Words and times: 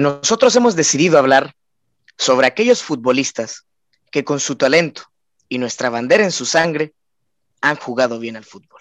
Nosotros 0.00 0.56
hemos 0.56 0.76
decidido 0.76 1.18
hablar 1.18 1.54
sobre 2.16 2.46
aquellos 2.46 2.82
futbolistas 2.82 3.66
que 4.10 4.24
con 4.24 4.40
su 4.40 4.56
talento 4.56 5.02
y 5.46 5.58
nuestra 5.58 5.90
bandera 5.90 6.24
en 6.24 6.32
su 6.32 6.46
sangre 6.46 6.94
han 7.60 7.76
jugado 7.76 8.18
bien 8.18 8.34
al 8.38 8.46
fútbol. 8.46 8.80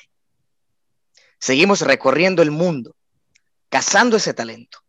Seguimos 1.38 1.82
recorriendo 1.82 2.42
el 2.42 2.52
mundo, 2.52 2.96
cazando 3.68 4.16
ese 4.16 4.34
talento. 4.34 4.80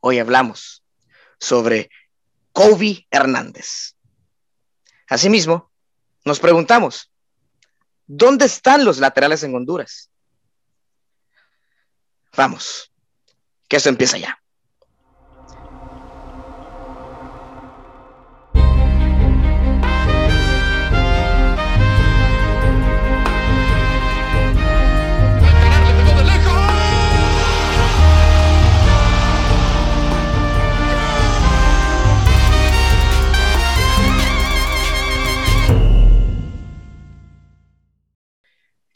Hoy 0.00 0.18
hablamos 0.18 0.82
sobre 1.38 1.88
Kobe 2.50 3.06
Hernández. 3.08 3.94
Asimismo, 5.06 5.70
nos 6.24 6.40
preguntamos, 6.40 7.12
¿dónde 8.08 8.46
están 8.46 8.84
los 8.84 8.98
laterales 8.98 9.44
en 9.44 9.54
Honduras? 9.54 10.10
Vamos, 12.36 12.92
que 13.68 13.76
esto 13.76 13.88
empieza 13.88 14.18
ya. 14.18 14.41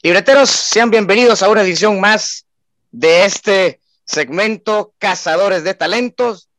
Libreteros, 0.07 0.49
sean 0.49 0.89
bienvenidos 0.89 1.43
a 1.43 1.49
una 1.49 1.63
edición 1.63 1.99
más 1.99 2.47
de 2.91 3.25
este 3.25 3.81
segmento 4.05 4.93
Cazadores 4.99 5.65
de 5.65 5.73
Talentos. 5.73 6.49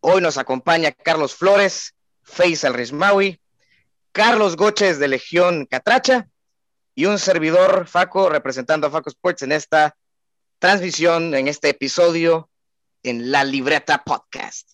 Hoy 0.00 0.20
nos 0.20 0.36
acompaña 0.36 0.92
Carlos 0.92 1.34
Flores, 1.34 1.94
Faisal 2.20 2.74
Rismawi, 2.74 3.40
Carlos 4.12 4.54
Goches 4.54 4.98
de 4.98 5.08
Legión 5.08 5.64
Catracha 5.64 6.28
y 6.94 7.06
un 7.06 7.18
servidor, 7.18 7.86
Faco, 7.86 8.28
representando 8.28 8.86
a 8.86 8.90
Faco 8.90 9.08
Sports 9.08 9.44
en 9.44 9.52
esta 9.52 9.96
transmisión, 10.58 11.34
en 11.34 11.48
este 11.48 11.70
episodio 11.70 12.50
en 13.02 13.32
La 13.32 13.44
Libreta 13.44 14.04
Podcast. 14.04 14.72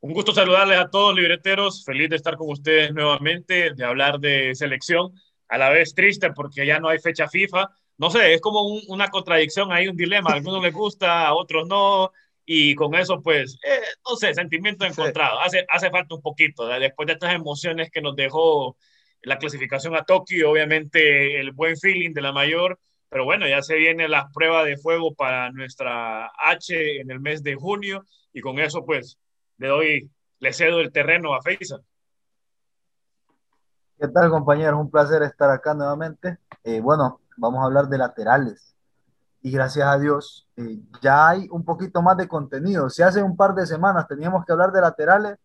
Un 0.00 0.12
gusto 0.12 0.34
saludarles 0.34 0.78
a 0.78 0.90
todos 0.90 1.14
libreteros, 1.16 1.86
feliz 1.86 2.10
de 2.10 2.16
estar 2.16 2.36
con 2.36 2.50
ustedes 2.50 2.92
nuevamente, 2.92 3.72
de 3.72 3.82
hablar 3.82 4.20
de 4.20 4.54
selección 4.54 5.14
a 5.48 5.58
la 5.58 5.70
vez 5.70 5.94
triste 5.94 6.32
porque 6.32 6.66
ya 6.66 6.78
no 6.78 6.88
hay 6.88 6.98
fecha 6.98 7.28
FIFA. 7.28 7.70
No 7.98 8.10
sé, 8.10 8.34
es 8.34 8.40
como 8.40 8.62
una 8.88 9.08
contradicción 9.08 9.72
ahí, 9.72 9.88
un 9.88 9.96
dilema. 9.96 10.30
A 10.30 10.34
algunos 10.34 10.62
les 10.62 10.72
gusta, 10.72 11.26
a 11.26 11.34
otros 11.34 11.66
no. 11.66 12.12
Y 12.44 12.74
con 12.74 12.94
eso, 12.94 13.22
pues, 13.22 13.58
eh, 13.64 13.80
no 14.08 14.16
sé, 14.16 14.34
sentimiento 14.34 14.84
encontrado. 14.84 15.40
Hace, 15.40 15.64
hace 15.68 15.90
falta 15.90 16.14
un 16.14 16.22
poquito. 16.22 16.66
Después 16.66 17.06
de 17.06 17.14
estas 17.14 17.34
emociones 17.34 17.90
que 17.90 18.00
nos 18.00 18.14
dejó 18.14 18.76
la 19.22 19.38
clasificación 19.38 19.96
a 19.96 20.04
Tokio, 20.04 20.50
obviamente 20.50 21.40
el 21.40 21.52
buen 21.52 21.76
feeling 21.76 22.12
de 22.12 22.20
la 22.22 22.32
mayor. 22.32 22.78
Pero 23.08 23.24
bueno, 23.24 23.48
ya 23.48 23.62
se 23.62 23.76
viene 23.76 24.08
la 24.08 24.28
prueba 24.32 24.64
de 24.64 24.76
fuego 24.76 25.14
para 25.14 25.50
nuestra 25.52 26.30
H 26.38 27.00
en 27.00 27.10
el 27.10 27.20
mes 27.20 27.42
de 27.42 27.54
junio. 27.54 28.04
Y 28.32 28.40
con 28.40 28.58
eso, 28.58 28.84
pues, 28.84 29.18
le 29.58 29.68
doy, 29.68 30.10
le 30.38 30.52
cedo 30.52 30.80
el 30.80 30.92
terreno 30.92 31.34
a 31.34 31.42
Feisa. 31.42 31.80
¿Qué 33.98 34.08
tal 34.08 34.28
compañeros? 34.28 34.78
Un 34.78 34.90
placer 34.90 35.22
estar 35.22 35.48
acá 35.48 35.72
nuevamente. 35.72 36.38
Eh, 36.64 36.80
bueno, 36.80 37.20
vamos 37.38 37.62
a 37.62 37.64
hablar 37.64 37.88
de 37.88 37.96
laterales. 37.96 38.74
Y 39.42 39.50
gracias 39.50 39.88
a 39.88 39.98
Dios, 39.98 40.46
eh, 40.56 40.80
ya 41.00 41.28
hay 41.28 41.48
un 41.50 41.64
poquito 41.64 42.02
más 42.02 42.16
de 42.18 42.28
contenido. 42.28 42.90
Si 42.90 43.02
hace 43.02 43.22
un 43.22 43.36
par 43.36 43.54
de 43.54 43.64
semanas 43.64 44.06
teníamos 44.06 44.44
que 44.44 44.52
hablar 44.52 44.70
de 44.70 44.82
laterales, 44.82 45.38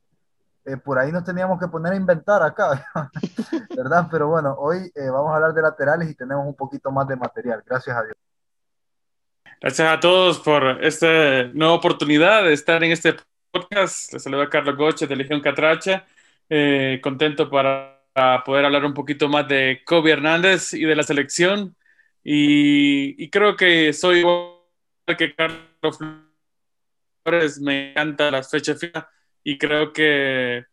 eh, 0.65 0.75
por 0.75 0.99
ahí 0.99 1.13
nos 1.13 1.23
teníamos 1.23 1.59
que 1.59 1.67
poner 1.67 1.93
a 1.93 1.95
inventar 1.95 2.43
acá, 2.43 2.85
¿verdad? 3.77 4.07
Pero 4.11 4.27
bueno, 4.27 4.53
hoy 4.59 4.91
vamos 4.95 5.31
a 5.31 5.35
hablar 5.35 5.53
de 5.53 5.61
laterales 5.61 6.09
y 6.09 6.15
tenemos 6.15 6.45
un 6.45 6.55
poquito 6.55 6.91
más 6.91 7.07
de 7.07 7.15
material. 7.15 7.63
Gracias 7.65 7.95
a 7.95 8.03
Dios. 8.03 8.15
Gracias 9.61 9.93
a 9.93 9.99
todos 9.99 10.39
por 10.39 10.83
esta 10.83 11.07
nueva 11.53 11.73
oportunidad 11.73 12.43
de 12.43 12.53
estar 12.53 12.83
en 12.83 12.91
este 12.91 13.15
podcast. 13.51 14.11
Les 14.11 14.23
saluda 14.23 14.49
Carlos 14.49 14.75
Goche 14.75 15.07
de 15.07 15.15
Legión 15.15 15.39
Catracha. 15.39 16.05
contento 17.01 17.49
para 17.49 18.00
para 18.13 18.43
poder 18.43 18.65
hablar 18.65 18.85
un 18.85 18.93
poquito 18.93 19.29
más 19.29 19.47
de 19.47 19.81
Kobe 19.85 20.11
Hernández 20.11 20.73
y 20.73 20.83
de 20.83 20.95
la 20.95 21.03
selección. 21.03 21.75
Y, 22.23 23.29
creo 23.29 23.55
que 23.55 23.93
soy 23.93 24.19
igual 24.19 24.57
que 25.17 25.33
Carlos 25.35 25.97
Flores, 27.23 27.59
me 27.59 27.91
encanta 27.91 28.31
las 28.31 28.49
fechas 28.49 28.79
FIFA 28.79 29.09
y 29.43 29.57
creo 29.57 29.91
que 29.91 30.65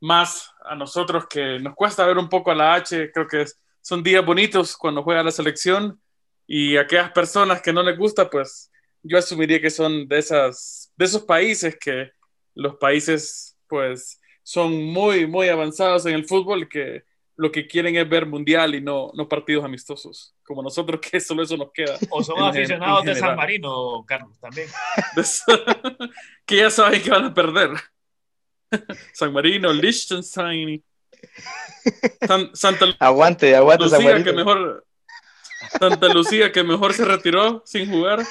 más 0.00 0.52
a 0.64 0.74
nosotros 0.74 1.26
que 1.28 1.58
nos 1.58 1.74
cuesta 1.74 2.06
ver 2.06 2.18
un 2.18 2.28
poco 2.28 2.50
a 2.50 2.54
la 2.54 2.74
H, 2.74 3.10
creo 3.12 3.26
que 3.26 3.44
son 3.80 4.02
días 4.02 4.24
bonitos 4.24 4.76
cuando 4.76 5.02
juega 5.02 5.22
la 5.22 5.30
selección 5.30 6.00
y 6.46 6.76
aquellas 6.76 7.10
personas 7.12 7.62
que 7.62 7.72
no 7.72 7.82
les 7.82 7.98
gusta, 7.98 8.28
pues 8.28 8.70
yo 9.02 9.18
asumiría 9.18 9.60
que 9.60 9.70
son 9.70 10.06
de, 10.06 10.18
esas, 10.18 10.92
de 10.96 11.04
esos 11.04 11.22
países 11.22 11.76
que 11.78 12.10
los 12.54 12.76
países 12.76 13.56
pues 13.66 14.17
son 14.48 14.82
muy, 14.82 15.26
muy 15.26 15.50
avanzados 15.50 16.06
en 16.06 16.14
el 16.14 16.24
fútbol 16.24 16.70
que 16.70 17.04
lo 17.36 17.52
que 17.52 17.66
quieren 17.66 17.96
es 17.96 18.08
ver 18.08 18.24
mundial 18.24 18.74
y 18.74 18.80
no, 18.80 19.10
no 19.12 19.28
partidos 19.28 19.62
amistosos, 19.62 20.34
como 20.42 20.62
nosotros 20.62 21.02
que 21.12 21.20
solo 21.20 21.42
eso 21.42 21.58
nos 21.58 21.70
queda. 21.70 21.98
O 22.08 22.24
son 22.24 22.42
aficionados 22.42 23.04
de 23.04 23.14
San 23.14 23.36
Marino, 23.36 24.02
Carlos, 24.06 24.38
también. 24.40 24.66
que 26.46 26.56
ya 26.56 26.70
saben 26.70 27.02
que 27.02 27.10
van 27.10 27.26
a 27.26 27.34
perder. 27.34 27.72
San 29.12 29.34
Marino, 29.34 29.70
Liechtenstein. 29.70 30.82
Santa 32.54 32.86
aguante, 33.00 33.54
aguante 33.54 33.84
Lucía, 33.84 33.98
San 33.98 34.06
Marino. 34.06 34.24
que 34.24 34.32
mejor 34.32 34.86
Santa 35.78 36.08
Lucía 36.08 36.52
que 36.52 36.64
mejor 36.64 36.94
se 36.94 37.04
retiró 37.04 37.62
sin 37.66 37.90
jugar. 37.90 38.24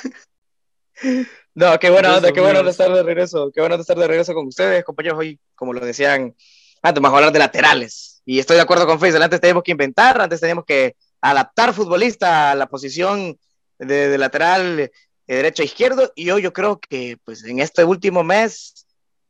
No, 1.54 1.80
qué 1.80 1.90
buena 1.90 2.16
onda, 2.16 2.32
qué 2.32 2.40
bueno 2.40 2.62
de 2.62 2.70
estar 2.70 2.92
de 2.92 3.04
regreso, 3.04 3.52
qué 3.52 3.62
bueno 3.62 3.78
de 3.78 3.82
estar 3.82 3.98
de 3.98 4.08
regreso 4.08 4.34
con 4.34 4.46
ustedes, 4.48 4.84
compañeros. 4.84 5.20
Hoy, 5.20 5.40
como 5.56 5.74
lo 5.74 5.84
decían 5.84 6.36
antes, 6.82 7.02
vamos 7.02 7.16
a 7.16 7.18
hablar 7.18 7.34
de 7.34 7.40
laterales. 7.40 8.22
Y 8.26 8.40
estoy 8.40 8.58
de 8.58 8.62
acuerdo 8.62 8.86
con 8.86 9.00
Faisal, 9.00 9.24
antes 9.24 9.42
teníamos 9.42 9.64
que 9.64 9.72
inventar, 9.72 10.22
antes 10.22 10.40
teníamos 10.40 10.66
que 10.66 10.96
adaptar 11.22 11.74
futbolista 11.74 12.52
a 12.52 12.56
la 12.56 12.68
posición 12.68 13.40
de, 13.80 14.18
lateral 14.18 14.78
de 14.78 14.92
derecho 15.26 15.64
a 15.64 15.66
izquierdo. 15.66 16.12
Y 16.16 16.30
hoy 16.30 16.44
yo 16.44 16.54
creo 16.54 16.80
que 16.80 17.18
pues 17.24 17.44
en 17.44 17.60
este 17.60 17.84
último 17.84 18.24
mes 18.24 18.86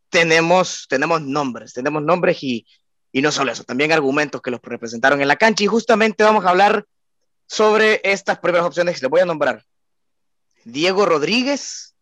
tenemos, 0.09 0.85
tenemos 0.89 1.21
nombres, 1.21 1.73
tenemos 1.73 2.01
nombres 2.01 2.43
y, 2.43 2.65
y 3.11 3.21
no 3.21 3.31
solo 3.31 3.51
eso, 3.51 3.63
también 3.63 3.91
argumentos 3.91 4.41
que 4.41 4.51
los 4.51 4.61
representaron 4.61 5.21
en 5.21 5.27
la 5.27 5.37
cancha. 5.37 5.63
Y 5.63 5.67
justamente 5.67 6.23
vamos 6.23 6.45
a 6.45 6.49
hablar 6.49 6.85
sobre 7.45 8.01
estas 8.03 8.39
primeras 8.39 8.67
opciones 8.67 8.95
que 8.95 9.01
les 9.01 9.09
voy 9.09 9.21
a 9.21 9.25
nombrar. 9.25 9.63
Diego 10.69 11.05
Rodríguez, 11.05 11.95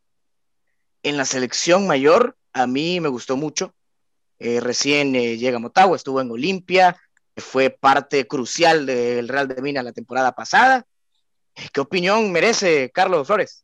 en 1.03 1.18
la 1.18 1.26
selección 1.26 1.86
mayor, 1.86 2.36
a 2.52 2.66
mí 2.66 3.00
me 3.00 3.09
gustó 3.09 3.38
mucho. 3.38 3.76
Eh, 4.40 4.59
recién 4.59 5.16
eh, 5.16 5.38
llega 5.38 5.58
a 5.58 5.59
Motagua, 5.59 5.96
estuvo 5.96 6.20
en 6.20 6.31
Olimpia, 6.31 6.98
fue 7.38 7.70
parte 7.70 8.25
crucial 8.25 8.88
del 8.88 9.28
Real 9.28 9.48
de 9.48 9.62
Minas 9.62 9.84
la 9.84 9.94
temporada 9.94 10.31
pasada. 10.31 10.84
¿Qué 11.72 11.80
opinión 11.80 12.31
merece 12.31 12.90
Carlos 12.90 13.28
Flores? 13.28 13.64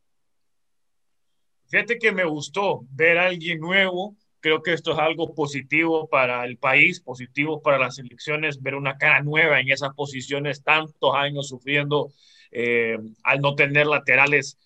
Fíjate 1.67 1.97
que 1.97 2.11
me 2.11 2.25
gustó 2.25 2.81
ver 2.91 3.17
a 3.17 3.25
alguien 3.25 3.59
nuevo. 3.59 4.15
Creo 4.39 4.61
que 4.61 4.73
esto 4.73 4.91
es 4.91 4.99
algo 4.99 5.33
positivo 5.33 6.09
para 6.09 6.45
el 6.45 6.59
país, 6.59 7.01
positivo 7.01 7.59
para 7.59 7.79
las 7.79 7.97
elecciones, 7.97 8.61
ver 8.61 8.75
una 8.75 8.99
cara 8.99 9.23
nueva 9.23 9.61
en 9.61 9.71
esas 9.71 9.95
posiciones, 9.95 10.61
tantos 10.61 11.15
años 11.15 11.47
sufriendo 11.47 12.11
eh, 12.51 12.99
al 13.23 13.41
no 13.41 13.55
tener 13.55 13.87
laterales 13.87 14.59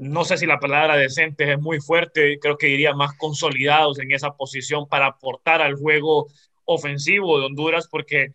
no 0.00 0.24
sé 0.24 0.36
si 0.36 0.46
la 0.46 0.60
palabra 0.60 0.96
decente 0.96 1.52
es 1.52 1.60
muy 1.60 1.80
fuerte, 1.80 2.38
creo 2.38 2.58
que 2.58 2.66
diría 2.66 2.94
más 2.94 3.16
consolidados 3.16 3.98
en 3.98 4.12
esa 4.12 4.36
posición 4.36 4.86
para 4.86 5.06
aportar 5.06 5.62
al 5.62 5.76
juego 5.76 6.28
ofensivo 6.64 7.38
de 7.38 7.46
Honduras, 7.46 7.88
porque 7.90 8.34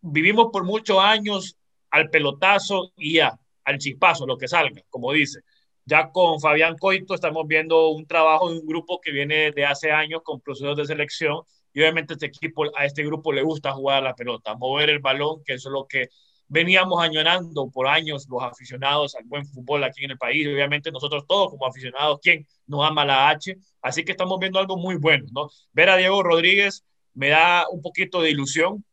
vivimos 0.00 0.48
por 0.52 0.64
muchos 0.64 0.98
años 0.98 1.56
al 1.90 2.08
pelotazo 2.10 2.92
y 2.96 3.14
ya, 3.14 3.38
al 3.64 3.78
chispazo, 3.78 4.26
lo 4.26 4.38
que 4.38 4.48
salga, 4.48 4.82
como 4.88 5.12
dice. 5.12 5.40
Ya 5.84 6.10
con 6.10 6.40
Fabián 6.40 6.76
Coito 6.78 7.14
estamos 7.14 7.46
viendo 7.46 7.90
un 7.90 8.06
trabajo 8.06 8.50
de 8.50 8.58
un 8.58 8.66
grupo 8.66 9.00
que 9.00 9.12
viene 9.12 9.52
de 9.52 9.64
hace 9.64 9.92
años 9.92 10.22
con 10.24 10.40
procesos 10.40 10.76
de 10.76 10.84
selección 10.84 11.42
y 11.72 11.80
obviamente 11.80 12.14
este 12.14 12.26
equipo, 12.26 12.64
a 12.74 12.86
este 12.86 13.04
grupo 13.04 13.32
le 13.32 13.42
gusta 13.42 13.72
jugar 13.72 14.02
la 14.02 14.14
pelota, 14.14 14.54
mover 14.56 14.90
el 14.90 14.98
balón, 14.98 15.44
que 15.44 15.54
es 15.54 15.64
lo 15.66 15.86
que 15.86 16.08
veníamos 16.48 17.02
añorando 17.02 17.70
por 17.70 17.88
años 17.88 18.26
los 18.28 18.42
aficionados 18.42 19.14
al 19.16 19.24
buen 19.24 19.46
fútbol 19.46 19.84
aquí 19.84 20.04
en 20.04 20.12
el 20.12 20.18
país. 20.18 20.46
Obviamente 20.46 20.90
nosotros 20.90 21.24
todos 21.26 21.50
como 21.50 21.66
aficionados, 21.66 22.18
¿quién 22.22 22.46
nos 22.66 22.88
ama 22.88 23.04
la 23.04 23.28
H? 23.28 23.56
Así 23.82 24.04
que 24.04 24.12
estamos 24.12 24.38
viendo 24.38 24.58
algo 24.58 24.76
muy 24.76 24.96
bueno, 24.96 25.26
¿no? 25.32 25.48
Ver 25.72 25.90
a 25.90 25.96
Diego 25.96 26.22
Rodríguez 26.22 26.84
me 27.14 27.28
da 27.28 27.64
un 27.70 27.82
poquito 27.82 28.20
de 28.20 28.30
ilusión 28.30 28.84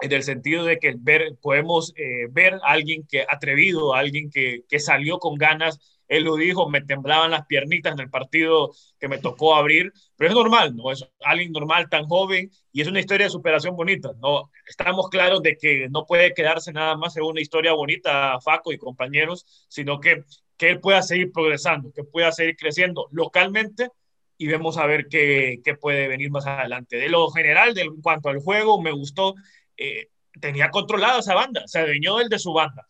en 0.00 0.12
el 0.12 0.22
sentido 0.22 0.64
de 0.64 0.78
que 0.78 0.94
ver, 0.98 1.36
podemos 1.40 1.92
eh, 1.96 2.28
ver 2.30 2.54
a 2.54 2.72
alguien 2.72 3.06
que 3.08 3.26
atrevido, 3.28 3.94
a 3.94 4.00
alguien 4.00 4.30
que, 4.30 4.62
que 4.68 4.78
salió 4.78 5.18
con 5.18 5.36
ganas 5.36 5.78
él 6.08 6.24
lo 6.24 6.36
dijo, 6.36 6.68
me 6.68 6.80
temblaban 6.80 7.30
las 7.30 7.46
piernitas 7.46 7.92
en 7.92 8.00
el 8.00 8.10
partido 8.10 8.72
que 8.98 9.08
me 9.08 9.18
tocó 9.18 9.54
abrir, 9.54 9.92
pero 10.16 10.30
es 10.30 10.34
normal, 10.34 10.74
¿no? 10.74 10.90
Es 10.90 11.06
alguien 11.20 11.52
normal, 11.52 11.88
tan 11.90 12.06
joven, 12.06 12.50
y 12.72 12.80
es 12.80 12.88
una 12.88 13.00
historia 13.00 13.26
de 13.26 13.30
superación 13.30 13.76
bonita, 13.76 14.12
¿no? 14.20 14.50
Estamos 14.66 15.08
claros 15.10 15.42
de 15.42 15.56
que 15.56 15.88
no 15.90 16.06
puede 16.06 16.32
quedarse 16.32 16.72
nada 16.72 16.96
más 16.96 17.16
en 17.16 17.24
una 17.24 17.40
historia 17.40 17.74
bonita, 17.74 18.40
Faco 18.40 18.72
y 18.72 18.78
compañeros, 18.78 19.44
sino 19.68 20.00
que, 20.00 20.24
que 20.56 20.70
él 20.70 20.80
pueda 20.80 21.02
seguir 21.02 21.30
progresando, 21.30 21.92
que 21.92 22.04
pueda 22.04 22.32
seguir 22.32 22.56
creciendo 22.56 23.08
localmente 23.12 23.90
y 24.38 24.46
vemos 24.46 24.78
a 24.78 24.86
ver 24.86 25.08
qué, 25.08 25.60
qué 25.62 25.74
puede 25.74 26.08
venir 26.08 26.30
más 26.30 26.46
adelante. 26.46 26.96
De 26.96 27.08
lo 27.08 27.28
general, 27.30 27.74
de, 27.74 27.82
en 27.82 28.00
cuanto 28.00 28.30
al 28.30 28.38
juego, 28.38 28.80
me 28.80 28.92
gustó, 28.92 29.34
eh, 29.78 30.08
tenía 30.40 30.70
controlada 30.70 31.20
esa 31.20 31.34
banda, 31.34 31.62
se 31.66 31.78
adueñó 31.78 32.20
el 32.20 32.28
de 32.28 32.38
su 32.38 32.52
banda 32.52 32.86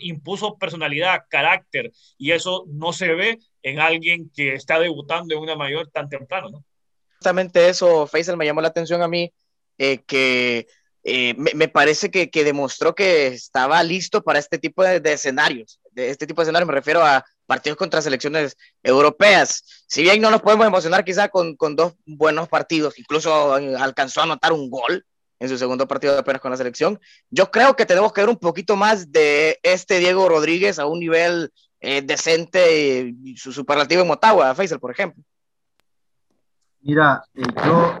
impuso 0.00 0.56
personalidad, 0.56 1.24
carácter, 1.28 1.92
y 2.16 2.32
eso 2.32 2.64
no 2.68 2.92
se 2.92 3.14
ve 3.14 3.38
en 3.62 3.80
alguien 3.80 4.30
que 4.34 4.54
está 4.54 4.78
debutando 4.78 5.34
en 5.34 5.40
una 5.40 5.56
mayor 5.56 5.88
tan 5.88 6.08
temprano, 6.08 6.50
¿no? 6.50 6.64
Justamente 7.16 7.68
eso, 7.68 8.06
Faisal, 8.06 8.36
me 8.36 8.46
llamó 8.46 8.60
la 8.60 8.68
atención 8.68 9.02
a 9.02 9.08
mí, 9.08 9.32
eh, 9.76 9.98
que 10.06 10.66
eh, 11.04 11.34
me, 11.36 11.68
parece 11.68 12.10
que, 12.10 12.44
demostró 12.44 12.94
que 12.94 13.28
estaba 13.28 13.82
listo 13.82 14.22
para 14.22 14.38
este 14.38 14.58
tipo 14.58 14.84
de, 14.84 15.00
escenarios. 15.12 15.80
De 15.90 16.10
este 16.10 16.26
tipo 16.26 16.40
de 16.40 16.44
escenarios 16.44 16.68
me 16.68 16.74
refiero 16.74 17.04
a 17.04 17.24
partidos 17.46 17.78
contra 17.78 18.02
selecciones 18.02 18.56
europeas. 18.82 19.84
Si 19.86 20.02
bien 20.02 20.20
no 20.20 20.30
nos 20.30 20.42
podemos 20.42 20.66
emocionar 20.66 21.04
quizá 21.04 21.28
con 21.28 21.56
dos 21.56 21.94
buenos 22.04 22.48
partidos, 22.48 22.98
incluso 22.98 23.54
alcanzó 23.54 24.20
a 24.20 24.24
anotar 24.24 24.52
un 24.52 24.70
gol, 24.70 25.04
en 25.40 25.48
su 25.48 25.56
segundo 25.56 25.86
partido 25.86 26.18
apenas 26.18 26.40
con 26.40 26.50
la 26.50 26.56
selección. 26.56 26.98
Yo 27.30 27.50
creo 27.50 27.76
que 27.76 27.86
tenemos 27.86 28.12
que 28.12 28.22
ver 28.22 28.30
un 28.30 28.38
poquito 28.38 28.76
más 28.76 29.12
de 29.12 29.58
este 29.62 29.98
Diego 29.98 30.28
Rodríguez 30.28 30.78
a 30.78 30.86
un 30.86 30.98
nivel 30.98 31.52
eh, 31.80 32.02
decente 32.02 33.14
y 33.22 33.36
su 33.36 33.52
superlativo 33.52 34.02
en 34.02 34.08
Motagua, 34.08 34.54
Faisal, 34.54 34.80
por 34.80 34.90
ejemplo. 34.90 35.22
Mira, 36.80 37.24
eh, 37.34 37.42
yo, 37.64 38.00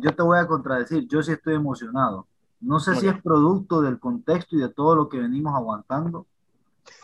yo 0.00 0.14
te 0.14 0.22
voy 0.22 0.38
a 0.38 0.46
contradecir, 0.46 1.06
yo 1.08 1.22
sí 1.22 1.32
estoy 1.32 1.54
emocionado. 1.54 2.26
No 2.60 2.80
sé 2.80 2.96
si 2.96 3.06
es 3.06 3.22
producto 3.22 3.80
del 3.82 4.00
contexto 4.00 4.56
y 4.56 4.60
de 4.60 4.68
todo 4.68 4.96
lo 4.96 5.08
que 5.08 5.18
venimos 5.18 5.54
aguantando 5.54 6.26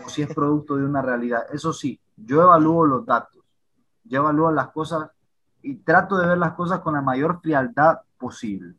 o 0.04 0.08
si 0.08 0.22
es 0.22 0.34
producto 0.34 0.76
de 0.76 0.84
una 0.84 1.00
realidad. 1.00 1.44
Eso 1.52 1.72
sí, 1.72 2.00
yo 2.16 2.42
evalúo 2.42 2.84
los 2.86 3.06
datos, 3.06 3.44
yo 4.02 4.20
evalúo 4.20 4.50
las 4.50 4.70
cosas 4.70 5.10
y 5.62 5.76
trato 5.76 6.16
de 6.16 6.26
ver 6.26 6.38
las 6.38 6.54
cosas 6.54 6.80
con 6.80 6.94
la 6.94 7.02
mayor 7.02 7.40
frialdad 7.40 8.00
posible 8.18 8.74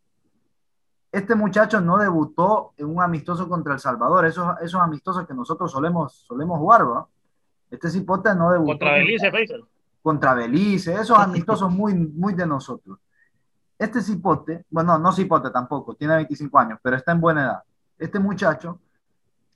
este 1.16 1.34
muchacho 1.34 1.80
no 1.80 1.98
debutó 1.98 2.74
en 2.76 2.88
un 2.88 3.02
amistoso 3.02 3.48
contra 3.48 3.74
El 3.74 3.80
Salvador, 3.80 4.26
esos, 4.26 4.54
esos 4.62 4.82
amistosos 4.82 5.26
que 5.26 5.34
nosotros 5.34 5.72
solemos, 5.72 6.26
solemos 6.28 6.60
jugar, 6.60 6.86
¿va? 6.86 7.08
Este 7.72 7.90
cipote 7.90 8.36
no 8.36 8.52
debutó. 8.52 8.72
Contra 8.72 8.92
Belice, 8.96 9.32
Faisal. 9.32 9.64
Contra 10.04 10.34
Belice, 10.34 10.94
esos 10.94 11.18
amistosos 11.18 11.72
muy, 11.72 11.94
muy 11.94 12.34
de 12.34 12.46
nosotros. 12.46 13.00
Este 13.80 14.02
cipote, 14.02 14.66
bueno, 14.70 15.00
no 15.00 15.14
cipote 15.14 15.52
tampoco, 15.52 15.96
tiene 15.96 16.16
25 16.16 16.60
años, 16.60 16.80
pero 16.84 16.98
está 16.98 17.14
en 17.14 17.22
buena 17.22 17.44
edad. 17.44 17.64
Este 17.98 18.20
muchacho 18.20 18.82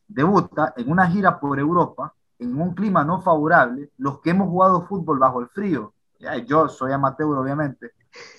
debuta 0.07 0.73
en 0.77 0.89
una 0.89 1.07
gira 1.07 1.41
por 1.41 1.59
Europa, 1.59 2.13
en 2.39 2.59
un 2.59 2.73
clima 2.73 3.03
no 3.03 3.21
favorable, 3.21 3.89
los 3.97 4.21
que 4.21 4.29
hemos 4.29 4.47
jugado 4.47 4.85
fútbol 4.85 5.19
bajo 5.19 5.41
el 5.41 5.50
frío, 5.50 5.94
yo 6.45 6.69
soy 6.69 6.94
amateur 6.94 7.38
obviamente, 7.38 7.91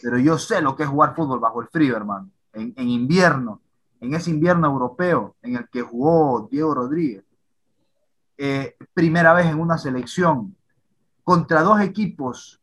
pero 0.03 0.19
yo 0.19 0.39
sé 0.39 0.63
lo 0.63 0.75
que 0.75 0.85
es 0.85 0.89
jugar 0.89 1.15
fútbol 1.15 1.39
bajo 1.39 1.61
el 1.61 1.69
frío, 1.69 1.97
hermano 1.97 2.31
en, 2.53 2.89
invierno, 2.89 3.61
en 4.01 4.15
ese 4.15 4.31
invierno 4.31 4.67
europeo 4.67 5.37
en 5.43 5.57
el 5.57 5.69
que 5.69 5.83
jugó 5.83 6.49
Diego 6.51 6.75
Rodríguez, 6.75 7.25
eh, 8.39 8.77
primera 8.95 9.33
vez 9.33 9.47
en 9.47 9.61
una 9.61 9.79
selección, 9.79 10.57
contra 11.23 11.63
dos 11.63 11.81
equipos 11.81 12.61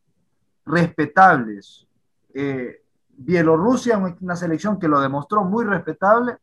respetables. 0.65 1.87
Eh, 2.33 2.83
Bielorrusia, 3.19 3.97
una 3.97 4.35
selección 4.35 4.77
que 4.77 4.87
lo 4.87 4.99
demostró 4.99 5.43
muy 5.43 5.65
respetable, 5.65 6.37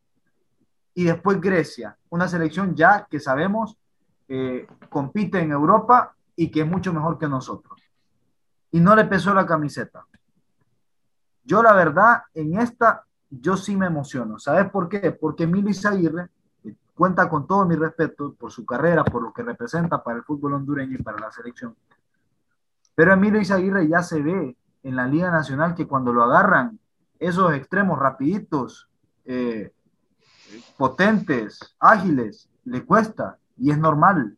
y 0.94 1.05
después 1.05 1.40
Grecia, 1.40 1.97
una 2.08 2.29
selección 2.29 2.75
ya 2.75 3.06
que 3.11 3.19
sabemos 3.19 3.76
eh, 4.29 4.67
compite 4.88 5.40
en 5.40 5.50
Europa 5.50 6.14
y 6.37 6.50
que 6.50 6.61
es 6.61 6.67
mucho 6.67 6.93
mejor 6.93 7.19
que 7.19 7.29
nosotros. 7.29 7.82
Y 8.70 8.81
no 8.81 8.94
le 8.94 9.05
pesó 9.05 9.35
la 9.35 9.47
camiseta. 9.47 10.06
Yo 11.43 11.62
la 11.62 11.75
verdad, 11.75 12.23
en 12.32 12.58
esta 12.58 13.05
yo 13.41 13.57
sí 13.57 13.77
me 13.77 13.87
emociono. 13.87 14.39
¿Sabes 14.39 14.71
por 14.71 14.89
qué? 14.89 15.13
Porque 15.13 15.45
Emilio 15.45 15.71
Izaguirre 15.71 16.29
eh, 16.65 16.75
cuenta 16.95 17.29
con 17.29 17.47
todo 17.47 17.65
mi 17.65 17.77
respeto 17.77 18.35
por 18.35 18.51
su 18.51 18.65
carrera, 18.65 19.05
por 19.05 19.23
lo 19.23 19.33
que 19.33 19.43
representa 19.43 20.03
para 20.03 20.19
el 20.19 20.25
fútbol 20.25 20.55
hondureño 20.55 20.97
y 20.99 21.03
para 21.03 21.19
la 21.19 21.31
selección. 21.31 21.75
Pero 22.95 23.13
Emilio 23.13 23.41
Izaguirre 23.41 23.89
ya 23.89 24.03
se 24.03 24.23
ve 24.23 24.57
en 24.83 24.97
la 24.97 25.07
Liga 25.07 25.31
Nacional 25.31 25.75
que 25.75 25.87
cuando 25.87 26.13
lo 26.13 26.23
agarran 26.23 26.79
esos 27.19 27.53
extremos 27.55 27.99
rapiditos, 27.99 28.89
eh, 29.25 29.73
potentes, 30.77 31.59
ágiles, 31.79 32.49
le 32.65 32.85
cuesta 32.85 33.39
y 33.57 33.71
es 33.71 33.79
normal. 33.79 34.37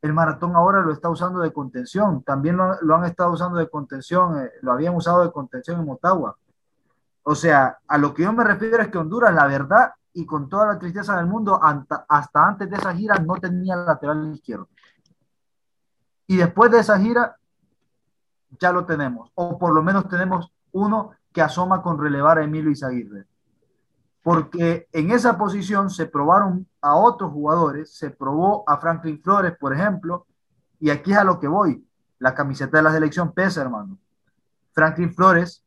El 0.00 0.12
maratón 0.12 0.54
ahora 0.54 0.80
lo 0.80 0.92
está 0.92 1.08
usando 1.10 1.40
de 1.40 1.52
contención, 1.52 2.22
también 2.22 2.56
lo, 2.56 2.94
han 2.94 3.04
estado 3.04 3.32
usando 3.32 3.58
de 3.58 3.68
contención, 3.68 4.38
eh, 4.38 4.50
lo 4.62 4.72
habían 4.72 4.94
usado 4.94 5.24
de 5.24 5.32
contención 5.32 5.80
en 5.80 5.86
Motagua 5.86 6.36
o 7.30 7.34
sea, 7.34 7.78
a 7.86 7.98
lo 7.98 8.14
que 8.14 8.22
yo 8.22 8.32
me 8.32 8.42
refiero 8.42 8.80
es 8.80 8.88
que 8.88 8.96
Honduras, 8.96 9.34
la 9.34 9.46
verdad, 9.46 9.92
y 10.14 10.24
con 10.24 10.48
toda 10.48 10.66
la 10.66 10.78
tristeza 10.78 11.14
del 11.18 11.26
mundo, 11.26 11.60
hasta 11.62 12.46
antes 12.46 12.70
de 12.70 12.76
esa 12.76 12.94
gira 12.94 13.16
no 13.16 13.34
tenía 13.34 13.76
lateral 13.76 14.32
izquierdo. 14.34 14.66
Y 16.26 16.38
después 16.38 16.70
de 16.70 16.78
esa 16.78 16.98
gira, 16.98 17.36
ya 18.58 18.72
lo 18.72 18.86
tenemos, 18.86 19.30
o 19.34 19.58
por 19.58 19.74
lo 19.74 19.82
menos 19.82 20.08
tenemos 20.08 20.50
uno 20.72 21.10
que 21.30 21.42
asoma 21.42 21.82
con 21.82 21.98
relevar 21.98 22.38
a 22.38 22.44
Emilio 22.44 22.70
Izaguirre. 22.70 23.26
Porque 24.22 24.88
en 24.90 25.10
esa 25.10 25.36
posición 25.36 25.90
se 25.90 26.06
probaron 26.06 26.66
a 26.80 26.94
otros 26.94 27.30
jugadores, 27.30 27.94
se 27.94 28.08
probó 28.08 28.64
a 28.66 28.78
Franklin 28.78 29.20
Flores, 29.22 29.52
por 29.60 29.74
ejemplo, 29.74 30.26
y 30.80 30.88
aquí 30.88 31.12
es 31.12 31.18
a 31.18 31.24
lo 31.24 31.38
que 31.38 31.48
voy. 31.48 31.86
La 32.20 32.34
camiseta 32.34 32.78
de 32.78 32.84
la 32.84 32.90
selección 32.90 33.32
pesa, 33.32 33.60
hermano. 33.60 33.98
Franklin 34.72 35.12
Flores 35.12 35.62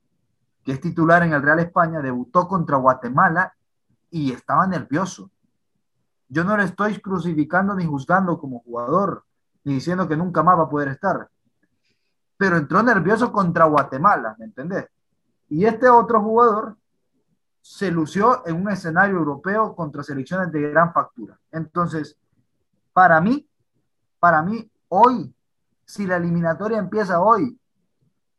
que 0.64 0.74
es 0.74 0.82
titular 0.82 1.24
en 1.24 1.34
el 1.34 1.42
Real 1.42 1.60
España, 1.60 2.02
debutó 2.02 2.48
contra 2.48 2.78
Guatemala 2.78 3.54
y 4.10 4.32
estaba 4.32 4.68
nervioso. 4.68 5.32
Yo 6.28 6.44
no 6.44 6.56
le 6.56 6.66
estoy 6.66 7.00
crucificando 7.00 7.76
ni 7.76 7.86
juzgando 7.86 8.40
como 8.40 8.60
jugador, 8.60 9.26
ni 9.64 9.76
diciendo 9.76 10.08
que 10.08 10.16
nunca 10.16 10.44
más 10.44 10.58
va 10.58 10.64
a 10.64 10.70
poder 10.70 10.90
estar. 10.90 11.30
Pero 12.38 12.58
entró 12.58 12.82
nervioso 12.84 13.32
contra 13.32 13.66
Guatemala, 13.66 14.36
¿me 14.40 14.46
entendés? 14.46 14.88
Y 15.50 15.66
este 15.66 15.90
otro 15.90 16.22
jugador 16.22 16.78
se 17.62 17.92
lució 17.92 18.46
en 18.48 18.56
un 18.56 18.70
escenario 18.70 19.18
europeo 19.18 19.76
contra 19.76 20.04
selecciones 20.04 20.52
de 20.52 20.62
gran 20.72 20.94
factura. 20.94 21.38
Entonces, 21.52 22.18
para 22.94 23.22
mí, 23.22 23.48
para 24.20 24.42
mí, 24.42 24.70
hoy, 24.88 25.34
si 25.86 26.08
la 26.08 26.18
eliminatoria 26.18 26.78
empieza 26.80 27.22
hoy, 27.22 27.60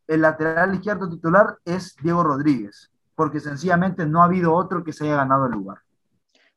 el 0.06 0.22
lateral 0.22 0.74
izquierdo 0.74 1.08
titular 1.08 1.58
es 1.64 1.96
Diego 2.02 2.22
Rodríguez, 2.22 2.90
porque 3.14 3.40
sencillamente 3.40 4.06
no 4.06 4.22
ha 4.22 4.26
habido 4.26 4.54
otro 4.54 4.84
que 4.84 4.92
se 4.92 5.04
haya 5.04 5.16
ganado 5.16 5.46
el 5.46 5.52
lugar. 5.52 5.78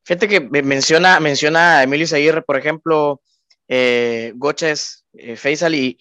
Fíjate 0.04 0.28
que 0.28 0.42
menciona, 0.64 1.20
menciona 1.20 1.80
a 1.80 1.84
Emilio 1.84 2.08
Zaguirre, 2.08 2.44
por 2.44 2.58
ejemplo, 2.58 3.22
eh, 3.68 4.34
Goches, 4.36 5.06
eh, 5.14 5.36
Faisal, 5.36 5.74
y 5.74 5.98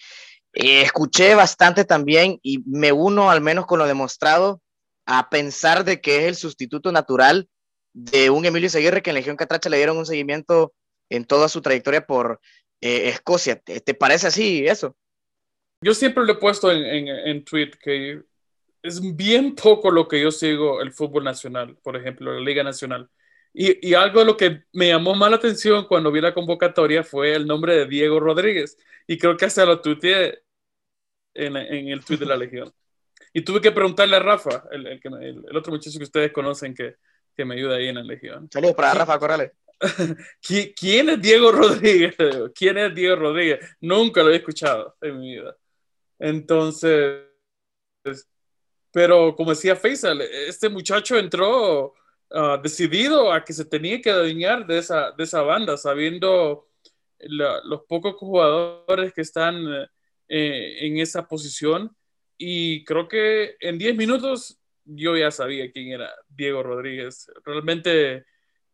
escuché 0.52 1.34
bastante 1.34 1.84
también 1.84 2.38
y 2.42 2.62
me 2.66 2.92
uno 2.92 3.30
al 3.30 3.40
menos 3.40 3.66
con 3.66 3.78
lo 3.78 3.86
demostrado 3.86 4.60
a 5.06 5.28
pensar 5.28 5.84
de 5.84 6.00
que 6.00 6.18
es 6.18 6.24
el 6.24 6.34
sustituto 6.36 6.92
natural 6.92 7.48
de 7.92 8.30
un 8.30 8.44
Emilio 8.44 8.68
Zaguirre 8.68 9.02
que 9.02 9.10
en 9.10 9.16
Legión 9.16 9.36
Catracha 9.36 9.70
le 9.70 9.76
dieron 9.76 9.96
un 9.96 10.06
seguimiento 10.06 10.74
en 11.08 11.24
toda 11.24 11.48
su 11.48 11.60
trayectoria 11.60 12.06
por 12.06 12.40
eh, 12.80 13.08
Escocia. 13.08 13.60
¿Te, 13.60 13.94
parece 13.94 14.26
así 14.26 14.66
eso? 14.66 14.96
Yo 15.84 15.94
siempre 15.94 16.24
le 16.24 16.32
he 16.32 16.36
puesto 16.36 16.72
en, 16.72 16.82
en, 16.84 17.08
en, 17.08 17.44
tweet 17.44 17.72
que 17.72 18.22
es 18.82 19.00
bien 19.16 19.54
poco 19.54 19.90
lo 19.90 20.08
que 20.08 20.20
yo 20.20 20.30
sigo 20.30 20.80
el 20.80 20.92
fútbol 20.92 21.24
nacional, 21.24 21.76
por 21.82 21.96
ejemplo, 21.96 22.32
la 22.32 22.40
Liga 22.40 22.62
Nacional. 22.64 23.10
Y, 23.52 23.90
y, 23.90 23.94
algo 23.94 24.20
de 24.20 24.26
lo 24.26 24.36
que 24.36 24.64
me 24.72 24.88
llamó 24.88 25.14
más 25.14 25.30
la 25.30 25.36
atención 25.36 25.86
cuando 25.86 26.10
vi 26.10 26.20
la 26.22 26.34
convocatoria 26.34 27.04
fue 27.04 27.34
el 27.34 27.46
nombre 27.46 27.76
de 27.76 27.86
Diego 27.86 28.18
Rodríguez. 28.18 28.78
Y 29.06 29.18
creo 29.18 29.36
que 29.36 29.44
hasta 29.44 29.66
lo 29.66 29.80
tuiteé 29.80 30.42
en, 31.34 31.56
en 31.56 31.88
el 31.88 32.04
tweet 32.04 32.18
de 32.18 32.26
la 32.26 32.36
Legión. 32.36 32.72
Y 33.32 33.42
tuve 33.42 33.60
que 33.60 33.72
preguntarle 33.72 34.16
a 34.16 34.20
Rafa, 34.20 34.64
el, 34.72 34.86
el, 34.86 35.00
el 35.50 35.56
otro 35.56 35.72
muchacho 35.72 35.98
que 35.98 36.04
ustedes 36.04 36.32
conocen 36.32 36.74
que, 36.74 36.96
que, 37.36 37.44
me 37.44 37.56
ayuda 37.56 37.76
ahí 37.76 37.88
en 37.88 37.96
la 37.96 38.02
Legión. 38.02 38.48
Saludos 38.50 38.74
para 38.74 38.94
Rafa 38.94 39.18
Corrales. 39.18 39.52
¿Quién 40.40 41.10
es 41.10 41.20
Diego 41.20 41.52
Rodríguez? 41.52 42.16
¿Quién 42.54 42.78
es 42.78 42.94
Diego 42.94 43.16
Rodríguez? 43.16 43.60
Nunca 43.80 44.22
lo 44.22 44.30
he 44.30 44.36
escuchado 44.36 44.96
en 45.02 45.20
mi 45.20 45.34
vida. 45.36 45.56
Entonces, 46.24 47.20
pero 48.90 49.36
como 49.36 49.50
decía 49.50 49.76
Faisal, 49.76 50.22
este 50.22 50.70
muchacho 50.70 51.18
entró 51.18 51.92
ah, 52.30 52.58
decidido 52.62 53.30
a 53.30 53.44
que 53.44 53.52
se 53.52 53.66
tenía 53.66 54.00
que 54.00 54.10
adueñar 54.10 54.66
de 54.66 54.78
esa, 54.78 55.12
de 55.12 55.24
esa 55.24 55.42
banda, 55.42 55.76
sabiendo 55.76 56.70
los 57.18 57.82
pocos 57.86 58.14
jugadores 58.14 59.12
que 59.12 59.20
están 59.20 59.56
eh, 60.28 60.86
en 60.86 60.98
esa 60.98 61.28
posición 61.28 61.94
y 62.38 62.84
creo 62.84 63.06
que 63.06 63.56
en 63.60 63.76
10 63.76 63.94
minutos 63.94 64.58
yo 64.86 65.18
ya 65.18 65.30
sabía 65.30 65.70
quién 65.70 65.92
era 65.92 66.10
Diego 66.28 66.62
Rodríguez. 66.62 67.30
Realmente 67.44 68.24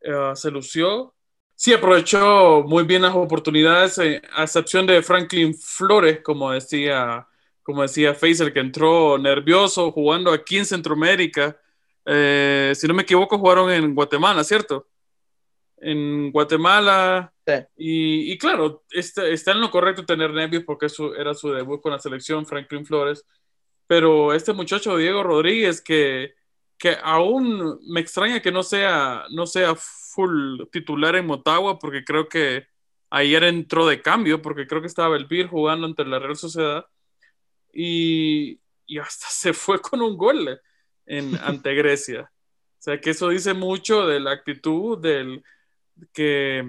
uh, 0.04 0.36
se 0.36 0.52
lució. 0.52 1.16
Sí, 1.56 1.72
aprovechó 1.72 2.62
muy 2.62 2.84
bien 2.84 3.02
las 3.02 3.14
oportunidades, 3.14 3.98
eh, 3.98 4.22
a 4.34 4.44
excepción 4.44 4.86
de 4.86 5.02
Franklin 5.02 5.54
Flores, 5.54 6.20
como 6.22 6.52
decía, 6.52 7.26
como 7.70 7.82
decía 7.82 8.14
Faisal, 8.14 8.52
que 8.52 8.60
entró 8.60 9.18
nervioso 9.18 9.90
jugando 9.92 10.32
aquí 10.32 10.58
en 10.58 10.66
Centroamérica. 10.66 11.58
Eh, 12.04 12.72
si 12.74 12.86
no 12.86 12.94
me 12.94 13.02
equivoco, 13.02 13.38
jugaron 13.38 13.70
en 13.70 13.94
Guatemala, 13.94 14.44
¿cierto? 14.44 14.88
En 15.78 16.30
Guatemala. 16.30 17.32
Y, 17.76 18.32
y, 18.32 18.38
claro, 18.38 18.84
está, 18.90 19.26
está, 19.26 19.52
en 19.52 19.60
lo 19.60 19.70
correcto 19.70 20.06
tener 20.06 20.32
nervios 20.32 20.62
porque 20.64 20.86
eso 20.86 21.16
era 21.16 21.34
su 21.34 21.50
debut 21.50 21.80
con 21.80 21.92
la 21.92 21.98
selección, 21.98 22.46
Franklin 22.46 22.86
Flores 22.86 23.24
pero 23.90 24.32
este 24.32 24.52
muchacho 24.52 24.96
Diego 24.96 25.24
Rodríguez 25.24 25.80
que, 25.80 26.34
que 26.78 26.96
aún 27.02 27.80
me 27.88 27.98
extraña 27.98 28.38
que 28.38 28.52
no 28.52 28.62
sea, 28.62 29.24
no 29.32 29.48
sea 29.48 29.74
full 29.74 30.60
titular 30.70 31.16
en 31.16 31.26
Motagua 31.26 31.76
porque 31.80 32.04
creo 32.04 32.28
que 32.28 32.68
ayer 33.10 33.42
entró 33.42 33.88
de 33.88 34.00
cambio 34.00 34.42
porque 34.42 34.68
creo 34.68 34.80
que 34.80 34.86
estaba 34.86 35.16
el 35.16 35.24
Bir 35.24 35.48
jugando 35.48 35.88
ante 35.88 36.04
la 36.04 36.20
Real 36.20 36.36
Sociedad 36.36 36.86
y, 37.72 38.60
y 38.86 38.98
hasta 38.98 39.26
se 39.30 39.52
fue 39.52 39.80
con 39.80 40.02
un 40.02 40.16
gol 40.16 40.60
en, 41.06 41.36
ante 41.42 41.74
Grecia. 41.74 42.30
O 42.78 42.82
sea 42.82 43.00
que 43.00 43.10
eso 43.10 43.28
dice 43.28 43.52
mucho 43.52 44.06
de 44.06 44.20
la 44.20 44.32
actitud 44.32 44.98
del, 44.98 45.42
que, 46.12 46.64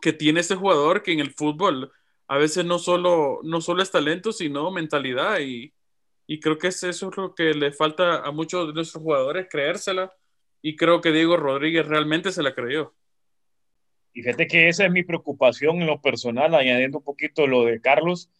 que 0.00 0.12
tiene 0.12 0.40
este 0.40 0.56
jugador 0.56 1.02
que 1.02 1.12
en 1.12 1.20
el 1.20 1.32
fútbol 1.32 1.90
a 2.28 2.38
veces 2.38 2.64
no 2.64 2.78
solo, 2.78 3.40
no 3.42 3.60
solo 3.60 3.82
es 3.82 3.90
talento, 3.90 4.32
sino 4.32 4.70
mentalidad 4.70 5.40
y, 5.40 5.74
y 6.28 6.38
creo 6.38 6.58
que 6.58 6.68
eso 6.68 6.88
es 6.88 7.02
lo 7.16 7.34
que 7.34 7.54
le 7.54 7.72
falta 7.72 8.20
a 8.20 8.30
muchos 8.30 8.68
de 8.68 8.72
nuestros 8.72 9.02
jugadores, 9.02 9.48
creérsela. 9.50 10.12
Y 10.62 10.76
creo 10.76 11.00
que 11.00 11.10
Diego 11.10 11.36
Rodríguez 11.36 11.88
realmente 11.88 12.30
se 12.30 12.44
la 12.44 12.54
creyó. 12.54 12.94
Y 14.12 14.22
fíjate 14.22 14.46
que 14.46 14.68
esa 14.68 14.84
es 14.84 14.92
mi 14.92 15.02
preocupación 15.02 15.80
en 15.80 15.88
lo 15.88 16.00
personal, 16.00 16.54
añadiendo 16.54 16.98
un 16.98 17.04
poquito 17.04 17.48
lo 17.48 17.64
de 17.64 17.80
Carlos, 17.80 18.30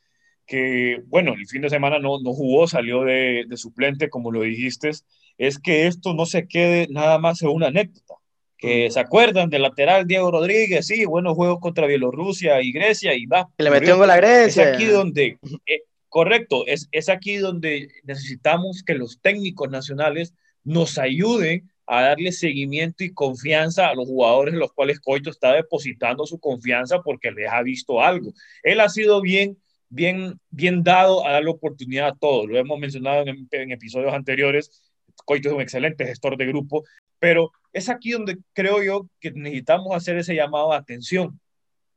que 0.51 1.01
bueno, 1.07 1.35
el 1.35 1.47
fin 1.47 1.63
de 1.63 1.71
semana 1.71 2.01
no, 2.01 2.21
no 2.21 2.33
jugó, 2.33 2.67
salió 2.67 3.05
de, 3.05 3.45
de 3.47 3.57
suplente, 3.57 4.11
como 4.11 4.33
lo 4.33 4.43
dijiste, 4.43 4.91
es 5.39 5.61
que 5.61 5.87
esto 5.87 6.13
no 6.13 6.27
se 6.27 6.49
quede 6.49 6.89
nada 6.91 7.19
más 7.19 7.41
en 7.43 7.51
una 7.51 7.69
anécdota. 7.69 8.15
Que 8.59 8.91
se 8.91 8.99
acuerdan 8.99 9.49
del 9.49 9.63
lateral 9.63 10.07
Diego 10.09 10.31
Rodríguez, 10.31 10.89
sí, 10.89 11.05
buenos 11.05 11.35
juegos 11.35 11.61
contra 11.61 11.87
Bielorrusia 11.87 12.61
y 12.61 12.73
Grecia, 12.73 13.15
y 13.15 13.27
va. 13.27 13.49
Que 13.57 13.63
le 13.63 13.71
metió 13.71 13.95
un 13.95 14.01
gol 14.01 14.11
a 14.11 14.17
Grecia. 14.17 14.65
Es 14.65 14.75
aquí 14.75 14.87
donde, 14.87 15.39
eh, 15.67 15.83
Correcto, 16.11 16.67
es, 16.67 16.89
es 16.91 17.09
aquí 17.09 17.37
donde 17.37 17.89
necesitamos 18.03 18.83
que 18.85 18.95
los 18.95 19.21
técnicos 19.21 19.71
nacionales 19.71 20.35
nos 20.65 20.99
ayuden 20.99 21.71
a 21.87 22.03
darle 22.03 22.33
seguimiento 22.33 23.05
y 23.05 23.15
confianza 23.15 23.87
a 23.87 23.95
los 23.95 24.09
jugadores 24.09 24.55
en 24.55 24.59
los 24.59 24.73
cuales 24.73 24.99
Coito 24.99 25.31
está 25.31 25.55
depositando 25.55 26.27
su 26.27 26.41
confianza 26.41 27.01
porque 27.03 27.31
les 27.31 27.49
ha 27.49 27.63
visto 27.63 28.03
algo. 28.03 28.33
Él 28.65 28.81
ha 28.81 28.89
sido 28.89 29.21
bien, 29.21 29.57
bien, 29.91 30.41
bien 30.51 30.83
dado 30.83 31.27
a 31.27 31.33
darle 31.33 31.51
oportunidad 31.51 32.09
a 32.09 32.17
todos. 32.17 32.49
Lo 32.49 32.59
hemos 32.59 32.79
mencionado 32.79 33.27
en, 33.27 33.47
en 33.51 33.73
episodios 33.73 34.15
anteriores. 34.15 34.93
Coito 35.27 35.49
es 35.51 35.55
un 35.55 35.61
excelente 35.61 36.07
gestor 36.07 36.37
de 36.39 36.47
grupo, 36.47 36.85
pero 37.19 37.53
es 37.73 37.89
aquí 37.91 38.13
donde 38.13 38.39
creo 38.55 38.83
yo 38.83 39.09
que 39.21 39.31
necesitamos 39.33 39.95
hacer 39.95 40.17
ese 40.17 40.35
llamado 40.35 40.71
de 40.71 40.77
atención 40.77 41.39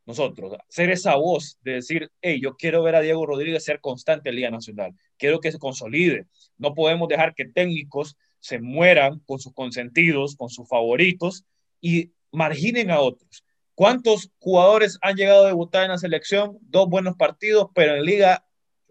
nosotros, 0.06 0.56
ser 0.68 0.90
esa 0.90 1.16
voz 1.16 1.58
de 1.62 1.72
decir, 1.72 2.10
hey, 2.20 2.38
yo 2.42 2.56
quiero 2.56 2.82
ver 2.82 2.94
a 2.94 3.00
Diego 3.00 3.24
Rodríguez 3.24 3.64
ser 3.64 3.80
constante 3.80 4.28
en 4.28 4.36
Liga 4.36 4.50
Nacional, 4.50 4.92
quiero 5.16 5.40
que 5.40 5.50
se 5.50 5.58
consolide. 5.58 6.26
No 6.58 6.74
podemos 6.74 7.08
dejar 7.08 7.34
que 7.34 7.46
técnicos 7.46 8.16
se 8.38 8.60
mueran 8.60 9.20
con 9.20 9.38
sus 9.38 9.54
consentidos, 9.54 10.36
con 10.36 10.50
sus 10.50 10.68
favoritos 10.68 11.44
y 11.80 12.10
marginen 12.30 12.90
a 12.90 13.00
otros. 13.00 13.43
¿Cuántos 13.74 14.30
jugadores 14.38 14.98
han 15.02 15.16
llegado 15.16 15.44
a 15.44 15.48
debutar 15.48 15.84
en 15.84 15.90
la 15.90 15.98
selección? 15.98 16.58
Dos 16.62 16.88
buenos 16.88 17.16
partidos, 17.16 17.68
pero 17.74 17.96
en 17.96 18.04
liga 18.04 18.44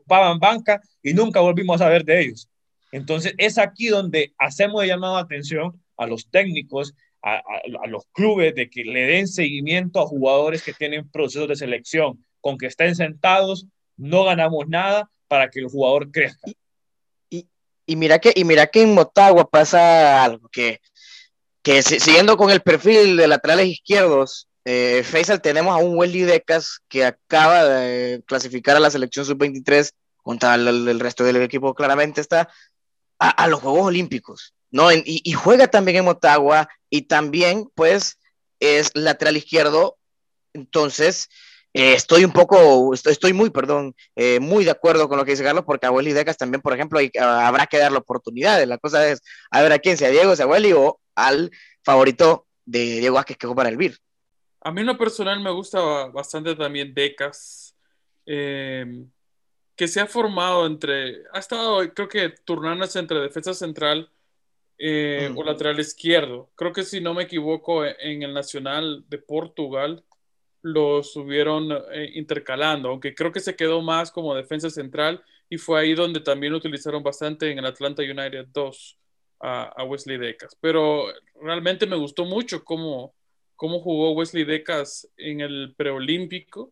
pagan 0.08 0.40
banca 0.40 0.82
y 1.02 1.14
nunca 1.14 1.40
volvimos 1.40 1.80
a 1.80 1.86
saber 1.86 2.04
de 2.04 2.22
ellos. 2.22 2.50
Entonces 2.92 3.34
es 3.38 3.58
aquí 3.58 3.88
donde 3.88 4.34
hacemos 4.38 4.84
el 4.84 4.90
llamado 4.90 5.16
de 5.16 5.22
atención 5.22 5.82
a 5.98 6.06
los 6.06 6.30
técnicos 6.30 6.94
a, 7.24 7.42
los 7.88 8.06
clubes 8.12 8.54
de 8.54 8.70
que 8.70 8.84
le 8.84 9.06
den 9.06 9.28
seguimiento 9.28 10.02
a 10.02 10.06
jugadores 10.06 10.62
que 10.62 10.74
tienen 10.74 11.10
procesos 11.10 11.48
de 11.48 11.56
selección. 11.56 12.24
Con 12.42 12.58
que 12.58 12.66
estén 12.66 12.96
sentados, 12.96 13.66
no 13.96 14.26
ganamos 14.26 14.68
nada 14.68 15.10
para 15.30 15.50
que 15.50 15.62
el 15.62 15.68
jugador 15.68 16.12
crezca. 16.12 16.52
Y, 17.30 17.48
y, 17.86 17.96
mira, 17.96 18.20
que, 18.20 18.34
y 18.36 18.44
mira 18.44 18.68
que 18.68 18.82
en 18.82 18.94
Motagua 18.94 19.50
pasa 19.50 20.24
algo, 20.24 20.50
que, 20.50 20.82
que 21.62 21.82
siguiendo 21.82 22.36
con 22.36 22.52
el 22.52 22.62
perfil 22.62 23.16
de 23.16 23.30
laterales 23.30 23.68
izquierdos, 23.68 24.50
eh, 24.66 25.04
Faisal 25.04 25.42
tenemos 25.42 25.74
a 25.74 25.84
un 25.84 25.98
Wesley 25.98 26.22
Decas 26.22 26.80
que 26.88 27.06
acaba 27.06 27.64
de 27.66 28.24
clasificar 28.26 28.76
a 28.76 28.80
la 28.80 28.92
selección 28.92 29.26
sub-23 29.26 29.92
contra 30.22 30.56
el, 30.56 31.00
resto 31.00 31.24
del 31.24 31.38
equipo, 31.38 31.74
claramente 31.74 32.22
está 32.22 32.50
a, 33.20 33.30
a 33.30 33.48
los 33.48 33.60
Juegos 33.62 33.88
Olímpicos. 33.88 34.54
¿no? 34.74 34.92
Y, 34.92 35.32
juega 35.34 35.68
también 35.68 35.98
en 35.98 36.06
Motagua 36.06 36.68
y 36.90 37.04
también, 37.04 37.70
pues, 37.76 38.18
es 38.60 38.90
lateral 38.96 39.38
izquierdo. 39.38 39.98
Entonces, 40.52 41.30
eh, 41.74 41.94
estoy 41.94 42.26
un 42.26 42.32
poco, 42.32 42.92
estoy, 42.94 43.34
muy, 43.34 43.52
perdón, 43.52 43.96
eh, 44.16 44.40
muy 44.40 44.66
de 44.66 44.72
acuerdo 44.72 45.08
con 45.08 45.20
lo 45.20 45.26
que 45.26 45.32
dice 45.32 45.44
Carlos, 45.44 45.64
porque 45.66 45.86
a 45.86 45.92
Welly 45.92 46.14
Decas 46.14 46.38
también, 46.38 46.62
por 46.62 46.74
ejemplo, 46.74 47.00
ah, 47.20 47.48
habrá 47.48 47.68
que 47.68 47.78
darle 47.78 48.00
oportunidades. 48.00 48.68
La 48.68 48.80
cosa 48.80 49.08
es 49.08 49.22
a 49.52 49.62
ver 49.62 49.74
a 49.74 49.80
quién, 49.80 49.96
sea 49.96 50.10
Diego, 50.10 50.36
sea 50.36 50.48
Welly 50.48 50.74
o 50.74 51.00
al 51.16 51.52
favorito 51.84 52.48
de 52.66 53.00
Diego 53.00 53.16
Vázquez 53.16 53.38
que 53.38 53.46
juega 53.46 53.58
para 53.58 53.70
el 53.70 53.78
BIR. 53.78 54.00
A 54.64 54.72
mí 54.72 54.82
en 54.82 54.88
lo 54.88 54.98
personal 54.98 55.40
me 55.40 55.52
gusta 55.52 56.08
bastante 56.08 56.56
también 56.56 56.94
Decas. 56.94 57.76
Eh, 58.26 59.06
que 59.76 59.88
se 59.88 60.00
ha 60.00 60.06
formado 60.06 60.66
entre, 60.66 61.24
ha 61.34 61.40
estado 61.40 61.94
creo 61.94 62.08
que 62.08 62.30
turnándose 62.30 63.00
entre 63.00 63.20
defensa 63.20 63.54
central 63.54 64.10
eh, 64.78 65.32
o 65.36 65.44
lateral 65.44 65.80
izquierdo. 65.80 66.52
Creo 66.56 66.74
que 66.74 66.84
si 66.84 67.02
no 67.02 67.14
me 67.14 67.24
equivoco, 67.24 67.86
e, 67.86 67.96
en 68.00 68.24
el 68.24 68.34
Nacional 68.34 69.04
de 69.08 69.18
Portugal 69.18 70.04
lo 70.62 71.00
estuvieron 71.00 71.72
eh, 71.92 72.12
intercalando, 72.16 72.90
aunque 72.90 73.14
creo 73.16 73.32
que 73.32 73.40
se 73.40 73.56
quedó 73.56 73.82
más 73.82 74.12
como 74.12 74.36
defensa 74.36 74.70
central 74.70 75.24
y 75.50 75.58
fue 75.58 75.80
ahí 75.82 75.94
donde 75.94 76.22
también 76.22 76.54
lo 76.54 76.58
utilizaron 76.58 77.04
bastante 77.04 77.52
en 77.52 77.60
el 77.60 77.66
Atlanta 77.66 78.02
United 78.02 78.48
2 78.54 78.98
a, 79.42 79.84
Wesley 79.84 80.18
Decas. 80.18 80.58
Pero 80.62 81.06
realmente 81.42 81.86
me 81.86 81.98
gustó 81.98 82.26
mucho 82.26 82.64
cómo, 82.64 83.14
cómo 83.56 83.80
jugó 83.80 84.12
Wesley 84.14 84.44
Decas 84.44 85.10
en 85.18 85.42
el 85.42 85.74
preolímpico. 85.76 86.72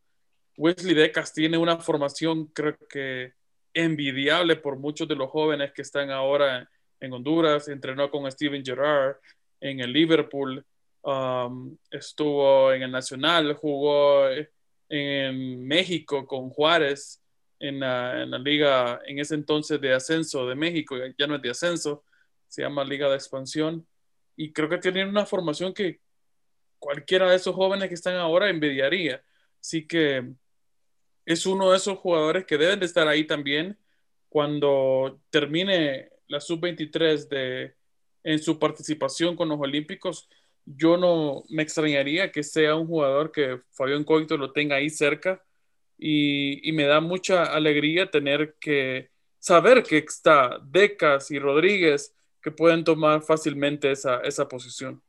Wesley 0.58 0.94
Decas 0.94 1.34
tiene 1.34 1.58
una 1.58 1.78
formación 1.78 2.48
creo 2.48 2.78
que 2.90 3.34
envidiable 3.74 4.56
por 4.58 4.78
muchos 4.78 5.08
de 5.08 5.16
los 5.16 5.30
jóvenes 5.30 5.72
que 5.72 5.82
están 5.82 6.12
ahora 6.12 6.70
en 7.00 7.14
Honduras, 7.14 7.68
entrenó 7.68 8.12
con 8.12 8.30
Steven 8.32 8.64
Gerrard 8.64 9.16
en 9.60 9.80
el 9.80 9.92
Liverpool, 9.92 10.64
um, 11.04 11.76
estuvo 11.90 12.72
en 12.74 12.84
el 12.84 12.92
Nacional, 12.92 13.54
jugó 13.56 14.28
en 14.90 15.66
México 15.66 16.28
con 16.28 16.50
Juárez 16.50 17.22
en 17.60 17.80
la, 17.80 18.26
liga 18.40 19.00
en 19.06 19.20
ese 19.20 19.36
entonces 19.36 19.80
de 19.80 19.94
ascenso 19.94 20.48
de 20.48 20.56
México, 20.56 20.96
ya 21.18 21.28
no 21.28 21.36
es 21.36 21.42
de 21.42 21.52
ascenso, 21.52 22.04
se 22.48 22.64
llama 22.64 22.84
Liga 22.84 23.08
de 23.08 23.16
Expansión, 23.16 23.88
y 24.36 24.52
creo 24.52 24.68
que 24.68 24.80
tiene 24.80 25.06
una 25.06 25.26
formación 25.26 25.74
que 25.74 26.00
cualquiera 26.82 27.30
de 27.30 27.36
esos 27.38 27.56
jóvenes 27.56 27.88
que 27.88 27.96
están 27.96 28.16
ahora 28.16 28.50
envidiaría. 28.50 29.24
Así 29.62 29.88
que 29.88 30.34
es 31.26 31.46
uno 31.46 31.72
de 31.72 31.78
esos 31.78 32.00
jugadores 32.00 32.46
que 32.46 32.58
deben 32.58 32.80
de 32.80 32.88
estar 32.88 33.08
ahí 33.08 33.26
también 33.26 33.78
cuando 34.28 35.22
termine 35.30 36.10
la 36.28 36.42
sub-23 36.42 37.28
de 37.30 37.76
en 38.24 38.42
su 38.42 38.60
participación 38.60 39.36
con 39.36 39.50
los 39.50 39.60
Olímpicos, 39.60 40.30
yo 40.66 40.98
no 40.98 41.44
me 41.50 41.64
extrañaría 41.64 42.32
que 42.32 42.44
sea 42.44 42.76
un 42.76 42.88
jugador 42.88 43.32
que 43.32 43.62
Fabián 43.72 44.04
Coito 44.04 44.38
lo 44.38 44.52
tenga 44.52 44.76
ahí 44.76 44.90
cerca 44.90 45.44
y, 45.98 46.68
y, 46.68 46.72
me 46.72 46.86
da 46.86 47.02
mucha 47.02 47.44
alegría 47.44 48.10
tener 48.10 48.56
que 48.60 49.10
saber 49.40 49.84
que 49.84 49.98
está 49.98 50.60
Decas 50.64 51.32
y 51.32 51.40
Rodríguez 51.40 52.16
que 52.42 52.52
pueden 52.52 52.84
tomar 52.84 53.22
fácilmente 53.22 53.92
esa, 53.92 54.22
esa 54.22 54.48
posición. 54.48 55.02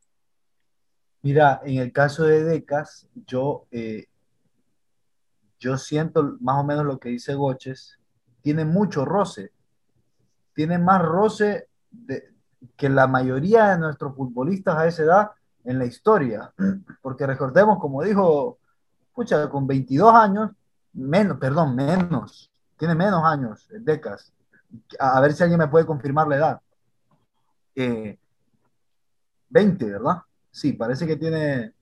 Mira, 1.23 1.61
en 1.65 1.79
el 1.79 1.91
caso 1.91 2.23
de 2.23 2.43
Decas, 2.43 3.07
yo, 3.25 3.65
eh, 3.71 4.07
yo 5.59 5.77
siento 5.77 6.37
más 6.41 6.59
o 6.59 6.63
menos 6.63 6.85
lo 6.85 6.99
que 6.99 7.09
dice 7.09 7.33
Goches, 7.33 7.97
tiene 8.41 8.65
mucho 8.65 9.05
roce 9.05 9.51
tiene 10.53 10.77
más 10.77 11.01
roce 11.01 11.67
que 12.75 12.89
la 12.89 13.07
mayoría 13.07 13.69
de 13.69 13.79
nuestros 13.79 14.15
futbolistas 14.15 14.77
a 14.77 14.87
esa 14.87 15.03
edad 15.03 15.31
en 15.63 15.79
la 15.79 15.85
historia. 15.85 16.53
Porque 17.01 17.25
recordemos, 17.25 17.79
como 17.79 18.03
dijo 18.03 18.59
Pucha, 19.13 19.49
con 19.49 19.67
22 19.67 20.13
años, 20.13 20.51
menos, 20.93 21.37
perdón, 21.37 21.75
menos, 21.75 22.51
tiene 22.77 22.95
menos 22.95 23.23
años, 23.23 23.67
Decas. 23.69 24.33
A, 24.99 25.21
ver 25.21 25.33
si 25.33 25.43
alguien 25.43 25.59
me 25.59 25.67
puede 25.67 25.85
confirmar 25.85 26.27
la 26.27 26.35
edad. 26.35 26.59
20, 27.75 28.17
eh, 29.85 29.91
¿verdad? 29.91 30.17
Sí, 30.53 30.73
parece 30.73 31.07
que 31.07 31.15
tiene. 31.15 31.73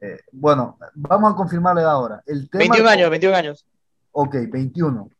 Eh, 0.00 0.18
bueno, 0.32 0.78
vamos 0.94 1.32
a 1.32 1.36
confirmar 1.36 1.74
la 1.74 1.82
edad 1.82 1.92
ahora. 1.92 2.22
El 2.24 2.48
21 2.50 2.88
años, 2.88 3.10
21 3.10 3.36
años. 3.36 3.66
Ok, 4.12 4.34
21. 4.50 5.10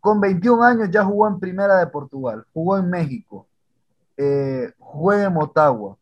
Con 0.00 0.20
21 0.20 0.62
años 0.62 0.90
ya 0.90 1.02
jugó 1.02 1.26
en 1.28 1.40
Primera 1.40 1.78
de 1.78 1.86
Portugal, 1.86 2.44
jugó 2.52 2.76
en 2.76 2.90
México, 2.90 3.48
eh, 4.18 4.72
juega 4.78 5.24
en 5.24 5.32
Motagua, 5.32 5.96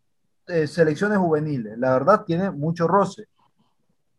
eh, 0.49 0.66
selecciones 0.66 1.18
juveniles. 1.18 1.78
La 1.78 1.92
verdad 1.92 2.25
tiene 2.25 2.50
mucho 2.50 2.88
roce. 2.88 3.28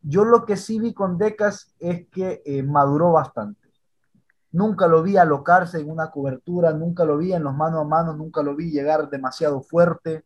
Yo 0.01 0.23
lo 0.23 0.45
que 0.45 0.55
sí 0.55 0.79
vi 0.79 0.93
con 0.93 1.17
Decas 1.17 1.75
es 1.79 2.07
que 2.07 2.41
eh, 2.45 2.63
maduró 2.63 3.11
bastante. 3.11 3.67
Nunca 4.53 4.87
lo 4.87 5.03
vi 5.03 5.17
alocarse 5.17 5.81
en 5.81 5.89
una 5.89 6.11
cobertura, 6.11 6.71
nunca 6.71 7.03
lo 7.03 7.17
vi 7.17 7.33
en 7.33 7.43
los 7.43 7.53
mano 7.53 7.81
a 7.81 7.83
mano, 7.83 8.13
nunca 8.13 8.41
lo 8.41 8.55
vi 8.55 8.71
llegar 8.71 9.09
demasiado 9.09 9.61
fuerte, 9.61 10.23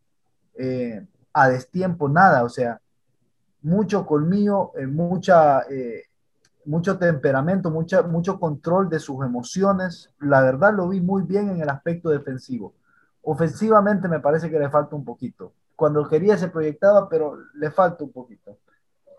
eh, 0.56 1.06
a 1.34 1.50
destiempo, 1.50 2.10
nada. 2.10 2.44
O 2.44 2.50
sea, 2.50 2.80
mucho 3.62 4.06
colmillo, 4.06 4.72
mucha 4.88 5.64
mucho 6.66 6.98
temperamento, 6.98 7.70
mucha, 7.70 8.04
mucho 8.04 8.40
control 8.40 8.90
de 8.90 9.00
sus 9.00 9.24
emociones. 9.26 10.10
La 10.20 10.42
verdad 10.42 10.74
lo 10.74 10.90
vi 10.90 11.02
muy 11.02 11.24
bien 11.24 11.50
en 11.50 11.62
el 11.62 11.70
aspecto 11.70 12.10
defensivo. 12.10 12.74
Ofensivamente 13.22 14.08
me 14.08 14.20
parece 14.20 14.50
que 14.50 14.60
le 14.60 14.70
falta 14.70 14.96
un 14.96 15.06
poquito. 15.06 15.54
Cuando 15.76 16.08
quería 16.08 16.38
se 16.38 16.50
proyectaba, 16.50 17.10
pero 17.10 17.38
le 17.56 17.72
falta 17.72 18.04
un 18.04 18.12
poquito. 18.12 18.58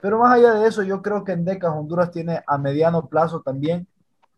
Pero 0.00 0.18
más 0.18 0.34
allá 0.34 0.54
de 0.54 0.68
eso, 0.68 0.82
yo 0.82 1.02
creo 1.02 1.24
que 1.24 1.32
en 1.32 1.44
Decas 1.44 1.72
Honduras 1.72 2.10
tiene 2.10 2.42
a 2.46 2.58
mediano 2.58 3.06
plazo 3.08 3.40
también 3.40 3.86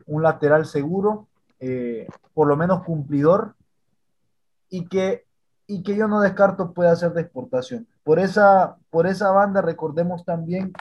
un 0.06 0.22
lateral 0.22 0.64
seguro, 0.66 1.26
eh, 1.58 2.06
por 2.34 2.46
lo 2.46 2.56
menos 2.56 2.84
cumplidor, 2.84 3.54
y 4.68 4.86
que, 4.86 5.25
y 5.66 5.82
que 5.82 5.96
yo 5.96 6.08
no 6.08 6.20
descarto 6.20 6.72
pueda 6.72 6.94
ser 6.96 7.12
de 7.12 7.22
exportación. 7.22 7.86
Por 8.04 8.18
esa, 8.18 8.76
por 8.90 9.06
esa 9.06 9.30
banda 9.30 9.62
recordemos 9.62 10.24
también 10.24 10.72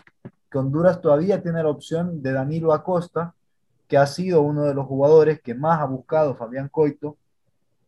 Honduras 0.57 1.01
todavía 1.01 1.41
tiene 1.41 1.61
la 1.61 1.69
opción 1.69 2.21
de 2.21 2.31
Danilo 2.31 2.73
Acosta, 2.73 3.33
que 3.87 3.97
ha 3.97 4.07
sido 4.07 4.41
uno 4.41 4.63
de 4.63 4.73
los 4.73 4.87
jugadores 4.87 5.41
que 5.41 5.53
más 5.53 5.79
ha 5.79 5.85
buscado 5.85 6.35
Fabián 6.35 6.69
Coito, 6.69 7.17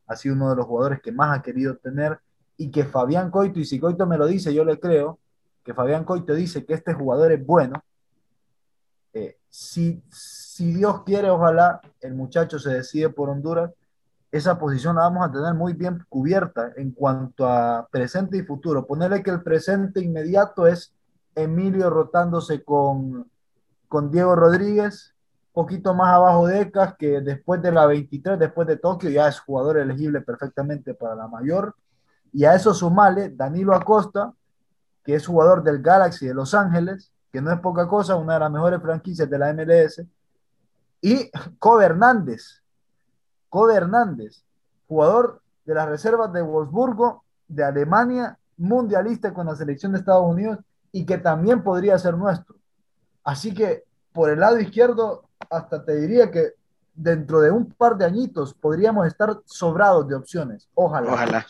ha 0.06 0.16
sido 0.16 0.36
uno 0.36 0.50
de 0.50 0.56
los 0.56 0.66
jugadores 0.66 1.02
que 1.02 1.12
más 1.12 1.38
ha 1.38 1.42
querido 1.42 1.78
tener, 1.78 2.20
y 2.58 2.70
que 2.72 2.86
Fabián 2.86 3.32
Coito, 3.32 3.60
y 3.60 3.66
si 3.66 3.80
Coito 3.80 4.06
me 4.06 4.18
lo 4.18 4.28
dice, 4.28 4.54
yo 4.54 4.64
le 4.64 4.80
creo, 4.80 5.20
que 5.64 5.74
Fabián 5.74 6.04
Coito 6.04 6.34
dice 6.34 6.66
que 6.66 6.74
este 6.74 6.94
jugador 6.94 7.32
es 7.32 7.46
bueno. 7.46 7.84
Eh, 9.14 9.38
si, 9.50 10.02
si 10.10 10.74
Dios 10.74 11.04
quiere, 11.04 11.30
ojalá 11.30 11.82
el 12.00 12.14
muchacho 12.14 12.58
se 12.60 12.70
decide 12.70 13.10
por 13.10 13.30
Honduras, 13.30 13.72
esa 14.32 14.60
posición 14.60 14.96
la 14.96 15.04
vamos 15.04 15.28
a 15.28 15.32
tener 15.32 15.54
muy 15.54 15.74
bien 15.74 16.06
cubierta 16.10 16.72
en 16.76 16.92
cuanto 16.92 17.48
a 17.48 17.88
presente 17.90 18.38
y 18.38 18.44
futuro. 18.44 18.86
Ponerle 18.86 19.24
que 19.24 19.32
el 19.32 19.42
presente 19.42 20.02
inmediato 20.02 20.68
es 20.68 20.94
Emilio 21.36 21.90
rotándose 21.90 22.64
con, 22.64 23.30
con 23.88 24.12
Diego 24.12 24.36
Rodríguez, 24.36 25.16
poquito 25.54 25.94
más 25.94 26.14
abajo 26.14 26.48
de 26.48 26.62
Ecas, 26.62 26.96
que 26.98 27.22
después 27.22 27.62
de 27.62 27.72
la 27.72 27.86
23, 27.86 28.38
después 28.38 28.68
de 28.68 28.78
Tokio, 28.78 29.10
ya 29.10 29.28
es 29.28 29.40
jugador 29.40 29.78
elegible 29.78 30.22
perfectamente 30.22 30.94
para 30.94 31.16
la 31.16 31.28
mayor. 31.28 31.76
Y 32.34 32.46
a 32.46 32.54
eso 32.54 32.74
sumale 32.74 33.30
Danilo 33.30 33.74
Acosta, 33.74 34.34
que 35.04 35.16
es 35.16 35.26
jugador 35.26 35.64
del 35.64 35.82
Galaxy 35.82 36.28
de 36.28 36.34
Los 36.34 36.54
Ángeles, 36.54 37.12
que 37.32 37.42
no 37.42 37.52
es 37.52 37.60
poca 37.60 37.88
cosa, 37.88 38.16
una 38.16 38.34
de 38.34 38.40
las 38.42 38.52
mejores 38.52 38.82
franquicias 38.82 39.30
de 39.30 39.40
la 39.40 39.54
MLS. 39.54 40.04
Y 41.02 41.32
Kobe 41.58 41.86
Hernández, 41.86 42.62
Kobe 43.50 43.76
Hernández, 43.76 44.44
jugador 44.88 45.42
de 45.66 45.76
las 45.76 45.88
reservas 45.88 46.32
de 46.34 46.42
Wolfsburgo, 46.42 47.24
de 47.48 47.64
Alemania, 47.64 48.38
mundialista 48.58 49.34
con 49.34 49.48
la 49.48 49.56
selección 49.56 49.92
de 49.92 50.00
Estados 50.00 50.26
Unidos 50.26 50.60
y 50.92 51.06
que 51.06 51.18
también 51.18 51.64
podría 51.64 51.98
ser 52.00 52.16
nuestro. 52.16 52.56
Así 53.24 53.54
que 53.54 53.84
por 54.12 54.30
el 54.30 54.40
lado 54.40 54.60
izquierdo, 54.60 55.30
hasta 55.50 55.86
te 55.86 55.96
diría 55.96 56.32
que 56.32 56.54
dentro 56.96 57.40
de 57.40 57.52
un 57.52 57.72
par 57.72 57.96
de 57.96 58.06
añitos 58.06 58.54
podríamos 58.54 59.06
estar 59.06 59.40
sobrados 59.46 60.08
de 60.08 60.16
opciones. 60.16 60.68
Ojalá. 60.74 61.14
Ojalá. 61.14 61.48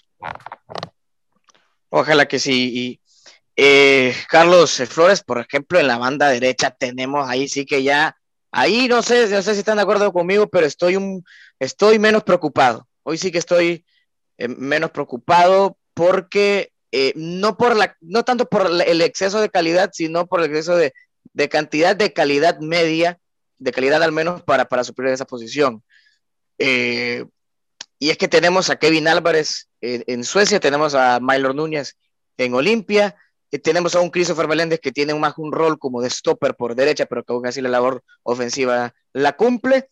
Ojalá 1.90 2.26
que 2.26 2.40
sí. 2.40 2.72
Y, 2.76 3.02
eh, 3.56 4.14
Carlos 4.30 4.84
Flores, 4.90 5.24
por 5.24 5.40
ejemplo, 5.40 5.80
en 5.80 5.88
la 5.88 5.98
banda 5.98 6.28
derecha 6.28 6.72
tenemos 6.72 7.28
ahí 7.28 7.48
sí 7.48 7.66
que 7.66 7.82
ya, 7.84 8.18
ahí 8.58 8.88
no 8.88 9.04
sé, 9.04 9.28
no 9.30 9.42
sé 9.44 9.54
si 9.54 9.60
están 9.60 9.78
de 9.78 9.84
acuerdo 9.84 10.12
conmigo, 10.12 10.48
pero 10.48 10.66
estoy, 10.66 10.96
un, 10.96 11.24
estoy 11.60 12.00
menos 12.00 12.24
preocupado. 12.24 12.88
Hoy 13.04 13.20
sí 13.20 13.32
que 13.32 13.38
estoy 13.38 13.86
eh, 14.40 14.48
menos 14.48 14.90
preocupado 14.90 15.78
porque 15.94 16.72
eh, 16.92 17.14
no, 17.16 17.56
por 17.56 17.76
la, 17.76 17.96
no 18.02 18.24
tanto 18.24 18.50
por 18.50 18.66
el 18.66 19.02
exceso 19.04 19.40
de 19.42 19.52
calidad, 19.52 19.92
sino 19.94 20.26
por 20.26 20.40
el 20.40 20.48
exceso 20.48 20.76
de, 20.76 20.92
cantidad 21.50 21.96
de 21.96 22.14
calidad 22.14 22.60
media, 22.60 23.20
de 23.60 23.72
calidad 23.72 24.02
al 24.02 24.12
menos 24.12 24.42
para, 24.42 24.66
para 24.66 24.84
suplir 24.84 25.10
esa 25.14 25.26
posición. 25.26 25.84
Eh, 26.58 27.26
y 28.00 28.10
es 28.10 28.18
que 28.18 28.28
tenemos 28.28 28.72
a 28.72 28.78
Kevin 28.78 29.08
Álvarez 29.08 29.70
en, 29.82 30.24
Suecia, 30.24 30.60
tenemos 30.60 30.96
a 30.96 31.20
Mylor 31.22 31.54
Núñez 31.54 31.96
en 32.38 32.56
Olimpia, 32.56 33.16
tenemos 33.50 33.96
a 33.96 34.02
un 34.02 34.10
Christopher 34.10 34.48
Meléndez 34.48 34.80
que 34.80 34.92
tiene 34.92 35.14
más 35.16 35.38
un 35.38 35.52
rol 35.52 35.80
como 35.80 36.02
de 36.02 36.10
stopper 36.10 36.56
por 36.56 36.76
derecha, 36.76 37.06
pero 37.06 37.24
que 37.24 37.34
aún 37.34 37.48
así 37.48 37.62
la 37.62 37.70
labor 37.70 38.04
ofensiva 38.24 38.94
la 39.14 39.34
cumple. 39.34 39.90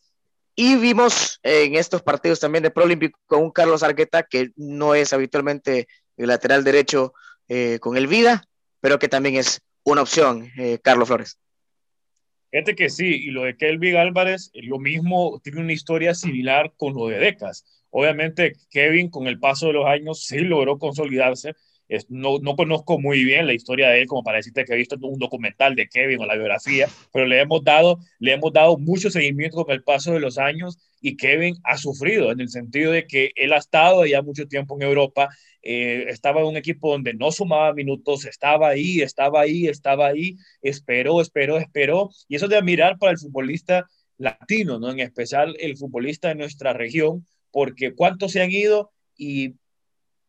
Y 0.56 0.76
vimos 0.76 1.40
en 1.44 1.76
estos 1.76 2.02
partidos 2.02 2.40
también 2.40 2.64
de 2.64 2.72
Pro 2.72 2.86
Olímpico 2.86 3.20
con 3.26 3.44
un 3.44 3.52
Carlos 3.52 3.84
Argueta 3.84 4.24
que 4.24 4.52
no 4.56 4.96
es 4.96 5.12
habitualmente 5.12 5.88
el 6.18 6.28
lateral 6.28 6.64
derecho 6.64 7.14
eh, 7.50 7.80
con 7.80 7.98
el 7.98 8.08
Vida, 8.08 8.44
pero 8.80 9.00
que 9.00 9.10
también 9.10 9.36
es 9.36 9.62
una 9.84 10.02
opción, 10.02 10.50
eh, 10.58 10.80
Carlos 10.82 11.08
Flores. 11.08 11.38
Fíjate 12.52 12.76
que 12.76 12.90
sí, 12.90 13.06
y 13.06 13.32
lo 13.32 13.44
de 13.44 13.58
Kelvin 13.58 13.98
Álvarez, 13.98 14.50
eh, 14.54 14.62
lo 14.64 14.80
mismo, 14.80 15.42
tiene 15.44 15.60
una 15.60 15.74
historia 15.74 16.16
similar 16.16 16.74
con 16.78 16.94
lo 16.94 17.08
de 17.08 17.20
Decas. 17.20 17.66
Obviamente, 17.90 18.54
Kevin, 18.70 19.10
con 19.10 19.28
el 19.28 19.40
paso 19.40 19.68
de 19.68 19.74
los 19.74 19.86
años, 19.86 20.24
sí 20.26 20.40
logró 20.40 20.80
consolidarse, 20.80 21.54
no, 22.10 22.40
no, 22.40 22.56
conozco 22.56 23.00
muy 23.00 23.24
bien 23.24 23.48
la 23.48 23.54
historia 23.54 23.90
de 23.90 24.02
él 24.02 24.08
como 24.08 24.24
para 24.24 24.38
decirte 24.38 24.66
que 24.66 24.74
he 24.74 24.78
visto 24.78 24.98
un 25.02 25.20
documental 25.20 25.76
de 25.76 25.88
Kevin 25.88 26.22
o 26.22 26.26
la 26.26 26.36
biografía, 26.36 26.88
pero 27.14 27.26
le 27.26 27.40
hemos 27.40 27.64
dado, 27.64 28.00
le 28.20 28.34
hemos 28.34 28.52
dado 28.52 28.78
mucho 28.78 29.10
seguimiento 29.10 29.64
con 29.64 29.74
el 29.74 29.84
paso 29.84 30.14
de 30.14 30.20
los 30.20 30.38
años 30.38 30.78
y 31.02 31.18
Kevin 31.18 31.56
ha 31.64 31.78
sufrido 31.78 32.32
en 32.32 32.40
el 32.40 32.50
sentido 32.50 32.92
de 32.92 33.06
que 33.06 33.32
él 33.36 33.54
ha 33.54 33.58
estado 33.58 34.06
ya 34.06 34.22
mucho 34.24 34.48
tiempo 34.48 34.76
en 34.76 34.88
Europa, 34.88 35.30
eh, 35.62 36.06
estaba 36.08 36.42
en 36.42 36.48
un 36.48 36.58
equipo 36.58 36.92
donde 36.92 37.14
no 37.14 37.32
sumaba 37.32 37.74
minutos, 37.74 38.26
estaba 38.26 38.70
ahí, 38.70 39.02
estaba 39.02 39.42
ahí, 39.42 39.68
estaba 39.68 40.08
ahí, 40.08 40.38
esperó, 40.62 41.22
esperó, 41.22 41.58
esperó, 41.58 42.10
y 42.28 42.36
eso 42.36 42.48
de 42.48 42.58
admirar 42.58 42.98
para 42.98 43.12
el 43.12 43.20
futbolista 43.20 43.88
latino, 44.18 44.80
¿no? 44.80 44.92
En 44.92 45.00
especial 45.00 45.56
el 45.60 45.78
futbolista 45.78 46.30
de 46.30 46.36
nuestra 46.36 46.74
región, 46.74 47.28
porque 47.52 47.94
cuántos 47.94 48.32
se 48.32 48.42
han 48.42 48.52
ido 48.52 48.92
y 49.18 49.56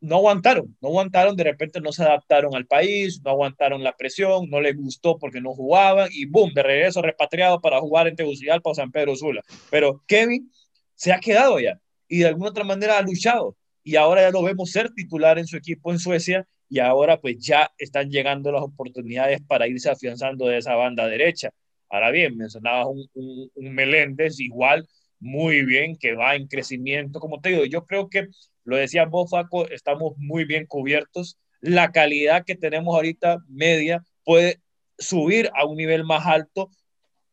no 0.00 0.16
aguantaron, 0.16 0.76
no 0.80 0.88
aguantaron, 0.88 1.36
de 1.36 1.44
repente 1.44 1.80
no 1.80 1.92
se 1.92 2.02
adaptaron 2.02 2.54
al 2.54 2.66
país, 2.66 3.20
no 3.24 3.30
aguantaron 3.30 3.82
la 3.82 3.96
presión, 3.96 4.48
no 4.50 4.60
les 4.60 4.76
gustó 4.76 5.18
porque 5.18 5.40
no 5.40 5.52
jugaban 5.54 6.08
y 6.12 6.26
boom, 6.26 6.52
de 6.54 6.62
regreso 6.62 7.02
repatriado 7.02 7.60
para 7.60 7.80
jugar 7.80 8.06
en 8.06 8.16
Tegucigalpa 8.16 8.70
o 8.70 8.74
San 8.74 8.90
Pedro 8.90 9.16
Sula. 9.16 9.42
Pero 9.70 10.02
Kevin 10.06 10.50
se 10.94 11.12
ha 11.12 11.20
quedado 11.20 11.58
ya 11.60 11.80
y 12.08 12.18
de 12.18 12.26
alguna 12.26 12.50
otra 12.50 12.64
manera 12.64 12.98
ha 12.98 13.02
luchado 13.02 13.56
y 13.82 13.96
ahora 13.96 14.22
ya 14.22 14.30
lo 14.30 14.42
vemos 14.42 14.70
ser 14.70 14.90
titular 14.92 15.38
en 15.38 15.46
su 15.46 15.56
equipo 15.56 15.92
en 15.92 15.98
Suecia 15.98 16.46
y 16.68 16.80
ahora 16.80 17.20
pues 17.20 17.38
ya 17.38 17.70
están 17.78 18.10
llegando 18.10 18.50
las 18.52 18.62
oportunidades 18.62 19.40
para 19.46 19.68
irse 19.68 19.88
afianzando 19.88 20.46
de 20.46 20.58
esa 20.58 20.74
banda 20.74 21.06
derecha. 21.06 21.50
Ahora 21.88 22.10
bien, 22.10 22.36
mencionabas 22.36 22.86
un, 22.88 23.08
un, 23.14 23.50
un 23.54 23.74
Meléndez 23.74 24.40
igual 24.40 24.86
muy 25.20 25.64
bien, 25.64 25.96
que 25.96 26.14
va 26.14 26.34
en 26.34 26.46
crecimiento. 26.48 27.20
Como 27.20 27.40
te 27.40 27.50
digo, 27.50 27.64
yo 27.64 27.84
creo 27.86 28.08
que 28.08 28.28
lo 28.66 28.76
decía 28.76 29.04
vos, 29.04 29.30
estamos 29.70 30.14
muy 30.18 30.44
bien 30.44 30.66
cubiertos. 30.66 31.38
La 31.60 31.92
calidad 31.92 32.44
que 32.44 32.56
tenemos 32.56 32.96
ahorita 32.96 33.38
media 33.48 34.04
puede 34.24 34.60
subir 34.98 35.50
a 35.54 35.64
un 35.64 35.76
nivel 35.76 36.04
más 36.04 36.26
alto, 36.26 36.70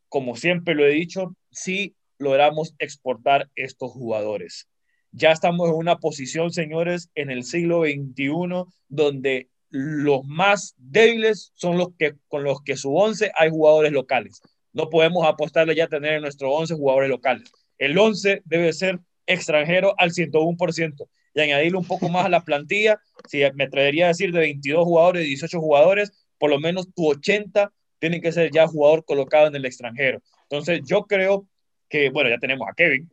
como 0.10 0.36
siempre 0.36 0.76
lo 0.76 0.86
he 0.86 0.92
dicho, 0.92 1.36
si 1.50 1.96
logramos 2.20 2.76
exportar 2.78 3.50
estos 3.56 3.92
jugadores. 3.92 4.70
Ya 5.12 5.32
estamos 5.32 5.70
en 5.70 5.76
una 5.76 5.98
posición, 5.98 6.52
señores, 6.52 7.10
en 7.16 7.32
el 7.32 7.44
siglo 7.44 7.82
XXI, 7.82 8.72
donde 8.88 9.50
los 9.70 10.24
más 10.26 10.76
débiles 10.78 11.52
son 11.56 11.80
los 11.80 11.90
que 11.98 12.14
con 12.28 12.44
los 12.44 12.62
que 12.62 12.78
su 12.78 12.96
11 12.96 13.32
hay 13.36 13.50
jugadores 13.50 13.92
locales. 13.92 14.40
No 14.72 14.92
podemos 14.92 15.26
apostarle 15.26 15.74
ya 15.76 15.86
a 15.86 15.90
tener 15.90 16.14
en 16.14 16.22
nuestro 16.22 16.52
11 16.52 16.76
jugadores 16.76 17.10
locales. 17.10 17.52
El 17.80 17.98
11 17.98 18.44
debe 18.46 18.72
ser 18.72 19.00
extranjero 19.26 19.96
al 19.98 20.12
101% 20.12 21.08
y 21.34 21.42
añadirle 21.42 21.78
un 21.78 21.86
poco 21.86 22.10
más 22.10 22.26
a 22.26 22.30
la 22.30 22.44
plantilla, 22.44 23.00
si 23.28 23.42
me 23.56 23.66
atrevería 23.66 24.06
a 24.06 24.08
decir 24.10 24.32
de 24.32 24.40
22 24.40 24.84
jugadores, 24.84 25.26
18 25.26 25.60
jugadores, 25.60 26.12
por 26.38 26.50
lo 26.50 26.60
menos 26.60 26.94
tu 26.94 27.08
80 27.08 27.72
tiene 28.00 28.22
que 28.22 28.32
ser 28.32 28.52
ya 28.52 28.68
jugador 28.68 29.06
colocado 29.06 29.48
en 29.48 29.56
el 29.56 29.66
extranjero. 29.66 30.22
Entonces 30.44 30.82
yo 30.86 31.04
creo 31.04 31.48
que, 31.90 32.10
bueno, 32.10 32.30
ya 32.30 32.38
tenemos 32.38 32.68
a 32.68 32.74
Kevin, 32.74 33.10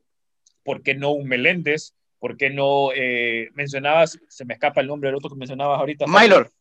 ¿por 0.65 0.83
qué 0.83 0.95
no 0.95 1.13
un 1.13 1.29
Meléndez? 1.29 1.95
¿Por 2.19 2.37
qué 2.37 2.51
no 2.51 2.91
eh, 2.95 3.49
mencionabas, 3.55 4.19
se 4.29 4.45
me 4.45 4.55
escapa 4.55 4.83
el 4.83 4.89
nombre 4.89 5.09
del 5.09 5.17
otro 5.17 5.31
que 5.31 5.37
mencionabas 5.37 5.81
ahorita? 5.81 6.05
Mylor. 6.07 6.53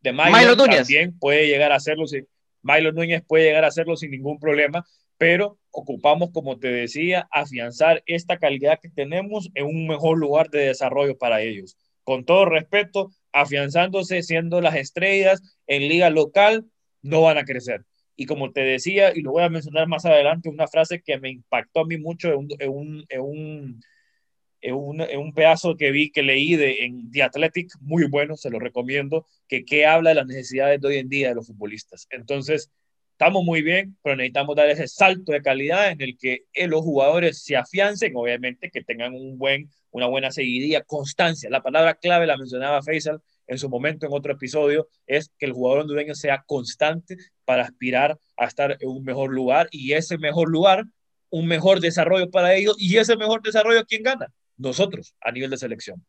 De 0.00 0.12
Mylor, 0.12 0.56
también 0.56 1.18
puede 1.18 1.48
llegar 1.48 1.72
a 1.72 1.76
hacerlo, 1.76 2.06
si, 2.06 2.22
Mylor 2.62 2.94
Núñez 2.94 3.24
puede 3.26 3.46
llegar 3.46 3.64
a 3.64 3.68
hacerlo 3.68 3.96
sin 3.96 4.12
ningún 4.12 4.38
problema, 4.38 4.86
pero 5.18 5.58
ocupamos, 5.70 6.30
como 6.32 6.58
te 6.58 6.68
decía, 6.68 7.28
afianzar 7.30 8.02
esta 8.06 8.38
calidad 8.38 8.78
que 8.80 8.88
tenemos 8.88 9.50
en 9.54 9.66
un 9.66 9.86
mejor 9.86 10.18
lugar 10.18 10.48
de 10.50 10.66
desarrollo 10.66 11.18
para 11.18 11.42
ellos. 11.42 11.76
Con 12.04 12.24
todo 12.24 12.46
respeto, 12.46 13.10
afianzándose, 13.32 14.22
siendo 14.22 14.60
las 14.60 14.76
estrellas 14.76 15.42
en 15.66 15.88
liga 15.88 16.08
local, 16.10 16.66
no 17.02 17.22
van 17.22 17.38
a 17.38 17.44
crecer. 17.44 17.84
Y 18.16 18.26
como 18.26 18.52
te 18.52 18.62
decía, 18.62 19.12
y 19.14 19.20
lo 19.20 19.32
voy 19.32 19.42
a 19.42 19.48
mencionar 19.48 19.86
más 19.86 20.04
adelante, 20.04 20.48
una 20.48 20.66
frase 20.66 21.02
que 21.02 21.18
me 21.18 21.30
impactó 21.30 21.80
a 21.80 21.86
mí 21.86 21.98
mucho 21.98 22.32
en 22.32 22.38
un, 22.70 23.06
en 23.08 23.20
un, 23.20 23.80
en 24.60 25.18
un, 25.20 25.32
pedazo 25.32 25.76
que 25.76 25.92
vi, 25.92 26.10
que 26.10 26.22
leí 26.22 26.56
de, 26.56 26.84
en 26.84 27.10
The 27.12 27.22
Athletic, 27.22 27.70
muy 27.80 28.08
bueno, 28.08 28.36
se 28.36 28.50
lo 28.50 28.58
recomiendo, 28.58 29.26
que, 29.46 29.64
que 29.64 29.86
habla 29.86 30.10
de 30.10 30.16
las 30.16 30.26
necesidades 30.26 30.80
de 30.80 30.88
hoy 30.88 30.96
en 30.96 31.08
día 31.08 31.28
de 31.28 31.36
los 31.36 31.46
futbolistas. 31.46 32.08
Entonces, 32.10 32.72
estamos 33.18 33.42
muy 33.42 33.62
bien, 33.62 33.98
pero 34.00 34.14
necesitamos 34.14 34.54
dar 34.54 34.68
ese 34.68 34.86
salto 34.86 35.32
de 35.32 35.42
calidad 35.42 35.90
en 35.90 36.00
el 36.00 36.16
que 36.16 36.44
eh, 36.52 36.68
los 36.68 36.82
jugadores 36.82 37.42
se 37.42 37.56
afiancen, 37.56 38.12
obviamente, 38.14 38.70
que 38.70 38.84
tengan 38.84 39.12
un 39.12 39.36
buen, 39.36 39.68
una 39.90 40.06
buena 40.06 40.30
seguidilla, 40.30 40.82
constancia. 40.82 41.50
La 41.50 41.60
palabra 41.60 41.94
clave 41.94 42.28
la 42.28 42.36
mencionaba 42.36 42.80
Faisal 42.80 43.20
en 43.48 43.58
su 43.58 43.68
momento 43.68 44.06
en 44.06 44.12
otro 44.12 44.32
episodio, 44.34 44.88
es 45.04 45.32
que 45.36 45.46
el 45.46 45.52
jugador 45.52 45.80
hondureño 45.80 46.14
sea 46.14 46.44
constante 46.46 47.16
para 47.44 47.64
aspirar 47.64 48.16
a 48.36 48.44
estar 48.44 48.76
en 48.78 48.88
un 48.88 49.02
mejor 49.02 49.32
lugar 49.32 49.66
y 49.72 49.94
ese 49.94 50.16
mejor 50.16 50.48
lugar, 50.48 50.84
un 51.28 51.48
mejor 51.48 51.80
desarrollo 51.80 52.30
para 52.30 52.54
ellos 52.54 52.76
y 52.78 52.98
ese 52.98 53.16
mejor 53.16 53.42
desarrollo, 53.42 53.84
¿quién 53.84 54.04
gana? 54.04 54.32
Nosotros, 54.56 55.16
a 55.20 55.32
nivel 55.32 55.50
de 55.50 55.56
selección. 55.56 56.06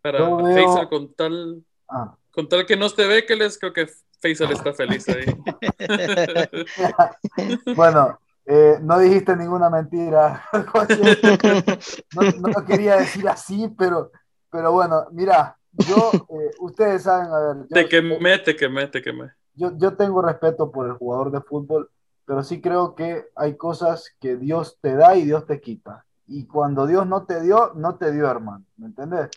Para 0.00 0.28
Faisal, 0.28 0.88
con 0.88 1.12
tal, 1.14 1.64
ah. 1.88 2.16
con 2.30 2.48
tal 2.48 2.66
que 2.66 2.76
no 2.76 2.86
esté 2.86 3.08
ve, 3.08 3.26
que 3.26 3.34
les 3.34 3.58
creo 3.58 3.72
que 3.72 3.88
Faisal 4.22 4.52
está 4.52 4.72
feliz 4.72 5.06
ahí. 5.08 5.26
bueno, 7.76 8.18
eh, 8.46 8.78
no 8.80 9.00
dijiste 9.00 9.36
ninguna 9.36 9.68
mentira. 9.68 10.44
no, 12.14 12.22
no, 12.22 12.48
lo 12.48 12.64
quería 12.64 12.96
decir 12.96 13.28
así, 13.28 13.68
pero 13.76 14.12
pero 14.52 14.70
bueno, 14.70 15.06
mira, 15.12 15.56
yo, 15.72 16.10
eh, 16.14 16.50
ustedes 16.60 17.04
saben, 17.04 17.32
a 17.32 17.38
ver. 17.38 17.66
te 17.68 17.88
quemé, 17.88 18.38
te 18.38 18.54
quemé, 18.54 18.86
te 18.86 19.00
quemé. 19.00 19.30
Yo, 19.54 19.76
yo 19.78 19.94
tengo 19.94 20.20
respeto 20.20 20.70
por 20.70 20.86
el 20.86 20.92
jugador 20.92 21.32
de 21.32 21.40
fútbol, 21.40 21.90
pero 22.26 22.42
sí 22.42 22.60
creo 22.60 22.94
que 22.94 23.24
hay 23.34 23.56
cosas 23.56 24.14
que 24.20 24.36
Dios 24.36 24.78
te 24.82 24.94
da 24.94 25.16
y 25.16 25.24
Dios 25.24 25.46
te 25.46 25.60
quita. 25.60 26.04
Y 26.26 26.46
cuando 26.46 26.86
Dios 26.86 27.06
no 27.06 27.24
te 27.24 27.40
dio, 27.40 27.72
no 27.74 27.96
te 27.96 28.12
dio, 28.12 28.30
hermano. 28.30 28.64
¿Me 28.76 28.88
entendés? 28.88 29.30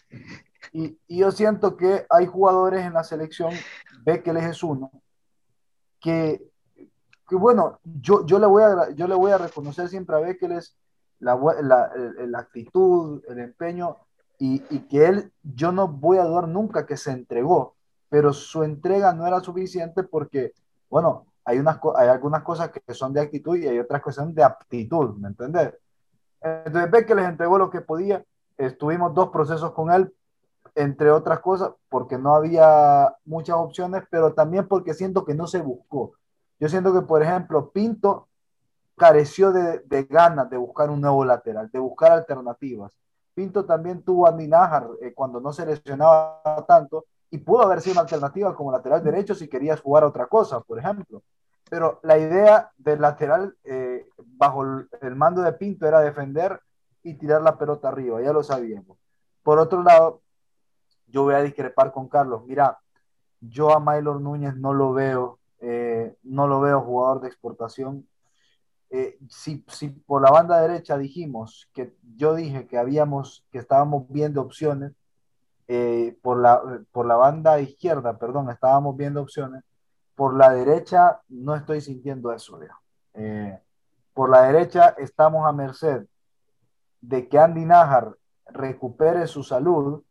Y, 0.73 0.97
y 1.07 1.19
yo 1.19 1.31
siento 1.31 1.77
que 1.77 2.05
hay 2.09 2.25
jugadores 2.25 2.85
en 2.85 2.93
la 2.93 3.05
selección, 3.05 3.51
Bekeles 4.05 4.45
es 4.45 4.63
uno, 4.63 4.91
que, 5.99 6.51
que 7.27 7.35
bueno, 7.35 7.79
yo, 7.83 8.25
yo, 8.25 8.37
le 8.37 8.45
voy 8.45 8.63
a, 8.63 8.91
yo 8.91 9.07
le 9.07 9.15
voy 9.15 9.31
a 9.31 9.39
reconocer 9.39 9.89
siempre 9.89 10.15
a 10.15 10.19
Bekeles 10.19 10.77
la, 11.19 11.35
la, 11.61 11.91
la 12.27 12.39
actitud, 12.39 13.23
el 13.27 13.39
empeño, 13.39 13.97
y, 14.37 14.59
que 14.59 15.05
él, 15.05 15.31
yo 15.41 15.71
no 15.71 15.87
voy 15.87 16.17
a 16.17 16.25
dudar 16.25 16.47
nunca 16.47 16.85
que 16.85 16.97
se 16.97 17.11
entregó, 17.11 17.75
pero 18.09 18.33
su 18.33 18.63
entrega 18.63 19.13
no 19.13 19.25
era 19.25 19.39
suficiente 19.39 20.03
porque, 20.03 20.53
bueno, 20.89 21.25
hay, 21.43 21.59
unas, 21.59 21.79
hay 21.95 22.09
algunas 22.09 22.43
cosas 22.43 22.69
que 22.69 22.93
son 22.93 23.13
de 23.13 23.21
actitud 23.21 23.57
y 23.57 23.67
hay 23.67 23.79
otras 23.79 24.03
que 24.03 24.11
son 24.11 24.33
de 24.33 24.43
aptitud, 24.43 25.15
¿me 25.17 25.29
entendés? 25.29 25.73
Entonces 26.41 26.91
ve 26.91 27.05
que 27.05 27.15
les 27.15 27.27
entregó 27.27 27.57
lo 27.57 27.69
que 27.69 27.81
podía, 27.81 28.23
estuvimos 28.57 29.13
dos 29.13 29.29
procesos 29.29 29.71
con 29.71 29.91
él, 29.91 30.13
entre 30.75 31.09
otras 31.11 31.39
cosas, 31.39 31.71
porque 31.89 32.17
no 32.17 32.35
había 32.35 33.15
muchas 33.25 33.55
opciones, 33.55 34.03
pero 34.09 34.33
también 34.33 34.67
porque 34.67 34.93
siento 34.93 35.25
que 35.25 35.33
no 35.33 35.47
se 35.47 35.61
buscó. 35.61 36.13
Yo 36.59 36.69
siento 36.69 36.93
que, 36.93 37.01
por 37.01 37.23
ejemplo, 37.23 37.71
Pinto 37.71 38.27
careció 38.95 39.51
de, 39.51 40.03
ganas 40.09 40.49
de 40.49 40.57
buscar 40.57 40.89
un 40.89 41.01
nuevo 41.01 41.25
lateral, 41.25 41.69
de 41.71 41.79
buscar 41.79 42.11
alternativas. 42.11 42.93
Pinto 43.33 43.65
también 43.65 44.01
tuvo 44.03 44.27
a 44.27 44.31
Ninájar 44.31 44.87
eh, 45.01 45.13
cuando 45.13 45.41
no 45.41 45.51
se 45.51 45.65
lesionaba 45.65 46.41
tanto 46.67 47.05
y 47.29 47.37
pudo 47.39 47.63
haber 47.63 47.81
sido 47.81 47.93
una 47.93 48.01
alternativa 48.01 48.55
como 48.55 48.71
lateral 48.71 49.03
derecho 49.03 49.35
si 49.35 49.49
querías 49.49 49.81
jugar 49.81 50.05
otra 50.05 50.27
cosa, 50.27 50.61
por 50.61 50.79
ejemplo. 50.79 51.21
Pero 51.69 51.99
la 52.03 52.17
idea 52.17 52.71
del 52.77 53.01
lateral 53.01 53.55
eh, 53.63 54.07
bajo 54.17 54.63
el, 55.01 55.15
mando 55.15 55.41
de 55.41 55.51
Pinto 55.53 55.87
era 55.87 55.99
defender 55.99 56.61
y 57.03 57.15
tirar 57.15 57.41
la 57.41 57.57
pelota 57.57 57.89
arriba, 57.89 58.21
ya 58.21 58.31
lo 58.31 58.43
sabíamos. 58.43 58.97
Por 59.43 59.59
otro 59.59 59.83
lado, 59.83 60.21
yo 61.07 61.23
voy 61.23 61.35
a 61.35 61.41
discrepar 61.41 61.91
con 61.91 62.07
Carlos. 62.07 62.43
Mira, 62.45 62.79
yo 63.41 63.71
a 63.71 63.79
Maylor 63.79 64.21
Núñez 64.21 64.55
no 64.55 64.73
lo 64.73 64.93
veo, 64.93 65.39
eh, 65.59 66.15
no 66.23 66.47
lo 66.47 66.59
veo 66.61 66.81
jugador 66.81 67.21
de 67.21 67.27
exportación 67.27 68.07
eh, 68.97 69.17
si, 69.29 69.57
por 70.05 70.21
la 70.21 70.31
banda 70.31 70.61
derecha 70.61 70.97
dijimos 70.97 71.69
que 71.73 71.93
yo 72.15 72.35
dije 72.35 72.67
que 72.67 72.77
habíamos, 72.77 73.45
que 73.51 73.57
estábamos 73.57 74.05
viendo 74.09 74.41
opciones, 74.41 74.93
eh, 75.67 76.17
por, 76.21 76.39
la, 76.39 76.61
por 76.91 77.05
la 77.05 77.15
banda 77.15 77.59
izquierda, 77.59 78.17
perdón, 78.17 78.49
estábamos 78.49 78.95
viendo 78.95 79.21
opciones, 79.21 79.63
por 80.15 80.37
la 80.37 80.51
derecha 80.51 81.19
no 81.27 81.55
estoy 81.55 81.81
sintiendo 81.81 82.31
eso, 82.31 82.59
eh, 83.15 83.59
por 84.13 84.29
la 84.29 84.43
derecha 84.43 84.95
estamos 84.97 85.45
a 85.45 85.51
merced 85.51 86.05
de 87.01 87.27
que 87.27 87.37
Andy 87.37 87.65
Najar 87.65 88.15
recupere 88.45 89.27
su 89.27 89.43
salud, 89.43 90.03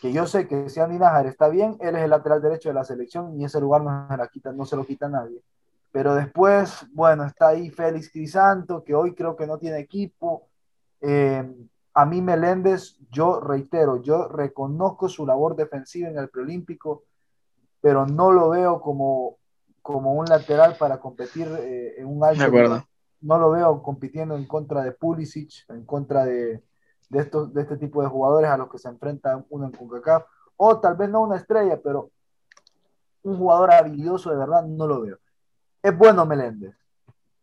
que 0.00 0.12
yo 0.12 0.26
sé 0.26 0.46
que 0.46 0.68
si 0.68 0.80
Andy 0.80 0.98
Najar 0.98 1.26
está 1.26 1.48
bien, 1.48 1.76
él 1.80 1.96
es 1.96 2.02
el 2.02 2.10
lateral 2.10 2.40
derecho 2.40 2.68
de 2.68 2.74
la 2.74 2.84
selección 2.84 3.38
y 3.38 3.44
ese 3.44 3.60
lugar 3.60 3.82
no 3.82 4.06
se, 4.08 4.16
la 4.16 4.28
quita, 4.28 4.52
no 4.52 4.64
se 4.64 4.76
lo 4.76 4.86
quita 4.86 5.08
nadie. 5.08 5.42
Pero 5.90 6.14
después, 6.14 6.86
bueno, 6.92 7.24
está 7.24 7.48
ahí 7.48 7.70
Félix 7.70 8.10
Crisanto, 8.10 8.84
que 8.84 8.94
hoy 8.94 9.14
creo 9.14 9.34
que 9.34 9.46
no 9.46 9.58
tiene 9.58 9.78
equipo. 9.78 10.46
Eh, 11.00 11.44
a 11.94 12.06
mí 12.06 12.22
Meléndez, 12.22 12.96
yo 13.10 13.40
reitero, 13.40 14.00
yo 14.00 14.28
reconozco 14.28 15.08
su 15.08 15.26
labor 15.26 15.56
defensiva 15.56 16.08
en 16.08 16.18
el 16.18 16.28
preolímpico, 16.28 17.02
pero 17.80 18.06
no 18.06 18.30
lo 18.30 18.50
veo 18.50 18.80
como, 18.80 19.38
como 19.82 20.12
un 20.12 20.26
lateral 20.26 20.76
para 20.78 21.00
competir 21.00 21.48
eh, 21.58 21.94
en 21.98 22.06
un 22.06 22.22
alto. 22.22 22.50
De 22.50 22.82
No 23.20 23.38
lo 23.38 23.50
veo 23.50 23.82
compitiendo 23.82 24.36
en 24.36 24.46
contra 24.46 24.82
de 24.82 24.92
Pulisic, 24.92 25.68
en 25.70 25.84
contra 25.84 26.24
de, 26.24 26.62
de, 27.08 27.20
estos, 27.20 27.52
de 27.54 27.62
este 27.62 27.76
tipo 27.76 28.02
de 28.02 28.08
jugadores 28.08 28.50
a 28.50 28.56
los 28.56 28.70
que 28.70 28.78
se 28.78 28.88
enfrenta 28.88 29.44
uno 29.50 29.66
en 29.66 29.72
CONCACAF, 29.72 30.24
o 30.56 30.78
tal 30.80 30.96
vez 30.96 31.08
no 31.08 31.22
una 31.22 31.36
estrella, 31.36 31.80
pero 31.82 32.10
un 33.22 33.36
jugador 33.36 33.72
habilidoso 33.72 34.30
de 34.30 34.36
verdad 34.36 34.64
no 34.64 34.86
lo 34.86 35.00
veo 35.02 35.18
es 35.82 35.96
bueno 35.96 36.26
Meléndez. 36.26 36.74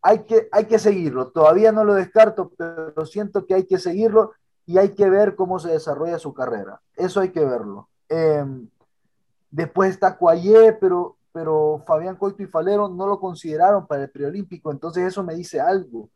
Hay 0.01 0.23
que, 0.23 0.47
hay 0.51 0.65
que 0.65 0.77
seguirlo. 0.77 1.29
Todavía 1.29 1.71
no 1.71 1.83
lo 1.83 1.95
descarto, 1.95 2.51
pero 2.55 3.05
siento 3.05 3.45
que 3.45 3.55
hay 3.55 3.65
que 3.65 3.79
seguirlo 3.79 4.33
y 4.65 4.77
hay 4.77 4.93
que 4.93 5.09
ver 5.09 5.35
cómo 5.35 5.59
se 5.59 5.69
desarrolla 5.69 6.19
su 6.19 6.33
carrera. 6.33 6.81
Eso 6.95 7.21
hay 7.21 7.29
que 7.31 7.43
verlo. 7.43 7.89
Em, 8.07 8.69
después 9.49 9.91
está 9.91 10.17
Cuayé, 10.17 10.73
pero, 10.73 11.17
pero 11.31 11.83
Fabián 11.87 12.17
Coito 12.17 12.43
y 12.43 12.47
Falero 12.47 12.87
no 12.87 13.07
lo 13.07 13.19
consideraron 13.19 13.87
para 13.87 14.03
el 14.03 14.11
preolímpico, 14.11 14.71
entonces 14.71 15.05
eso 15.05 15.23
me 15.23 15.33
dice 15.33 15.59
algo. 15.59 16.09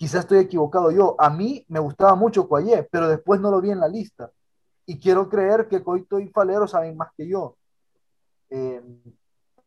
Quizás 0.00 0.20
estoy 0.20 0.38
equivocado 0.38 0.90
yo. 0.90 1.14
A 1.18 1.28
mí 1.28 1.62
me 1.68 1.78
gustaba 1.78 2.14
mucho 2.14 2.48
Cuayé, 2.48 2.88
pero 2.90 3.06
después 3.06 3.38
no 3.38 3.50
lo 3.50 3.60
vi 3.60 3.70
en 3.70 3.80
la 3.80 3.86
lista. 3.86 4.30
Y 4.86 4.98
quiero 4.98 5.28
creer 5.28 5.68
que 5.68 5.84
Coito 5.84 6.18
y 6.18 6.28
Falero 6.28 6.66
saben 6.66 6.96
más 6.96 7.10
que 7.14 7.28
yo. 7.28 7.58
Eh, 8.48 8.82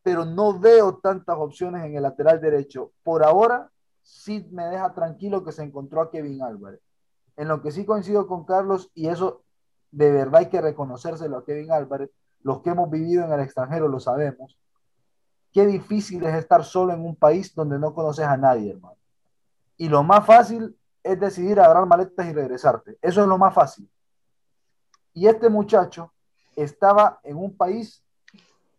pero 0.02 0.26
no 0.26 0.58
veo 0.60 0.98
tantas 0.98 1.38
opciones 1.38 1.86
en 1.86 1.96
el 1.96 2.02
lateral 2.02 2.42
derecho. 2.42 2.94
Por 3.04 3.24
ahora, 3.24 3.70
sí 4.02 4.50
me 4.52 4.66
deja 4.66 4.92
tranquilo 4.96 5.44
que 5.44 5.52
se 5.52 5.62
encontró 5.62 6.02
a 6.02 6.10
Kevin 6.10 6.42
Álvarez. 6.42 6.82
En 7.38 7.48
lo 7.48 7.62
que 7.62 7.72
sí 7.72 7.86
coincido 7.86 8.26
con 8.26 8.44
Carlos, 8.44 8.90
y 8.96 9.10
eso 9.10 9.44
de 9.92 10.12
verdad 10.12 10.38
hay 10.38 10.50
que 10.50 10.62
reconocérselo 10.62 11.38
a 11.38 11.46
Kevin 11.46 11.72
Álvarez, 11.72 12.10
los 12.42 12.64
que 12.64 12.72
hemos 12.72 12.90
vivido 12.90 13.24
en 13.24 13.34
el 13.34 13.42
extranjero 13.42 13.88
lo 13.88 14.00
sabemos, 14.00 14.58
qué 15.52 15.68
difícil 15.68 16.26
es 16.26 16.34
estar 16.34 16.64
solo 16.64 16.92
en 16.92 17.06
un 17.06 17.16
país 17.16 17.54
donde 17.54 17.78
no 17.78 17.94
conoces 17.94 18.26
a 18.26 18.36
nadie, 18.36 18.72
hermano. 18.72 18.98
Y 19.78 19.90
lo 19.90 20.04
más 20.04 20.26
fácil 20.26 20.76
es 21.04 21.20
decidir 21.20 21.60
agarrar 21.60 21.86
maletas 21.86 22.26
y 22.26 22.34
regresarte. 22.34 22.98
Eso 23.02 23.22
es 23.22 23.28
lo 23.28 23.38
más 23.38 23.54
fácil. 23.54 23.90
Y 25.14 25.28
este 25.28 25.50
muchacho 25.50 26.12
estaba 26.56 27.20
en 27.24 27.38
un 27.38 27.56
país 27.56 28.04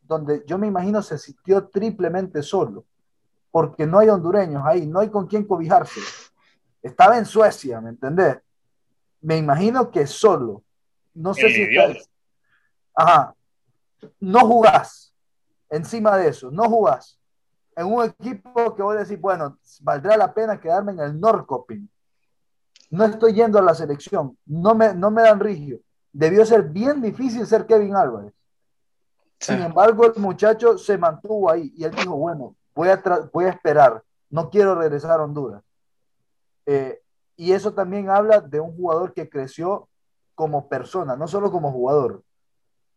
donde 0.03 0.45
yo 0.47 0.59
me 0.59 0.67
imagino 0.67 1.03
se 1.03 1.19
sintió 1.19 1.67
triplemente 1.69 2.43
solo, 2.43 2.85
porque 3.51 3.87
no 3.87 3.99
hay 3.99 4.09
hondureños 4.09 4.63
ahí, 4.65 4.87
no 4.87 5.01
hay 5.01 5.09
con 5.11 5.27
quién 5.27 5.45
cobijarse. 5.45 6.01
Estaba 6.83 7.17
en 7.19 7.25
Suecia, 7.25 7.81
¿me 7.81 7.91
entendés? 7.91 8.39
Me 9.21 9.37
imagino 9.37 9.91
que 9.91 10.07
solo. 10.07 10.63
No 11.15 11.33
sé 11.33 11.49
si 11.51 11.67
Ajá. 12.95 13.35
No 14.21 14.41
jugás. 14.41 15.15
encima 15.71 16.17
de 16.17 16.29
eso, 16.29 16.51
no 16.51 16.69
jugás 16.69 17.19
en 17.77 17.87
un 17.87 18.05
equipo 18.05 18.75
que 18.75 18.83
voy 18.83 18.97
a 18.97 19.01
decir, 19.01 19.19
bueno, 19.19 19.59
valdrá 19.81 20.17
la 20.17 20.33
pena 20.33 20.61
quedarme 20.61 20.93
en 20.93 21.01
el 21.01 21.21
Norcoping. 21.21 21.89
No 22.91 23.05
estoy 23.05 23.35
yendo 23.35 23.59
a 23.59 23.63
la 23.63 23.75
selección, 23.75 24.39
no 24.47 24.75
me, 24.75 24.95
no 24.95 25.11
me 25.11 25.23
dan 25.23 25.41
rigio. 25.41 25.81
Debió 26.13 26.45
ser 26.47 26.63
bien 26.65 27.03
difícil 27.03 27.47
ser 27.47 27.67
Kevin 27.67 27.97
Álvarez. 27.97 28.33
Sin 29.41 29.61
embargo, 29.61 30.07
el 30.07 30.21
muchacho 30.21 30.79
se 30.79 30.97
mantuvo 30.97 31.51
ahí 31.51 31.73
y 31.77 31.85
él 31.85 31.91
dijo, 31.91 32.17
bueno, 32.17 32.57
voy 32.75 32.89
a, 32.89 33.03
voy 33.33 33.47
a 33.47 33.51
esperar, 33.51 34.03
no 34.31 34.49
quiero 34.49 34.75
regresar 34.75 35.21
a 35.21 35.25
Honduras. 35.25 35.63
Eh, 36.67 37.03
y 37.37 37.53
eso 37.53 37.75
también 37.75 38.09
habla 38.09 38.41
de 38.41 38.61
un 38.61 38.77
jugador 38.77 39.13
que 39.13 39.29
creció 39.29 39.89
como 40.35 40.69
persona, 40.69 41.17
no 41.17 41.29
solo 41.29 41.51
como 41.51 41.73
jugador, 41.73 42.23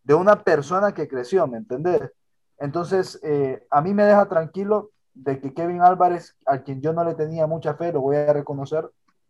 de 0.03 0.13
una 0.13 0.43
persona 0.43 0.93
que 0.93 1.07
creció, 1.07 1.47
¿me 1.47 1.57
entendés? 1.57 2.11
Entonces, 2.59 3.19
eh, 3.23 3.65
a 3.69 3.81
mí 3.81 3.93
me 3.93 4.03
deja 4.03 4.27
tranquilo 4.27 4.91
de 5.13 5.39
que 5.39 5.53
Kevin 5.53 5.81
Álvarez, 5.81 6.35
a 6.45 6.59
quien 6.59 6.81
yo 6.81 6.93
no 6.93 7.03
le 7.03 7.15
tenía 7.15 7.47
mucha 7.47 7.75
fe, 7.75 7.91
lo 7.91 8.01
voy 8.01 8.17
a 8.17 8.33
reconocer, 8.33 8.89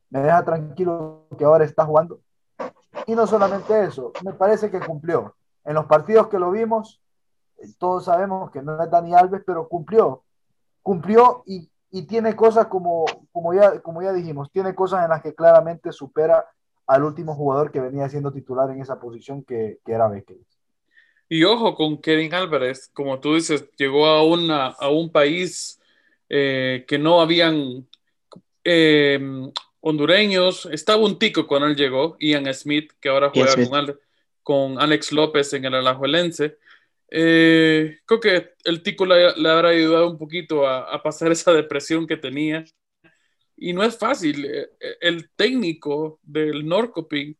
me 0.10 0.22
deja 0.22 0.44
tranquilo 0.44 1.28
que 1.38 1.46
ahora 1.46 1.66
está 1.66 1.86
jugando. 1.86 2.20
Y 3.06 3.16
no 3.16 3.28
solamente 3.28 3.84
eso, 3.84 4.12
me 4.24 4.34
parece 4.34 4.70
que 4.70 4.80
cumplió. 4.80 5.36
En 5.63 5.76
los 5.76 5.86
partidos 5.86 6.28
que 6.28 6.40
lo 6.40 6.52
vimos, 6.52 7.02
eh, 7.58 7.68
todos 7.78 8.06
sabemos 8.06 8.52
que 8.52 8.62
no 8.62 8.82
es 8.82 8.90
Dani 8.90 9.13
Alves, 9.13 9.44
pero 9.46 9.68
cumplió. 9.68 10.24
Cumplió 10.82 11.44
y, 11.46 11.70
tiene 12.08 12.36
cosas 12.36 12.68
como, 12.68 13.06
como, 13.32 13.56
ya, 13.56 13.82
como 13.82 14.04
ya 14.04 14.13
dijimos, 14.13 14.52
tiene 14.52 14.76
cosas 14.76 15.04
en 15.04 15.10
las 15.10 15.24
que 15.24 15.34
claramente 15.34 15.92
supera 15.92 16.46
al 16.86 17.04
último 17.04 17.34
jugador 17.34 17.72
que 17.72 17.82
venía 17.82 18.08
siendo 18.08 18.32
titular 18.32 18.70
en 18.70 18.82
esa 18.82 19.00
posición 19.00 19.44
que, 19.44 19.80
que 19.84 19.94
era 19.94 20.08
Becker. 20.08 20.38
Y 21.30 21.44
ojo 21.44 21.76
con 21.76 22.02
Kevin 22.02 22.34
Álvarez, 22.34 22.90
como 22.94 23.20
tú 23.20 23.36
dices, 23.36 23.70
llegó 23.76 24.06
a, 24.08 24.24
una, 24.24 24.68
a 24.68 24.90
un 24.90 25.12
país 25.12 25.80
eh, 26.30 26.86
que 26.88 26.98
no 26.98 27.20
habían 27.20 27.86
eh, 28.63 29.20
hondureños. 29.82 30.68
Estaba 30.72 31.04
un 31.04 31.20
tico 31.20 31.46
cuando 31.46 31.68
él 31.68 31.76
llegó, 31.76 32.16
Ian 32.20 32.52
Smith, 32.54 32.92
que 33.02 33.10
ahora 33.10 33.32
juega 33.34 33.56
con, 33.56 34.00
con, 34.42 34.82
Alex 34.82 35.12
López 35.12 35.52
en 35.54 35.66
el 35.66 35.76
Alajuelense. 35.76 36.58
Eh, 37.10 38.00
creo 38.06 38.20
que 38.20 38.54
el 38.63 38.82
tico 38.82 39.06
le, 39.06 39.36
le, 39.36 39.50
habrá 39.50 39.70
ayudado 39.70 40.10
un 40.10 40.18
poquito 40.18 40.66
a, 40.66 40.94
a, 40.94 41.04
pasar 41.04 41.32
esa 41.34 41.52
depresión 41.52 42.08
que 42.08 42.16
tenía. 42.16 42.63
Y 43.58 43.74
no 43.74 43.84
es 43.84 43.98
fácil. 43.98 44.48
El 45.02 45.30
técnico 45.36 46.20
del 46.24 46.66
Norcoping, 46.66 47.34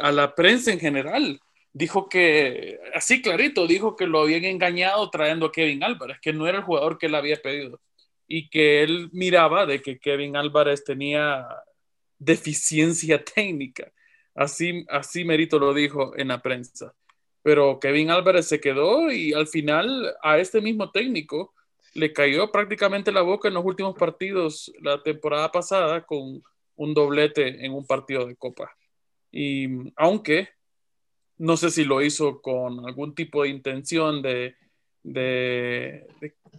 a 0.00 0.12
la 0.12 0.34
prensa 0.34 0.72
en 0.72 0.80
general, 0.80 1.40
dijo 1.72 2.08
que, 2.08 2.78
así 2.94 3.22
clarito, 3.22 3.66
dijo 3.66 3.96
que 3.96 4.06
lo 4.06 4.20
habían 4.20 4.44
engañado 4.44 5.08
trayendo 5.10 5.46
a 5.46 5.52
Kevin 5.52 5.84
Álvarez, 5.84 6.18
que 6.20 6.32
no 6.32 6.46
era 6.46 6.58
el 6.58 6.64
jugador 6.64 6.98
que 6.98 7.06
él 7.06 7.14
había 7.14 7.36
pedido 7.36 7.80
y 8.26 8.48
que 8.48 8.82
él 8.82 9.10
miraba 9.12 9.66
de 9.66 9.82
que 9.82 9.98
Kevin 9.98 10.36
Álvarez 10.36 10.84
tenía 10.84 11.48
deficiencia 12.18 13.22
técnica. 13.34 13.92
Así, 14.34 14.86
así 14.88 15.24
Merito 15.24 15.58
lo 15.58 15.74
dijo 15.74 16.16
en 16.16 16.28
la 16.28 16.40
prensa. 16.40 16.94
Pero 17.42 17.80
Kevin 17.80 18.10
Álvarez 18.10 18.46
se 18.46 18.60
quedó 18.60 19.10
y 19.10 19.32
al 19.32 19.48
final 19.48 20.14
a 20.22 20.38
este 20.38 20.60
mismo 20.60 20.90
técnico 20.90 21.54
le 21.94 22.12
cayó 22.12 22.52
prácticamente 22.52 23.10
la 23.10 23.22
boca 23.22 23.48
en 23.48 23.54
los 23.54 23.64
últimos 23.64 23.96
partidos 23.96 24.72
la 24.80 25.02
temporada 25.02 25.50
pasada 25.50 26.02
con 26.02 26.42
un 26.76 26.94
doblete 26.94 27.64
en 27.64 27.72
un 27.72 27.86
partido 27.86 28.26
de 28.26 28.36
copa. 28.36 28.70
Y 29.32 29.66
aunque 29.96 30.50
no 31.40 31.56
sé 31.56 31.70
si 31.70 31.84
lo 31.84 32.02
hizo 32.02 32.42
con 32.42 32.86
algún 32.86 33.14
tipo 33.14 33.42
de 33.42 33.48
intención 33.48 34.20
de, 34.20 34.56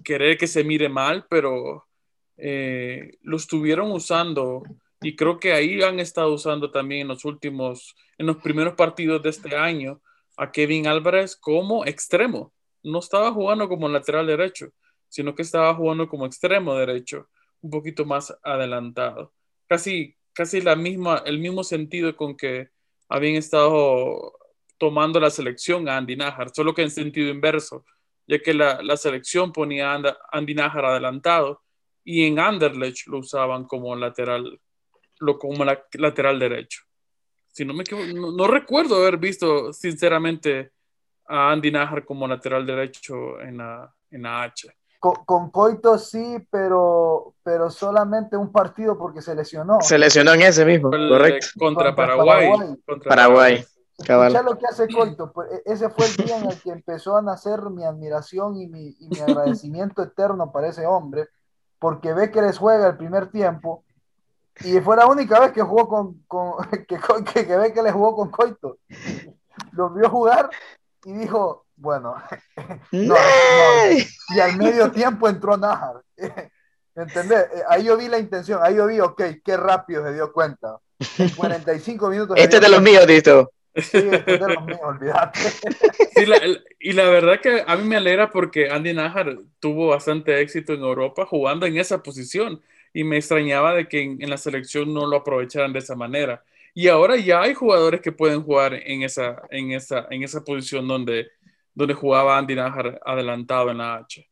querer 0.03 0.37
que 0.39 0.47
se 0.47 0.63
mire 0.63 0.89
mal, 0.89 1.27
pero 1.29 1.87
eh, 2.35 3.19
lo 3.21 3.37
estuvieron 3.37 3.91
usando 3.91 4.63
y 4.99 5.15
creo 5.15 5.39
que 5.39 5.53
ahí 5.53 5.83
han 5.83 5.99
estado 5.99 6.33
usando 6.33 6.71
también 6.71 7.01
en 7.01 7.09
los 7.09 7.25
últimos, 7.25 7.95
en 8.17 8.25
los 8.25 8.37
primeros 8.37 8.73
partidos 8.73 9.21
de 9.21 9.29
este 9.29 9.55
año 9.55 10.01
a 10.35 10.51
Kevin 10.51 10.87
Álvarez 10.87 11.35
como 11.35 11.85
extremo. 11.85 12.51
No 12.81 12.99
estaba 12.99 13.31
jugando 13.31 13.69
como 13.69 13.87
lateral 13.87 14.25
derecho, 14.25 14.69
sino 15.09 15.35
que 15.35 15.43
estaba 15.43 15.75
jugando 15.75 16.09
como 16.09 16.25
extremo 16.25 16.73
derecho, 16.73 17.29
un 17.61 17.69
poquito 17.69 18.03
más 18.03 18.35
adelantado. 18.41 19.31
Casi, 19.67 20.15
casi 20.33 20.59
la 20.59 20.75
misma, 20.75 21.21
el 21.27 21.37
mismo 21.37 21.63
sentido 21.63 22.15
con 22.15 22.35
que 22.35 22.69
habían 23.07 23.35
estado 23.35 24.40
tomando 24.81 25.19
la 25.19 25.29
selección 25.29 25.87
a 25.87 25.95
Andy 25.95 26.15
Najar, 26.15 26.49
solo 26.51 26.73
que 26.73 26.81
en 26.81 26.89
sentido 26.89 27.29
inverso, 27.29 27.85
ya 28.25 28.39
que 28.39 28.51
la, 28.51 28.81
la 28.81 28.97
selección 28.97 29.53
ponía 29.53 29.93
a 29.93 30.17
Andy 30.31 30.55
Najar 30.55 30.85
adelantado 30.85 31.61
y 32.03 32.25
en 32.25 32.39
Anderlecht 32.39 33.05
lo 33.05 33.19
usaban 33.19 33.65
como 33.65 33.95
lateral, 33.95 34.59
lo, 35.19 35.37
como 35.37 35.63
la, 35.63 35.85
lateral 35.93 36.39
derecho. 36.39 36.81
Si 37.53 37.63
no 37.63 37.75
me 37.75 37.83
no, 38.15 38.47
recuerdo 38.47 38.95
haber 38.95 39.17
visto 39.17 39.71
sinceramente 39.71 40.71
a 41.27 41.51
Andy 41.51 41.69
Najar 41.69 42.03
como 42.03 42.27
lateral 42.27 42.65
derecho 42.65 43.39
en 43.39 43.57
la, 43.59 43.93
en 44.09 44.23
la 44.23 44.41
H. 44.41 44.67
Con, 44.99 45.51
Coito 45.51 45.99
sí, 45.99 46.37
pero, 46.49 47.35
pero 47.43 47.69
solamente 47.69 48.35
un 48.35 48.51
partido 48.51 48.97
porque 48.97 49.21
se 49.21 49.35
lesionó. 49.35 49.79
Se 49.81 49.99
lesionó 49.99 50.33
en 50.33 50.41
ese 50.41 50.65
mismo, 50.65 50.89
correcto. 50.89 51.49
Contra, 51.59 51.95
Paraguay. 51.95 52.49
Contra 52.83 53.09
Paraguay. 53.09 53.63
Ya 54.33 54.41
lo 54.41 54.57
que 54.57 54.67
hace 54.67 54.87
Coito, 54.87 55.31
pues, 55.31 55.51
e-, 55.51 55.61
ese 55.65 55.89
fue 55.89 56.05
el 56.05 56.15
día 56.15 56.37
en 56.37 56.51
el 56.51 56.61
que 56.61 56.71
empezó 56.71 57.17
a 57.17 57.21
nacer 57.21 57.61
mi 57.69 57.83
admiración 57.83 58.57
y 58.57 58.67
mi, 58.67 58.95
y 58.99 59.07
mi 59.07 59.19
agradecimiento 59.19 60.03
eterno 60.03 60.51
para 60.51 60.67
ese 60.67 60.85
hombre, 60.85 61.29
porque 61.79 62.13
ve 62.13 62.31
que 62.31 62.41
les 62.41 62.57
juega 62.57 62.87
el 62.87 62.97
primer 62.97 63.31
tiempo 63.31 63.83
y 64.59 64.79
fue 64.81 64.95
la 64.95 65.07
única 65.07 65.39
vez 65.39 65.51
que 65.51 65.61
jugó 65.61 65.87
con, 65.87 66.23
con 66.27 66.53
que, 66.87 66.99
que, 67.33 67.45
que, 67.47 67.57
ve 67.57 67.73
que 67.73 67.81
le 67.81 67.91
jugó 67.91 68.15
con 68.15 68.29
Coito. 68.29 68.77
Lo 69.73 69.89
vio 69.89 70.09
jugar 70.09 70.49
y 71.05 71.13
dijo, 71.13 71.65
bueno, 71.75 72.15
no, 72.91 73.15
y 74.29 74.39
al 74.39 74.57
medio 74.57 74.91
tiempo 74.91 75.27
entró 75.27 75.57
Najar. 75.57 76.01
¿Entendés? 76.95 77.47
Eh, 77.53 77.63
ahí 77.69 77.85
yo 77.85 77.97
vi 77.97 78.07
la 78.07 78.19
intención, 78.19 78.59
ahí 78.61 78.75
yo 78.75 78.85
vi, 78.85 78.99
ok, 78.99 79.21
qué 79.43 79.57
rápido 79.57 80.03
se 80.03 80.13
dio 80.13 80.31
cuenta. 80.31 80.77
En 81.17 81.29
45 81.29 82.09
minutos. 82.09 82.37
Este 82.37 82.57
es 82.57 82.61
de 82.61 82.69
los 82.69 82.81
míos, 82.81 83.07
Tito. 83.07 83.51
Sí, 83.75 83.97
olvídate. 84.83 85.39
y 86.79 86.91
la 86.93 87.09
verdad 87.09 87.39
que 87.39 87.63
a 87.65 87.75
mí 87.77 87.87
me 87.87 87.97
alegra 87.97 88.29
porque 88.29 88.69
Andy 88.69 88.93
Najar 88.93 89.37
tuvo 89.59 89.87
bastante 89.87 90.41
éxito 90.41 90.73
en 90.73 90.81
Europa 90.81 91.25
jugando 91.25 91.65
en 91.65 91.77
esa 91.77 92.03
posición 92.03 92.61
y 92.93 93.03
me 93.03 93.17
extrañaba 93.17 93.73
de 93.73 93.87
que 93.87 94.01
en, 94.01 94.29
la 94.29 94.37
selección 94.37 94.93
no 94.93 95.07
lo 95.07 95.17
aprovecharan 95.17 95.73
de 95.73 95.79
esa 95.79 95.95
manera. 95.95 96.43
Y 96.73 96.87
ahora 96.87 97.15
ya 97.17 97.41
hay 97.41 97.53
jugadores 97.53 98.01
que 98.01 98.11
pueden 98.11 98.43
jugar 98.43 98.73
en 98.73 99.03
esa, 99.03 99.41
en 99.49 99.71
esa, 99.71 100.07
en 100.09 100.23
esa 100.23 100.43
posición 100.43 100.87
donde, 100.87 101.31
donde 101.73 101.93
jugaba 101.93 102.37
Andy 102.37 102.55
Najar 102.55 102.99
adelantado 103.05 103.71
en 103.71 103.77
la 103.77 103.95
H. 103.95 104.27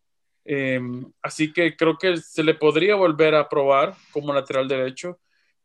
Em, 0.45 1.06
así 1.21 1.54
que 1.54 1.75
creo 1.75 1.97
que 1.97 2.17
se 2.17 2.43
le 2.43 2.56
podría 2.56 2.95
volver 2.95 3.36
a 3.36 3.47
probar 3.47 3.93
como 4.12 4.34
lateral 4.34 4.67
derecho 4.67 5.19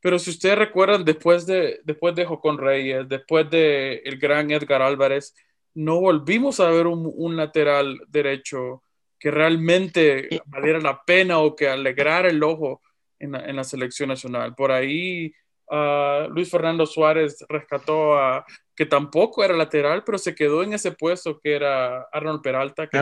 pero 0.04 0.18
si 0.18 0.28
ustedes 0.28 0.58
recuerdan, 0.58 1.02
después 1.02 1.46
de, 1.46 1.80
después 1.82 2.14
de 2.14 2.26
Jocón 2.26 2.58
Reyes, 2.58 3.08
después 3.08 3.48
de 3.48 4.02
el 4.04 4.18
gran 4.18 4.50
Edgar 4.50 4.82
Álvarez, 4.82 5.34
no 5.72 5.98
volvimos 5.98 6.60
a 6.60 6.68
ver 6.68 6.86
un, 6.86 7.36
lateral 7.38 7.98
derecho 8.08 8.82
que 9.18 9.30
realmente 9.30 10.28
valiera 10.44 10.78
la 10.78 11.02
pena 11.06 11.38
o 11.38 11.56
que 11.56 11.70
alegrara 11.70 12.28
el 12.28 12.42
ojo 12.42 12.82
en 13.18 13.56
la, 13.56 13.64
selección 13.64 14.10
nacional. 14.10 14.54
Por 14.54 14.72
ahí 14.72 15.32
uh, 15.70 16.28
Luis 16.28 16.50
Fernando 16.50 16.84
Suárez 16.84 17.42
rescató 17.48 18.18
a 18.18 18.44
que 18.76 18.84
tampoco 18.84 19.42
era 19.42 19.56
lateral, 19.56 20.04
pero 20.04 20.18
se 20.18 20.34
quedó 20.34 20.62
en 20.62 20.74
ese 20.74 20.92
puesto 20.92 21.40
que 21.40 21.54
era 21.54 22.02
Arnold 22.12 22.42
Peralta, 22.42 22.86
que, 22.88 22.98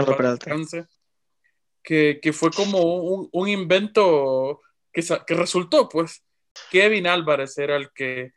que, 1.82 2.20
que, 2.22 2.32
fue 2.32 2.52
como 2.52 2.78
un, 2.78 3.28
un 3.32 3.48
invento 3.48 4.60
que, 4.92 5.02
que 5.26 5.34
resultó, 5.34 5.88
pues. 5.88 6.22
Kevin 6.70 7.06
Álvarez 7.06 7.56
era 7.58 7.76
el 7.76 7.90
que, 7.92 8.32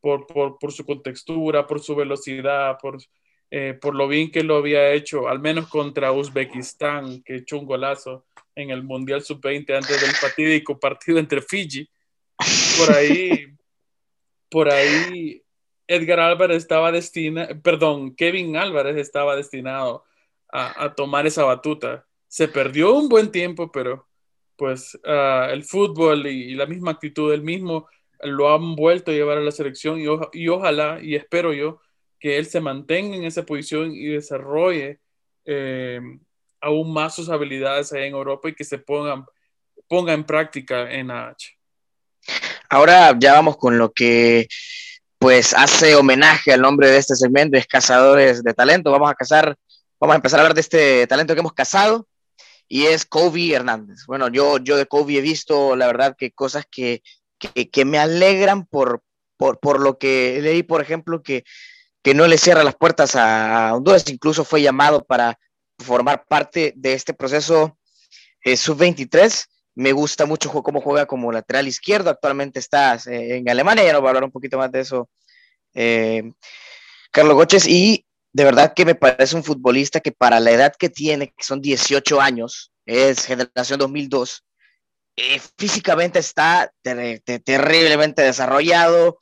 por, 0.00 0.26
su 0.70 0.84
contextura, 0.84 1.66
por 1.66 1.80
su 1.80 1.94
velocidad, 1.94 2.78
por, 2.80 2.98
eh, 3.50 3.78
por 3.80 3.94
lo 3.94 4.08
bien 4.08 4.30
que 4.30 4.42
lo 4.42 4.56
había 4.56 4.92
hecho, 4.92 5.28
al 5.28 5.40
menos 5.40 5.68
contra 5.68 6.12
Uzbekistán, 6.12 7.22
que 7.22 7.36
echó 7.36 7.58
un 7.58 7.66
golazo 7.66 8.26
en 8.54 8.70
el 8.70 8.82
Mundial 8.82 9.22
Sub-20 9.22 9.76
antes 9.76 10.00
del 10.00 10.10
fatídico 10.12 10.78
partido 10.78 11.18
entre 11.18 11.42
Fiji. 11.42 11.88
Por 12.78 12.92
ahí, 12.94 13.46
por 14.48 14.70
ahí, 14.70 15.42
Edgar 15.86 16.20
Álvarez 16.20 16.58
estaba 16.58 16.92
destinado, 16.92 17.60
perdón, 17.62 18.14
Kevin 18.14 18.56
Álvarez 18.56 18.96
estaba 18.96 19.36
destinado 19.36 20.04
a, 20.52 20.94
tomar 20.94 21.26
esa 21.26 21.44
batuta. 21.44 22.06
Se 22.26 22.48
perdió 22.48 22.94
un 22.94 23.08
buen 23.08 23.30
tiempo, 23.30 23.70
pero 23.70 24.06
pues 24.60 24.98
ah, 25.06 25.48
el 25.50 25.64
fútbol 25.64 26.26
y, 26.26 26.54
la 26.54 26.66
misma 26.66 26.90
actitud 26.90 27.30
del 27.30 27.40
mismo 27.40 27.88
lo 28.20 28.54
han 28.54 28.76
vuelto 28.76 29.10
a 29.10 29.14
llevar 29.14 29.38
a 29.38 29.40
la 29.40 29.52
selección 29.52 29.98
y, 29.98 30.48
ojalá 30.48 30.98
y 31.00 31.14
espero 31.16 31.54
yo 31.54 31.80
que 32.18 32.36
él 32.36 32.44
se 32.44 32.60
mantenga 32.60 33.16
en 33.16 33.24
esa 33.24 33.46
posición 33.46 33.90
y 33.90 34.08
desarrolle 34.08 35.00
eh, 35.46 35.98
aún 36.60 36.92
más 36.92 37.14
sus 37.14 37.30
habilidades 37.30 37.90
en 37.92 38.12
Europa 38.12 38.50
y 38.50 38.54
que 38.54 38.64
se 38.64 38.76
pongan 38.76 39.24
ponga 39.88 40.12
en 40.12 40.24
práctica 40.24 40.92
en 40.92 41.10
H. 41.10 41.56
Ahora 42.68 43.16
ya 43.18 43.32
vamos 43.32 43.56
con 43.56 43.78
lo 43.78 43.90
que 43.92 44.46
pues 45.18 45.54
hace 45.54 45.94
homenaje 45.96 46.52
al 46.52 46.60
nombre 46.60 46.90
de 46.90 46.98
este 46.98 47.16
segmento, 47.16 47.56
es 47.56 47.66
Cazadores 47.66 48.42
de 48.42 48.52
Talento. 48.52 48.90
Vamos 48.90 49.10
a 49.10 49.14
cazar, 49.14 49.56
vamos 49.98 50.12
a 50.12 50.16
empezar 50.16 50.38
a 50.38 50.42
hablar 50.42 50.54
de 50.54 50.60
este 50.60 51.06
talento 51.06 51.32
que 51.32 51.40
hemos 51.40 51.54
cazado 51.54 52.06
y 52.70 52.86
es 52.86 53.04
Kobe 53.04 53.52
Hernández. 53.52 54.04
Bueno, 54.06 54.28
yo, 54.28 54.56
yo 54.58 54.78
de 54.78 54.86
Kobe 54.86 55.18
he 55.18 55.20
visto, 55.20 55.76
la 55.76 55.88
verdad, 55.88 56.16
que 56.16 56.30
cosas 56.30 56.64
que, 56.70 57.02
que, 57.38 57.84
me 57.84 57.98
alegran 57.98 58.64
por, 58.64 59.02
por, 59.36 59.58
por, 59.58 59.80
lo 59.80 59.98
que 59.98 60.38
leí, 60.40 60.62
por 60.62 60.80
ejemplo, 60.80 61.22
que, 61.22 61.44
que 62.02 62.14
no 62.14 62.26
le 62.28 62.38
cierra 62.38 62.64
las 62.64 62.76
puertas 62.76 63.16
a 63.16 63.74
Honduras, 63.74 64.08
incluso 64.08 64.44
fue 64.44 64.62
llamado 64.62 65.04
para 65.04 65.38
formar 65.78 66.24
parte 66.28 66.72
de 66.76 66.94
este 66.94 67.12
proceso 67.12 67.76
eh, 68.44 68.56
sub-23 68.56 69.46
me 69.74 69.92
gusta 69.92 70.26
mucho 70.26 70.50
cómo 70.50 70.80
juega 70.80 71.06
como 71.06 71.32
lateral 71.32 71.66
izquierdo. 71.68 72.10
Actualmente 72.10 72.58
está 72.58 72.96
eh, 73.06 73.36
en 73.36 73.48
Alemania, 73.48 73.84
ya 73.84 73.92
nos 73.92 74.02
va 74.02 74.06
a 74.06 74.10
hablar 74.10 74.24
un 74.24 74.30
poquito 74.30 74.58
más 74.58 74.70
de 74.70 74.80
eso 74.80 75.08
eh, 75.74 76.32
Carlos 77.10 77.34
Goches. 77.34 77.66
Y 77.66 78.04
de 78.32 78.44
verdad 78.44 78.74
que 78.74 78.84
me 78.84 78.94
parece 78.94 79.36
un 79.36 79.44
futbolista 79.44 80.00
que 80.00 80.12
para 80.12 80.40
la 80.40 80.50
edad 80.50 80.74
que 80.78 80.88
tiene, 80.88 81.28
que 81.28 81.44
son 81.44 81.60
18 81.60 82.20
años, 82.20 82.72
es 82.86 83.26
generación 83.26 83.78
2002, 83.78 84.44
eh, 85.16 85.40
físicamente 85.58 86.18
está 86.18 86.72
terriblemente 86.82 88.22
desarrollado. 88.22 89.18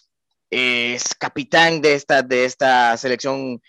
es 0.51 1.15
capitán 1.15 1.83
de 1.83 1.95
esta, 1.95 2.23
de 2.23 2.45
esta 2.45 2.97
selección 2.97 3.61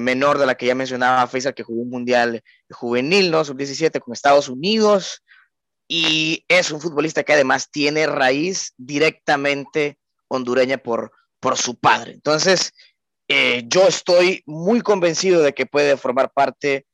menor 0.00 0.38
de 0.38 0.46
la 0.46 0.54
que 0.54 0.66
ya 0.66 0.76
mencionaba 0.76 1.26
Faisal, 1.26 1.54
que 1.54 1.64
jugó 1.64 1.82
un 1.82 1.90
mundial 1.90 2.42
juvenil, 2.70 3.32
¿no? 3.32 3.44
Sub-17 3.44 3.98
con 3.98 4.12
Estados 4.12 4.48
Unidos 4.48 5.22
y 5.94 6.44
es 6.48 6.70
un 6.70 6.80
futbolista 6.80 7.22
que 7.22 7.34
además 7.34 7.70
tiene 7.70 8.06
raíz 8.06 8.72
directamente 8.78 9.98
hondureña 10.28 10.78
por, 10.78 11.12
por 11.38 11.58
su 11.58 11.78
padre. 11.78 12.12
Entonces, 12.12 12.72
eh, 13.34 13.64
yo 13.66 13.88
estoy 13.88 14.42
muy 14.44 14.82
convencido 14.82 15.42
de 15.42 15.54
que 15.54 15.64
puede 15.64 15.96
formar 15.96 16.32
parte 16.32 16.84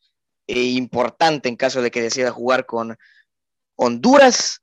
eh, 0.47 0.63
importante 0.63 1.49
en 1.49 1.57
caso 1.57 1.83
de 1.83 1.91
que 1.91 2.01
decida 2.01 2.31
jugar 2.31 2.65
con 2.65 2.97
Honduras, 3.75 4.63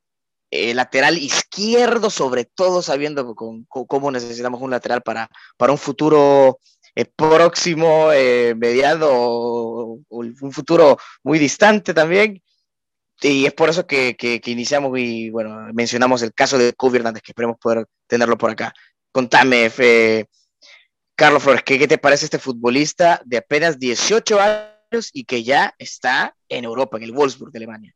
eh, 0.51 0.73
lateral 0.73 1.17
izquierdo, 1.17 2.09
sobre 2.09 2.45
todo 2.45 2.81
sabiendo 2.81 3.35
con, 3.35 3.65
cómo 3.65 4.09
necesitamos 4.09 4.61
un 4.61 4.71
lateral 4.71 5.01
para, 5.01 5.29
para 5.57 5.73
un 5.73 5.77
futuro 5.77 6.59
próximo, 7.17 8.07
mediado 8.55 9.09
o, 9.11 9.99
un 10.09 10.51
futuro 10.53 10.97
muy 11.23 11.39
distante 11.39 11.93
también. 11.93 12.41
Y 13.21 13.45
es 13.45 13.53
por 13.53 13.67
eso 13.67 13.85
que, 13.85 14.15
que, 14.15 14.41
iniciamos 14.45 14.97
y 14.97 15.29
bueno, 15.29 15.67
mencionamos 15.73 16.21
el 16.21 16.33
caso 16.33 16.57
de 16.57 16.71
Kobe 16.73 16.99
Hernández, 16.99 17.21
que 17.21 17.31
esperemos 17.31 17.57
poder 17.59 17.85
tenerlo 18.07 18.37
por 18.37 18.51
acá. 18.51 18.73
Contame, 19.11 19.69
Carlos 21.15 21.43
Flores, 21.43 21.63
¿qué, 21.63 21.79
¿qué, 21.79 21.87
te 21.87 21.97
parece 21.97 22.25
este 22.25 22.39
futbolista 22.39 23.21
de 23.25 23.37
apenas 23.37 23.79
18 23.79 24.39
años 24.39 25.09
y 25.13 25.23
que 25.23 25.43
ya 25.43 25.73
está 25.77 26.35
en 26.49 26.65
Europa, 26.65 26.97
en 26.97 27.03
el 27.03 27.13
Wolfsburg 27.13 27.51
de 27.51 27.59
Alemania? 27.59 27.95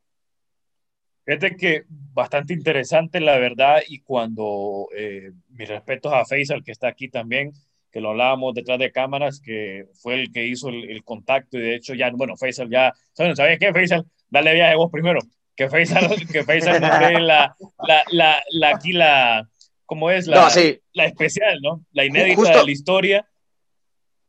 Fíjate 1.25 1.55
que 1.55 1.84
bastante 1.88 2.53
interesante, 2.53 3.19
la 3.19 3.38
verdad, 3.38 3.82
y 3.88 3.99
cuando 3.99 4.88
eh, 4.95 5.32
mis 5.49 5.67
respetos 5.67 6.12
a 6.13 6.25
Faisal, 6.25 6.63
que 6.63 6.71
está 6.71 6.88
aquí 6.88 7.10
también, 7.10 7.51
que 7.91 8.01
lo 8.01 8.12
hablábamos 8.12 8.53
detrás 8.53 8.79
de 8.79 8.91
cámaras, 8.91 9.39
que 9.39 9.88
fue 10.01 10.15
el 10.15 10.32
que 10.32 10.47
hizo 10.47 10.69
el, 10.69 10.89
el 10.89 11.03
contacto, 11.03 11.58
y 11.58 11.62
de 11.62 11.75
hecho 11.75 11.93
ya, 11.93 12.10
bueno, 12.12 12.38
Faisal 12.38 12.69
ya, 12.69 12.93
¿sabes 13.13 13.60
qué, 13.60 13.73
Faisal? 13.73 14.05
dale 14.29 14.53
viaje 14.53 14.75
vos 14.75 14.91
primero. 14.91 15.19
Que 15.55 15.69
Faisal, 15.69 16.10
que 16.32 16.43
Faisal 16.43 16.82
la, 16.82 17.55
la, 17.86 18.03
la, 18.12 18.43
la, 18.51 18.69
aquí 18.69 18.93
la, 18.93 19.49
¿cómo 19.89 20.12
es? 20.12 20.28
La, 20.28 20.47
la 20.93 21.06
especial, 21.06 21.60
¿no? 21.63 21.84
La 21.93 22.06
inédita 22.06 22.60
de 22.60 22.63
la 22.63 22.71
historia. 22.71 23.28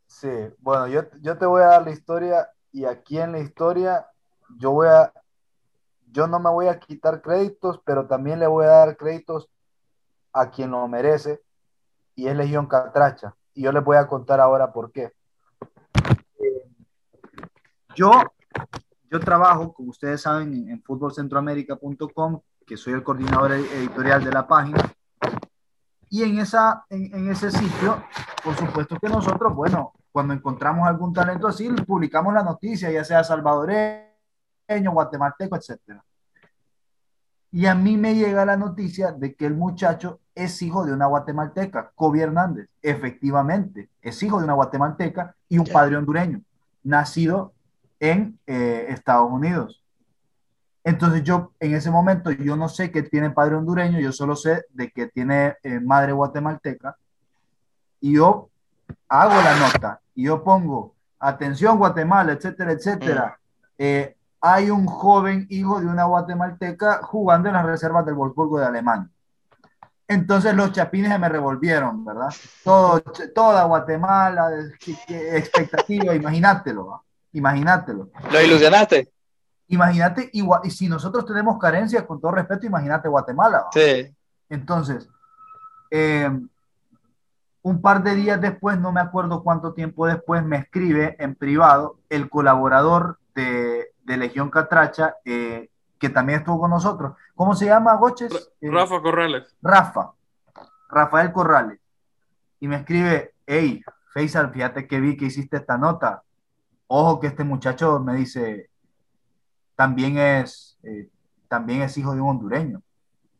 Sí, 0.06 0.30
bueno, 0.58 0.88
yo, 0.88 1.02
yo 1.20 1.36
te 1.36 1.44
voy 1.44 1.60
a 1.60 1.66
dar 1.66 1.84
la 1.84 1.90
historia 1.90 2.48
y 2.72 2.86
aquí 2.86 3.18
en 3.18 3.32
la 3.32 3.40
historia 3.40 4.06
yo 4.56 4.70
voy 4.70 4.88
a, 4.88 5.12
yo 6.10 6.26
no 6.26 6.40
me 6.40 6.48
voy 6.48 6.66
a 6.68 6.80
quitar 6.80 7.20
créditos, 7.20 7.78
pero 7.84 8.06
también 8.06 8.40
le 8.40 8.46
voy 8.46 8.64
a 8.64 8.68
dar 8.70 8.96
créditos 8.96 9.50
a 10.32 10.50
quien 10.50 10.70
lo 10.70 10.88
merece 10.88 11.42
y 12.14 12.26
es 12.26 12.34
Legión 12.34 12.66
Catracha. 12.66 13.36
Y 13.52 13.62
yo 13.62 13.72
les 13.72 13.84
voy 13.84 13.98
a 13.98 14.06
contar 14.06 14.40
ahora 14.40 14.72
por 14.72 14.90
qué. 14.90 15.12
Eh, 16.38 16.64
yo 17.94 18.10
yo 19.10 19.20
trabajo, 19.20 19.74
como 19.74 19.90
ustedes 19.90 20.22
saben, 20.22 20.54
en, 20.54 20.70
en 20.70 20.82
que 22.66 22.76
soy 22.76 22.92
el 22.92 23.02
coordinador 23.02 23.52
editorial 23.52 24.24
de 24.24 24.30
la 24.30 24.46
página. 24.46 24.90
Y 26.12 26.24
en, 26.24 26.40
esa, 26.40 26.84
en, 26.90 27.30
ese 27.30 27.52
sitio, 27.52 28.02
por 28.42 28.56
supuesto 28.56 28.98
que 28.98 29.08
nosotros, 29.08 29.54
bueno, 29.54 29.92
cuando 30.10 30.34
encontramos 30.34 30.86
algún 30.88 31.12
talento 31.12 31.46
así, 31.46 31.68
publicamos 31.86 32.34
la 32.34 32.42
noticia, 32.42 32.90
ya 32.90 33.04
sea 33.04 33.22
salvadoreño, 33.22 34.02
guatemalteco, 34.92 35.54
etc. 35.54 36.00
Y 37.52 37.66
a 37.66 37.76
mí 37.76 37.96
me 37.96 38.16
llega 38.16 38.44
la 38.44 38.56
noticia 38.56 39.12
de 39.12 39.34
que 39.34 39.46
el 39.46 39.54
muchacho 39.54 40.18
es 40.34 40.60
hijo 40.62 40.84
de 40.84 40.92
una 40.92 41.06
guatemalteca, 41.06 41.92
Kobe 41.94 42.22
Hernández. 42.22 42.70
Efectivamente, 42.82 43.88
es 44.02 44.20
hijo 44.24 44.38
de 44.38 44.44
una 44.44 44.54
guatemalteca 44.54 45.36
y 45.48 45.58
un 45.58 45.66
padre 45.66 45.96
hondureño, 45.96 46.42
nacido 46.82 47.52
en 48.00 48.36
eh, 48.48 48.86
Estados 48.88 49.30
Unidos. 49.30 49.80
Entonces 50.90 51.22
yo 51.22 51.52
en 51.60 51.76
ese 51.76 51.88
momento 51.88 52.32
yo 52.32 52.56
no 52.56 52.68
sé 52.68 52.90
que 52.90 53.04
tiene 53.04 53.30
padre 53.30 53.54
hondureño, 53.54 54.00
yo 54.00 54.10
solo 54.10 54.34
sé 54.34 54.64
de 54.70 54.90
que 54.90 55.06
tiene 55.06 55.56
eh, 55.62 55.78
madre 55.78 56.10
guatemalteca 56.10 56.96
y 58.00 58.14
yo 58.14 58.48
hago 59.08 59.40
la 59.40 59.56
nota 59.56 60.00
y 60.16 60.24
yo 60.24 60.42
pongo 60.42 60.96
atención 61.20 61.78
Guatemala, 61.78 62.32
etcétera, 62.32 62.72
etcétera. 62.72 63.38
Mm. 63.38 63.72
Eh, 63.78 64.16
hay 64.40 64.70
un 64.70 64.86
joven 64.86 65.46
hijo 65.48 65.80
de 65.80 65.86
una 65.86 66.04
guatemalteca 66.04 67.02
jugando 67.04 67.48
en 67.48 67.54
las 67.54 67.66
reservas 67.66 68.04
del 68.04 68.16
Wolfsburgo 68.16 68.58
de 68.58 68.66
Alemania. 68.66 69.08
Entonces 70.08 70.56
los 70.56 70.72
chapines 70.72 71.12
se 71.12 71.18
me 71.20 71.28
revolvieron, 71.28 72.04
¿verdad? 72.04 72.34
Todo, 72.64 73.00
toda 73.32 73.62
Guatemala, 73.62 74.50
expectativa, 75.08 76.16
imagínatelo. 76.16 77.04
Imagínatelo. 77.32 78.10
¿Lo 78.32 78.42
ilusionaste? 78.42 79.08
Imagínate, 79.70 80.30
y, 80.32 80.46
y 80.64 80.70
si 80.70 80.88
nosotros 80.88 81.24
tenemos 81.24 81.58
carencias, 81.58 82.04
con 82.04 82.20
todo 82.20 82.32
respeto, 82.32 82.66
imagínate 82.66 83.08
Guatemala. 83.08 83.66
Sí. 83.72 84.14
Entonces, 84.48 85.08
eh, 85.90 86.30
un 87.62 87.80
par 87.80 88.02
de 88.02 88.14
días 88.14 88.40
después, 88.40 88.78
no 88.78 88.92
me 88.92 89.00
acuerdo 89.00 89.42
cuánto 89.42 89.72
tiempo 89.72 90.06
después, 90.06 90.44
me 90.44 90.58
escribe 90.58 91.16
en 91.18 91.34
privado 91.34 91.98
el 92.08 92.28
colaborador 92.28 93.18
de, 93.34 93.92
de 94.04 94.16
Legión 94.16 94.50
Catracha, 94.50 95.16
eh, 95.24 95.70
que 95.98 96.08
también 96.08 96.40
estuvo 96.40 96.60
con 96.60 96.70
nosotros. 96.70 97.14
¿Cómo 97.34 97.54
se 97.54 97.66
llama, 97.66 97.94
Goches? 97.94 98.52
Eh, 98.60 98.70
Rafa 98.70 99.00
Corrales. 99.00 99.54
Rafa, 99.62 100.12
Rafael 100.88 101.32
Corrales. 101.32 101.78
Y 102.58 102.68
me 102.68 102.76
escribe, 102.76 103.34
hey, 103.46 103.82
Faisal, 104.12 104.50
fíjate 104.50 104.86
que 104.86 105.00
vi 105.00 105.16
que 105.16 105.26
hiciste 105.26 105.58
esta 105.58 105.78
nota 105.78 106.22
ojo 106.92 107.20
que 107.20 107.28
este 107.28 107.44
muchacho 107.44 108.00
me 108.00 108.16
dice, 108.16 108.69
también 109.80 110.18
es, 110.18 110.76
eh, 110.82 111.08
también 111.48 111.80
es 111.80 111.96
hijo 111.96 112.14
de 112.14 112.20
un 112.20 112.28
hondureño. 112.28 112.82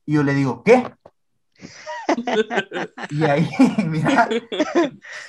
Y 0.07 0.15
yo 0.15 0.23
le 0.23 0.33
digo, 0.33 0.63
¿qué? 0.65 0.91
y 3.11 3.25
ahí, 3.25 3.47
mira, 3.87 4.27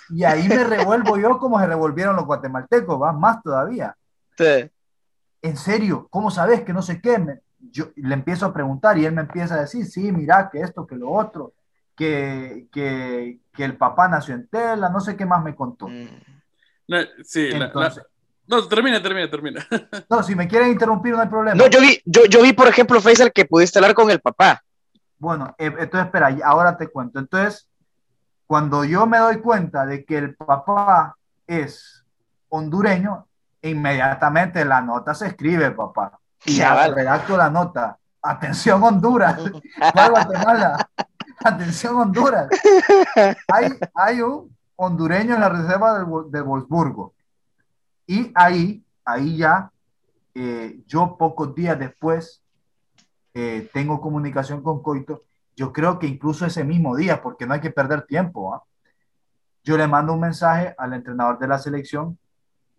y 0.09 0.23
ahí 0.23 0.47
me 0.47 0.63
revuelvo 0.63 1.17
yo 1.17 1.37
como 1.37 1.59
se 1.59 1.67
revolvieron 1.67 2.15
los 2.15 2.25
guatemaltecos, 2.25 3.01
va 3.01 3.11
más 3.11 3.43
todavía. 3.43 3.93
Sí. 4.37 4.71
En 5.41 5.57
serio, 5.57 6.07
¿cómo 6.09 6.31
sabes 6.31 6.61
que 6.61 6.71
no 6.71 6.81
sé 6.81 7.01
qué? 7.01 7.41
yo 7.59 7.91
le 7.97 8.13
empiezo 8.13 8.45
a 8.45 8.53
preguntar 8.53 8.97
y 8.97 9.05
él 9.05 9.11
me 9.11 9.23
empieza 9.23 9.55
a 9.55 9.61
decir, 9.61 9.85
sí, 9.87 10.13
mira, 10.13 10.49
que 10.49 10.61
esto, 10.61 10.87
que 10.87 10.95
lo 10.95 11.11
otro, 11.11 11.55
que, 11.93 12.69
que, 12.71 13.41
que 13.51 13.65
el 13.65 13.75
papá 13.75 14.07
nació 14.07 14.35
en 14.35 14.47
tela, 14.47 14.87
no 14.87 15.01
sé 15.01 15.17
qué 15.17 15.25
más 15.25 15.43
me 15.43 15.57
contó. 15.57 15.89
Mm. 15.89 16.21
sí, 17.25 17.49
Entonces, 17.51 18.01
no, 18.51 18.67
termina, 18.67 19.01
termina, 19.01 19.29
termina. 19.29 19.65
No, 20.09 20.21
si 20.21 20.35
me 20.35 20.47
quieren 20.47 20.71
interrumpir, 20.71 21.13
no 21.13 21.21
hay 21.21 21.29
problema. 21.29 21.55
No, 21.55 21.67
yo 21.67 21.79
vi, 21.79 22.01
yo, 22.05 22.25
yo 22.25 22.41
vi, 22.41 22.51
por 22.51 22.67
ejemplo, 22.67 22.99
Faisal, 22.99 23.31
que 23.31 23.45
pudiste 23.45 23.79
hablar 23.79 23.93
con 23.93 24.11
el 24.11 24.19
papá. 24.19 24.61
Bueno, 25.17 25.55
eh, 25.57 25.73
entonces, 25.79 26.05
espera, 26.05 26.35
ahora 26.43 26.75
te 26.75 26.89
cuento. 26.89 27.19
Entonces, 27.19 27.69
cuando 28.45 28.83
yo 28.83 29.07
me 29.07 29.19
doy 29.19 29.39
cuenta 29.39 29.85
de 29.85 30.03
que 30.03 30.17
el 30.17 30.35
papá 30.35 31.15
es 31.47 32.03
hondureño, 32.49 33.25
inmediatamente 33.61 34.65
la 34.65 34.81
nota 34.81 35.13
se 35.13 35.27
escribe, 35.27 35.71
papá. 35.71 36.19
Y 36.43 36.57
ya 36.57 36.87
redacto 36.87 37.37
la 37.37 37.49
nota. 37.49 37.97
Atención, 38.21 38.83
Honduras. 38.83 39.39
Guatemala. 40.09 40.89
Atención, 41.43 41.95
Honduras. 41.95 42.47
Hay, 43.47 43.69
hay 43.95 44.21
un 44.21 44.55
hondureño 44.75 45.35
en 45.35 45.41
la 45.41 45.49
reserva 45.49 45.97
del, 45.97 46.07
de 46.29 46.41
Wolfsburgo 46.41 47.13
y 48.11 48.29
ahí, 48.35 48.83
ahí 49.05 49.37
ya 49.37 49.71
eh, 50.35 50.81
yo 50.85 51.15
pocos 51.17 51.55
días 51.55 51.79
después 51.79 52.43
eh, 53.33 53.69
tengo 53.73 54.01
comunicación 54.01 54.61
con 54.61 54.83
Coito, 54.83 55.23
yo 55.55 55.71
creo 55.71 55.97
que 55.97 56.07
incluso 56.07 56.45
ese 56.45 56.65
mismo 56.65 56.97
día, 56.97 57.21
porque 57.21 57.45
no 57.45 57.53
hay 57.53 57.61
que 57.61 57.71
perder 57.71 58.01
tiempo, 58.01 58.53
¿ah? 58.53 58.63
yo 59.63 59.77
le 59.77 59.87
mando 59.87 60.11
un 60.11 60.19
mensaje 60.19 60.75
al 60.77 60.91
entrenador 60.91 61.39
de 61.39 61.47
la 61.47 61.57
selección. 61.57 62.17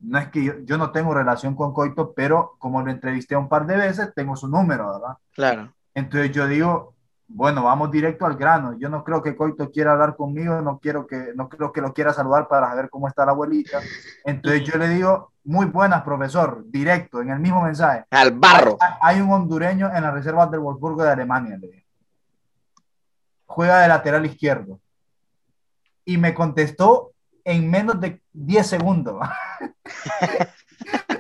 No 0.01 0.18
es 0.18 0.28
que 0.28 0.45
yo, 0.45 0.53
yo, 0.64 0.76
no 0.76 0.91
tengo 0.91 1.14
relación 1.14 1.55
con 1.55 1.72
Coito, 1.72 2.12
pero 2.12 2.57
como 2.59 2.83
lo 2.83 2.91
entrevisté 2.91 3.35
un 3.35 3.49
par 3.49 3.66
de 3.66 3.78
veces, 3.78 4.12
tengo 4.14 4.37
su 4.37 4.49
número, 4.49 4.93
¿verdad? 4.93 5.16
Claro. 5.33 5.72
Entonces 5.95 6.33
yo 6.33 6.47
digo, 6.47 6.91
bueno, 7.35 7.64
vamos 7.64 7.91
directo 7.91 8.26
al 8.26 8.37
grano. 8.37 8.76
Yo 8.78 8.89
no 8.89 9.03
creo 9.03 9.22
que 9.22 9.35
Coito 9.35 9.70
quiera 9.70 9.93
hablar 9.93 10.16
conmigo, 10.16 10.61
no 10.61 10.78
quiero 10.78 11.07
que, 11.07 11.33
no 11.35 11.49
creo 11.49 11.72
que 11.72 11.80
lo 11.80 11.93
quiera 11.93 12.12
saludar 12.12 12.47
para 12.47 12.68
saber 12.68 12.91
cómo 12.91 13.09
está 13.09 13.24
la 13.24 13.33
abuelita. 13.33 13.80
Entonces 14.24 14.64
yo 14.64 14.78
le 14.78 14.89
digo, 14.89 15.33
muy 15.45 15.66
buenas, 15.66 16.03
profesor, 16.03 16.62
directo, 16.66 17.22
en 17.22 17.30
el 17.30 17.41
mismo 17.41 17.62
mensaje. 17.62 18.05
Al 18.11 18.33
barro. 18.33 18.76
Hay, 18.80 19.16
hay 19.16 19.20
un 19.22 19.33
hondureño 19.33 19.91
en 19.95 20.03
la 20.03 20.11
reserva 20.11 20.47
del 20.47 20.61
Wolfsburgo 20.61 21.03
de 21.03 21.11
Alemania, 21.11 21.57
le 21.57 21.68
digo. 21.68 21.87
Juega 23.47 23.80
de 23.80 23.89
lateral 23.89 24.26
izquierdo. 24.26 24.78
Y 26.05 26.18
me 26.18 26.35
contestó 26.35 27.12
en 27.45 27.70
menos 27.70 28.01
de 28.01 28.22
10 28.33 28.66
segundos. 28.66 29.16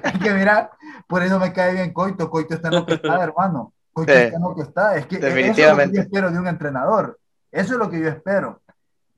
Hay 0.04 0.18
que 0.18 0.32
mirar, 0.32 0.70
por 1.06 1.22
eso 1.22 1.38
me 1.38 1.52
cae 1.52 1.74
bien 1.74 1.92
Coito. 1.92 2.30
Coito 2.30 2.54
está 2.54 2.68
en 2.68 2.74
lo 2.74 2.86
que 2.86 2.94
está, 2.94 3.22
hermano. 3.22 3.72
Que 3.94 4.32
está. 4.62 4.96
Es 4.96 5.06
que 5.06 5.16
eso 5.16 5.26
es 5.26 5.32
lo 5.32 5.36
que 5.36 5.42
Definitivamente. 5.42 5.96
yo 5.96 6.02
espero 6.02 6.30
de 6.30 6.38
un 6.38 6.46
entrenador. 6.46 7.18
Eso 7.50 7.74
es 7.74 7.78
lo 7.78 7.90
que 7.90 8.00
yo 8.00 8.08
espero. 8.08 8.60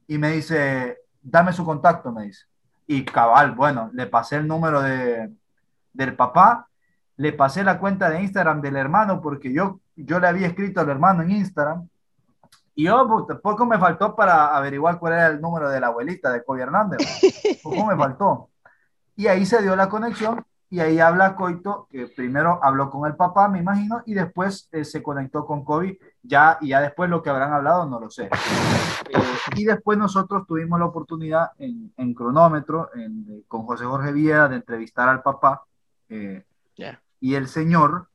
Y 0.07 0.19
me 0.19 0.33
dice, 0.33 0.99
dame 1.23 1.53
su 1.53 1.65
contacto, 1.65 2.13
me 2.13 2.25
dice. 2.25 2.45
Y 2.87 3.05
cabal, 3.05 3.53
bueno, 3.53 3.91
le 3.93 4.07
pasé 4.07 4.37
el 4.37 4.47
número 4.47 4.83
de, 4.83 5.33
del 5.93 6.17
papá, 6.17 6.69
le 7.17 7.33
pasé 7.33 7.63
la 7.65 7.79
cuenta 7.79 8.11
de 8.11 8.21
Instagram 8.21 8.61
del 8.61 8.77
hermano, 8.77 9.23
porque 9.23 9.53
yo, 9.53 9.81
yo 9.97 10.19
le 10.19 10.27
había 10.27 10.49
escrito 10.49 10.81
al 10.81 10.91
hermano 10.91 11.23
en 11.23 11.31
Instagram. 11.31 11.89
Y 12.75 12.85
yo, 12.85 13.07
pues, 13.09 13.39
poco 13.39 13.65
me 13.65 13.79
faltó 13.79 14.17
para 14.17 14.57
averiguar 14.57 14.99
cuál 14.99 15.13
era 15.13 15.29
el 15.29 15.41
número 15.41 15.71
de 15.71 15.81
la 15.81 15.87
abuelita 15.87 16.33
de 16.33 16.43
Kobe 16.43 16.63
Hernández. 16.63 16.99
Poco 17.63 17.87
me 17.87 17.97
faltó. 17.97 18.51
Y 19.15 19.29
ahí 19.29 19.47
se 19.47 19.63
dio 19.63 19.77
la 19.77 19.89
conexión 19.89 20.45
y 20.75 20.81
ahí 20.81 20.99
habla 20.99 21.37
Coito, 21.37 21.87
que 21.89 22.09
primero 22.09 22.59
habló 22.61 22.91
con 22.91 23.09
el 23.09 23.15
papá, 23.15 23.49
me 23.49 23.61
imagino, 23.61 24.03
y 24.07 24.15
después 24.15 24.69
eh, 24.73 24.85
se 24.85 25.05
conectó 25.05 25.47
con 25.47 25.65
Kobe, 25.65 26.01
ya, 26.21 26.59
y 26.61 26.69
ya 26.71 26.81
después 26.81 27.09
lo 27.09 27.23
que 27.23 27.31
habrán 27.31 27.53
hablado 27.53 27.87
no 27.87 28.01
lo 28.01 28.11
sé. 28.11 28.25
Eh, 28.25 29.19
y 29.55 29.65
después 29.67 29.97
nosotros 29.97 30.45
tuvimos 30.49 30.81
la 30.81 30.87
oportunidad 30.87 31.53
en, 31.59 31.93
en 31.97 32.13
cronómetro, 32.13 32.91
en- 32.95 33.25
eh, 33.31 33.43
con 33.47 33.63
José 33.67 33.85
Jorge 33.85 34.11
Villa, 34.11 34.49
de 34.49 34.57
entrevistar 34.57 35.09
al 35.09 35.23
papá, 35.23 35.63
eh, 36.09 36.45
y 37.21 37.37
el 37.37 37.47
señor 37.47 38.09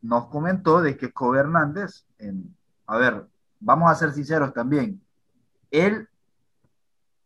nos 0.00 0.28
comentó 0.28 0.80
de 0.80 0.96
que 0.96 1.12
Kobe 1.12 1.40
Hernández, 1.40 2.06
en- 2.18 2.56
a 2.86 2.96
ver, 2.96 3.26
vamos 3.60 3.90
a 3.90 3.94
ser 3.94 4.12
sinceros 4.12 4.54
también, 4.54 5.02
él, 5.70 6.08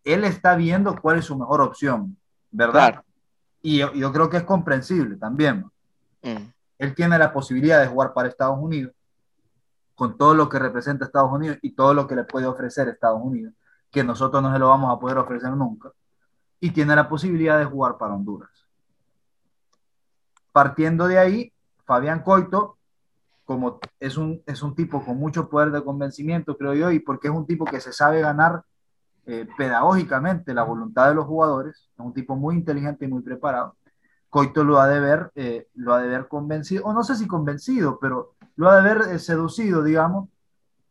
él 0.03 0.25
está 0.25 0.57
viendo 0.57 0.97
cuál 1.01 1.19
es 1.21 1.27
su 1.27 1.39
mejor 1.39 1.61
opción, 1.61 2.17
¿verdad? 2.51 2.73
Claro. 2.91 3.05
Y 3.63 3.79
yo, 3.79 3.93
yo 3.93 4.13
creo 4.13 4.31
que 4.31 4.39
es 4.39 4.45
comprensible 4.45 5.17
también. 5.17 5.71
Mm. 6.23 6.51
Él 6.79 6.95
tiene 6.95 7.19
la 7.19 7.33
posibilidad 7.33 7.81
de 7.81 7.89
jugar 7.89 8.15
para 8.15 8.29
Estados 8.29 8.59
Unidos, 8.59 8.95
con 9.95 10.17
todo 10.17 10.35
lo 10.35 10.49
que 10.49 10.59
representa 10.59 11.05
Estados 11.05 11.31
Unidos 11.31 11.59
y 11.61 11.73
todo 11.73 11.93
lo 11.93 12.07
que 12.07 12.17
le 12.17 12.25
puede 12.25 12.47
ofrecer 12.47 12.89
Estados 12.89 13.21
Unidos, 13.23 13.53
que 13.91 14.03
nosotros 14.03 14.43
no 14.43 14.51
se 14.53 14.59
lo 14.59 14.69
vamos 14.69 14.95
a 14.95 14.99
poder 14.99 15.19
ofrecer 15.19 15.51
nunca. 15.51 15.93
Y 16.59 16.71
tiene 16.71 16.97
la 16.97 17.09
posibilidad 17.09 17.59
de 17.59 17.67
jugar 17.67 17.99
para 17.99 18.15
Honduras. 18.15 18.51
Partiendo 20.53 21.07
de 21.07 21.19
ahí, 21.19 21.53
Fabián 21.85 22.23
Coito, 22.23 22.79
como 23.45 23.79
es 23.99 24.17
un, 24.17 24.43
es 24.47 24.63
un 24.63 24.75
tipo 24.75 25.05
con 25.05 25.19
mucho 25.19 25.51
poder 25.51 25.71
de 25.71 25.85
convencimiento, 25.85 26.57
creo 26.57 26.73
yo, 26.73 26.91
y 26.91 27.01
porque 27.01 27.29
es 27.29 27.35
un 27.35 27.47
tipo 27.47 27.65
que 27.65 27.81
se 27.81 27.93
sabe 27.93 28.21
ganar 28.21 28.65
eh, 29.33 29.47
pedagógicamente 29.57 30.53
la 30.53 30.65
voluntad 30.65 31.09
de 31.09 31.15
los 31.15 31.25
jugadores, 31.25 31.89
es 31.97 32.05
un 32.05 32.13
tipo 32.13 32.35
muy 32.35 32.57
inteligente 32.57 33.05
y 33.05 33.09
muy 33.09 33.23
preparado. 33.23 33.77
Coito 34.29 34.65
lo 34.65 34.81
ha 34.81 34.89
de 34.89 34.99
ver, 34.99 35.31
eh, 35.37 35.69
lo 35.75 35.95
ha 35.95 36.03
de 36.03 36.09
ver 36.09 36.27
convencido, 36.27 36.85
o 36.85 36.93
no 36.93 37.05
sé 37.05 37.15
si 37.15 37.29
convencido, 37.29 38.01
pero 38.01 38.35
lo 38.57 38.69
ha 38.69 38.75
de 38.75 38.83
ver 38.83 39.03
eh, 39.15 39.21
seducido, 39.21 39.85
digamos, 39.85 40.29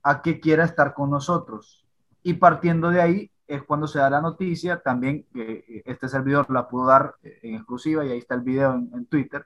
a 0.03 0.21
que 0.21 0.39
quiera 0.39 0.63
estar 0.63 0.93
con 0.93 1.09
nosotros. 1.09 1.85
Y 2.23 2.35
partiendo 2.35 2.91
de 2.91 3.01
ahí 3.01 3.31
es 3.45 3.61
cuando 3.63 3.87
se 3.87 3.99
da 3.99 4.09
la 4.09 4.21
noticia, 4.21 4.79
también 4.81 5.25
este 5.33 6.07
servidor 6.07 6.49
la 6.49 6.69
pudo 6.69 6.85
dar 6.85 7.15
en 7.21 7.55
exclusiva 7.55 8.05
y 8.05 8.11
ahí 8.11 8.19
está 8.19 8.35
el 8.35 8.41
video 8.41 8.73
en, 8.73 8.89
en 8.93 9.05
Twitter. 9.07 9.45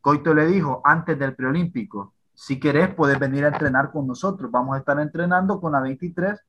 Coito 0.00 0.32
le 0.32 0.46
dijo 0.46 0.80
antes 0.84 1.18
del 1.18 1.34
preolímpico, 1.34 2.14
si 2.34 2.60
querés 2.60 2.94
puedes 2.94 3.18
venir 3.18 3.46
a 3.46 3.48
entrenar 3.48 3.90
con 3.90 4.06
nosotros, 4.06 4.48
vamos 4.48 4.76
a 4.76 4.78
estar 4.78 5.00
entrenando 5.00 5.60
con 5.60 5.72
la 5.72 5.80
23, 5.80 6.40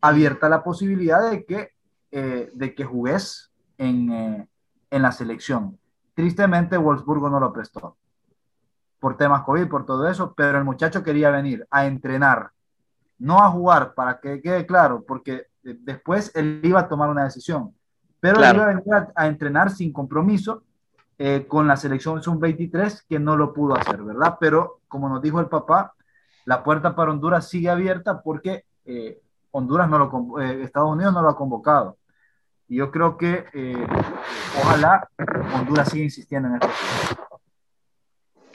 abierta 0.00 0.48
la 0.48 0.62
posibilidad 0.62 1.30
de 1.30 1.44
que, 1.44 1.72
eh, 2.10 2.50
de 2.54 2.74
que 2.74 2.84
jugues 2.84 3.50
en, 3.78 4.10
eh, 4.12 4.48
en 4.90 5.02
la 5.02 5.12
selección. 5.12 5.78
Tristemente, 6.14 6.76
Wolfsburgo 6.76 7.30
no 7.30 7.40
lo 7.40 7.52
prestó 7.52 7.96
por 8.98 9.16
temas 9.16 9.42
COVID, 9.44 9.68
por 9.68 9.86
todo 9.86 10.08
eso, 10.08 10.34
pero 10.36 10.58
el 10.58 10.64
muchacho 10.64 11.02
quería 11.02 11.30
venir 11.30 11.66
a 11.70 11.86
entrenar, 11.86 12.50
no 13.18 13.38
a 13.42 13.50
jugar, 13.50 13.94
para 13.94 14.20
que 14.20 14.42
quede 14.42 14.66
claro, 14.66 15.04
porque 15.06 15.46
eh, 15.64 15.76
después 15.80 16.30
él 16.34 16.60
iba 16.62 16.80
a 16.80 16.88
tomar 16.88 17.08
una 17.08 17.24
decisión, 17.24 17.74
pero 18.20 18.36
Claro. 18.36 18.56
iba 18.56 18.64
a 18.64 18.74
venir 18.74 18.94
a, 18.94 19.08
a 19.14 19.26
entrenar 19.26 19.70
sin 19.70 19.92
compromiso 19.92 20.64
eh, 21.18 21.46
con 21.48 21.66
la 21.66 21.76
selección 21.76 22.22
sub-23, 22.22 23.04
que 23.08 23.18
no 23.18 23.36
lo 23.36 23.52
pudo 23.54 23.74
hacer, 23.74 24.02
¿verdad? 24.02 24.36
Pero 24.38 24.80
como 24.88 25.08
nos 25.08 25.22
dijo 25.22 25.40
el 25.40 25.46
papá, 25.48 25.94
la 26.44 26.62
puerta 26.62 26.94
para 26.94 27.10
Honduras 27.10 27.48
sigue 27.48 27.70
abierta 27.70 28.20
porque 28.22 28.64
eh, 28.84 29.20
Honduras 29.52 29.88
no 29.88 29.98
lo, 29.98 30.40
eh, 30.40 30.62
Estados 30.62 30.90
Unidos 30.90 31.12
no 31.12 31.22
lo 31.22 31.28
ha 31.28 31.36
convocado. 31.36 31.96
Y 32.68 32.76
yo 32.76 32.90
creo 32.90 33.16
que 33.16 33.46
eh, 33.52 33.86
ojalá 34.62 35.08
Honduras 35.54 35.88
siga 35.88 36.04
insistiendo 36.04 36.48
en 36.48 36.54
esto. 36.54 36.68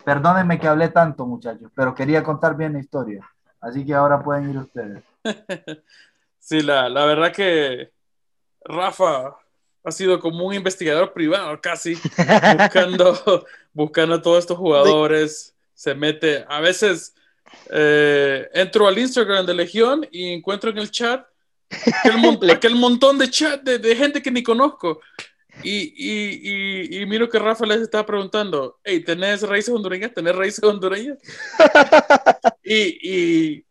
Perdónenme 0.03 0.59
que 0.59 0.67
hablé 0.67 0.89
tanto, 0.89 1.25
muchachos, 1.25 1.71
pero 1.75 1.95
quería 1.95 2.23
contar 2.23 2.55
bien 2.55 2.73
la 2.73 2.79
historia. 2.79 3.29
Así 3.59 3.85
que 3.85 3.93
ahora 3.93 4.23
pueden 4.23 4.49
ir 4.49 4.57
ustedes. 4.57 5.03
Sí, 6.37 6.61
la, 6.61 6.89
la 6.89 7.05
verdad 7.05 7.33
que 7.33 7.91
Rafa 8.63 9.35
ha 9.83 9.91
sido 9.91 10.19
como 10.19 10.45
un 10.45 10.53
investigador 10.53 11.11
privado 11.11 11.59
casi, 11.59 11.95
buscando, 12.57 13.45
buscando 13.73 14.15
a 14.15 14.21
todos 14.21 14.39
estos 14.39 14.55
jugadores. 14.55 15.55
Se 15.73 15.95
mete, 15.95 16.45
a 16.47 16.59
veces 16.59 17.15
eh, 17.71 18.47
entro 18.53 18.87
al 18.87 18.97
Instagram 18.97 19.45
de 19.45 19.53
Legión 19.53 20.07
y 20.11 20.33
encuentro 20.33 20.69
en 20.69 20.77
el 20.77 20.91
chat 20.91 21.25
aquel, 22.03 22.17
mon- 22.17 22.39
aquel 22.51 22.75
montón 22.75 23.17
de 23.17 23.29
chat 23.29 23.61
de, 23.63 23.79
de 23.79 23.95
gente 23.95 24.21
que 24.21 24.31
ni 24.31 24.43
conozco. 24.43 24.99
Y, 25.63 25.93
y, 25.95 26.97
y, 26.97 27.01
y 27.01 27.05
miro 27.05 27.29
que 27.29 27.39
Rafa 27.39 27.65
les 27.65 27.79
estaba 27.79 28.05
preguntando, 28.05 28.77
hey, 28.83 28.99
¿tenés 29.05 29.41
raíces 29.41 29.73
hondureñas? 29.73 30.13
¿Tenés 30.13 30.35
raíces 30.35 30.61
hondureñas? 30.63 31.17
y, 32.63 32.99
y, 33.01 33.65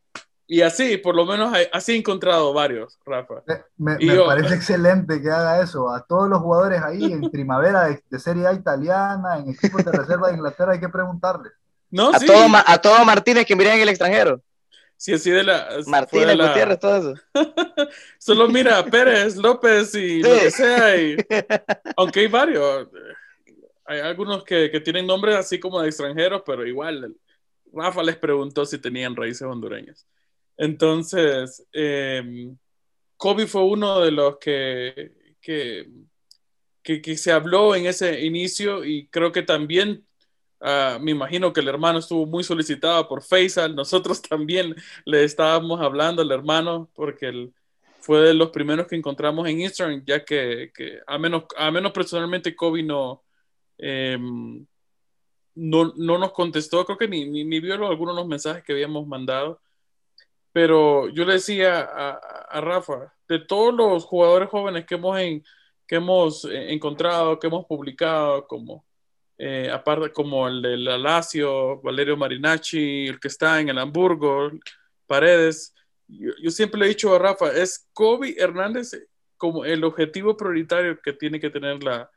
y 0.47 0.63
así, 0.63 0.97
por 0.97 1.15
lo 1.15 1.27
menos 1.27 1.55
así 1.73 1.93
he 1.93 1.97
encontrado 1.97 2.55
varios, 2.55 2.99
Rafa. 3.05 3.43
Me, 3.77 3.97
me 3.99 4.15
yo- 4.17 4.25
parece 4.27 4.55
excelente 4.55 5.21
que 5.21 5.29
haga 5.31 5.63
eso. 5.63 5.91
A 5.91 6.05
todos 6.07 6.29
los 6.29 6.39
jugadores 6.41 6.81
ahí 6.83 7.13
en 7.13 7.21
primavera 7.31 7.85
de, 7.85 8.03
de 8.09 8.19
Serie 8.19 8.47
A 8.47 8.55
italiana, 8.55 9.39
en 9.39 9.51
equipos 9.51 9.85
de 9.85 9.93
reserva 9.93 10.29
de 10.29 10.35
Inglaterra, 10.37 10.73
hay 10.73 10.81
que 10.81 10.89
preguntarles. 10.89 11.53
No, 11.97 12.11
A 12.11 12.19
sí, 12.19 12.27
todo, 12.27 12.45
a 12.67 12.79
todo 12.81 13.05
Martínez 13.05 13.47
que 13.47 13.55
miren 13.55 13.75
en 13.75 13.83
el 13.83 13.89
extranjero. 13.91 14.43
sí, 14.97 15.13
así 15.13 15.31
de 15.31 15.45
la... 15.45 15.67
fue 15.67 15.77
de 15.85 15.91
Martínez, 15.91 16.37
la- 16.37 16.49
Gutiérrez, 16.49 16.79
todo 16.81 16.97
eso. 17.15 17.23
Solo 18.19 18.49
mira 18.49 18.79
a 18.79 18.85
Pérez, 18.85 19.37
López 19.37 19.95
y 19.95 20.21
lo 20.23 20.35
Sí. 20.35 20.41
que 20.41 20.51
sea. 20.51 20.97
y- 21.01 21.17
aunque 21.97 22.21
hay 22.21 22.27
varios. 22.27 22.89
Hay 23.87 24.01
algunos 24.01 24.43
que, 24.45 24.71
que 24.73 24.81
tienen 24.81 25.07
nombres 25.07 25.37
así 25.37 25.61
como 25.61 25.81
de 25.81 25.89
extranjeros, 25.89 26.43
pero 26.45 26.67
igual 26.67 27.15
Rafa 27.73 28.03
les 28.03 28.17
preguntó 28.17 28.65
si 28.67 28.79
tenían 28.79 29.15
raíces 29.15 29.43
hondureñas. 29.43 30.07
Entonces, 30.57 31.65
eh, 31.73 32.51
Kobe 33.17 33.47
fue 33.47 33.63
uno 33.63 34.01
de 34.01 34.11
los 34.11 34.39
que, 34.39 35.13
que, 35.41 35.89
que, 36.83 37.01
que 37.03 37.17
se 37.17 37.31
habló 37.31 37.75
en 37.77 37.87
ese 37.87 38.25
inicio 38.25 38.85
y 38.85 39.07
creo 39.09 39.31
que 39.33 39.43
también, 39.43 40.05
ah, 40.65 40.99
me 41.01 41.13
imagino 41.13 41.53
que 41.53 41.61
el 41.61 41.69
hermano 41.69 41.99
estuvo 41.99 42.27
muy 42.27 42.43
solicitado 42.45 43.07
por 43.09 43.23
Faisal. 43.23 43.75
Nosotros 43.75 44.23
también 44.29 44.75
le 45.05 45.25
estábamos 45.25 45.81
hablando 45.81 46.23
al 46.23 46.31
hermano 46.33 46.91
porque 46.95 47.29
él 47.29 47.55
fue 48.01 48.21
de 48.21 48.35
los 48.35 48.51
primeros 48.51 48.87
que 48.87 48.97
encontramos 48.97 49.49
en 49.49 49.61
Instagram, 49.61 50.05
ya 50.07 50.25
que, 50.25 50.71
a, 51.07 51.19
menos, 51.19 51.45
a 51.57 51.71
menos 51.71 51.93
personalmente 51.93 52.55
Kobe 52.57 52.83
no, 52.83 53.23
eh, 53.79 54.19
no, 55.55 55.93
no 55.97 56.19
nos 56.19 56.33
contestó, 56.33 56.85
creo 56.85 56.99
que 56.99 57.09
ni, 57.09 57.25
ni, 57.29 57.45
ni 57.45 57.61
vio 57.61 57.75
algunos 57.87 58.15
de 58.15 58.21
los 58.21 58.29
mensajes 58.29 58.63
que 58.65 58.73
habíamos 58.73 59.07
mandado. 59.07 59.61
Pero 60.53 61.09
yo 61.09 61.25
le 61.25 61.35
decía 61.35 61.81
a, 61.81 62.11
a 62.51 62.61
Rafa, 62.61 63.15
de 63.29 63.39
todos 63.41 63.75
los 63.75 64.05
jugadores 64.05 64.49
jóvenes 64.51 64.87
que 64.87 64.95
hemos, 64.97 65.19
en, 65.19 65.45
que 65.87 65.97
hemos 65.97 66.45
eh, 66.45 66.73
encontrado, 66.73 67.39
que 67.39 67.47
hemos 67.47 67.67
publicado, 67.67 68.47
como 68.47 68.85
eh, 69.37 69.69
aparte 69.71 70.13
como 70.13 70.47
el 70.47 70.63
de 70.63 70.77
la 70.77 70.97
Lazio, 70.97 71.81
Valerio 71.81 72.17
Marinacci, 72.17 73.09
el 73.09 73.19
que 73.19 73.29
está 73.29 73.61
en 73.61 73.69
el 73.69 73.79
Hamburgo, 73.79 74.51
Paredes. 75.07 75.75
Yo, 76.07 76.51
siempre 76.51 76.79
le 76.79 76.87
he 76.87 76.91
dicho 76.91 77.15
a 77.15 77.19
Rafa, 77.19 77.53
es 77.53 77.89
Kobe 77.93 78.37
Hernández 78.39 78.93
como 79.37 79.65
el 79.65 79.83
objetivo 79.85 80.37
prioritario 80.37 81.01
que 81.01 81.13
tiene 81.13 81.41
que 81.41 81.51
tener 81.51 81.83
la, 81.83 82.11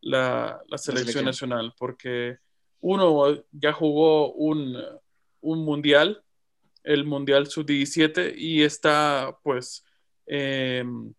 la, 0.00 0.60
selección, 0.76 1.24
nacional, 1.24 1.72
porque 1.78 2.38
uno 2.80 3.44
ya 3.52 3.72
jugó 3.72 4.32
un, 4.32 4.76
un 5.40 5.64
mundial, 5.64 6.22
el 6.82 7.04
Mundial 7.04 7.46
Sub-17, 7.46 8.34
y 8.36 8.62
está 8.62 9.38
pues... 9.42 9.84
Em, 10.26 11.14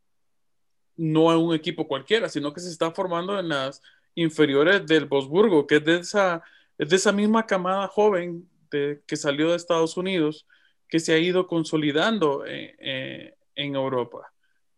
no 0.97 1.31
es 1.31 1.37
un 1.37 1.53
equipo 1.53 1.87
cualquiera, 1.87 2.29
sino 2.29 2.53
que 2.53 2.61
se 2.61 2.69
está 2.69 2.91
formando 2.91 3.37
en 3.39 3.49
las 3.49 3.81
inferiores 4.15 4.85
del 4.85 5.05
Bosburgo, 5.05 5.67
que 5.67 5.77
es 5.77 5.85
de 5.85 5.99
esa, 5.99 6.43
es 6.77 6.89
de 6.89 6.95
esa 6.95 7.11
misma 7.11 7.45
camada 7.45 7.87
joven 7.87 8.49
que 8.69 9.15
salió 9.15 9.51
de 9.51 9.55
Estados 9.55 9.95
Unidos, 9.95 10.45
que 10.87 10.99
se 10.99 11.13
ha 11.13 11.17
ido 11.17 11.47
consolidando 11.47 12.45
eh, 12.45 12.75
eh, 12.79 13.35
en 13.55 13.75
Europa. 13.75 14.31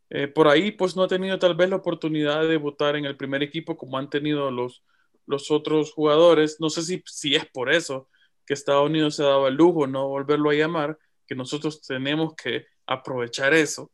Eh, 0.10 0.28
por 0.28 0.48
ahí, 0.48 0.72
pues 0.72 0.96
no 0.96 1.04
ha 1.04 1.08
tenido 1.08 1.38
tal 1.38 1.56
vez 1.56 1.70
la 1.70 1.76
oportunidad 1.78 2.42
de 2.42 2.48
debutar 2.48 2.96
en 2.96 3.06
el 3.06 3.18
primer 3.18 3.44
equipo 3.44 3.78
como 3.78 3.98
han 3.98 4.10
tenido 4.10 4.50
los, 4.52 4.84
los 5.26 5.52
otros 5.52 5.92
jugadores. 5.92 6.58
No 6.60 6.70
sé 6.70 6.84
si, 6.84 7.04
si 7.06 7.36
es 7.36 7.46
por 7.46 7.72
eso 7.72 8.10
que 8.46 8.54
Estados 8.54 8.90
Unidos 8.90 9.16
se 9.16 9.24
dado 9.24 9.48
el 9.48 9.56
lujo 9.56 9.88
no 9.88 10.08
volverlo 10.08 10.50
a 10.50 10.54
llamar, 10.54 10.98
que 11.28 11.36
nosotros 11.36 11.82
tenemos 11.82 12.34
que 12.36 12.66
aprovechar 12.86 13.54
eso. 13.54 13.92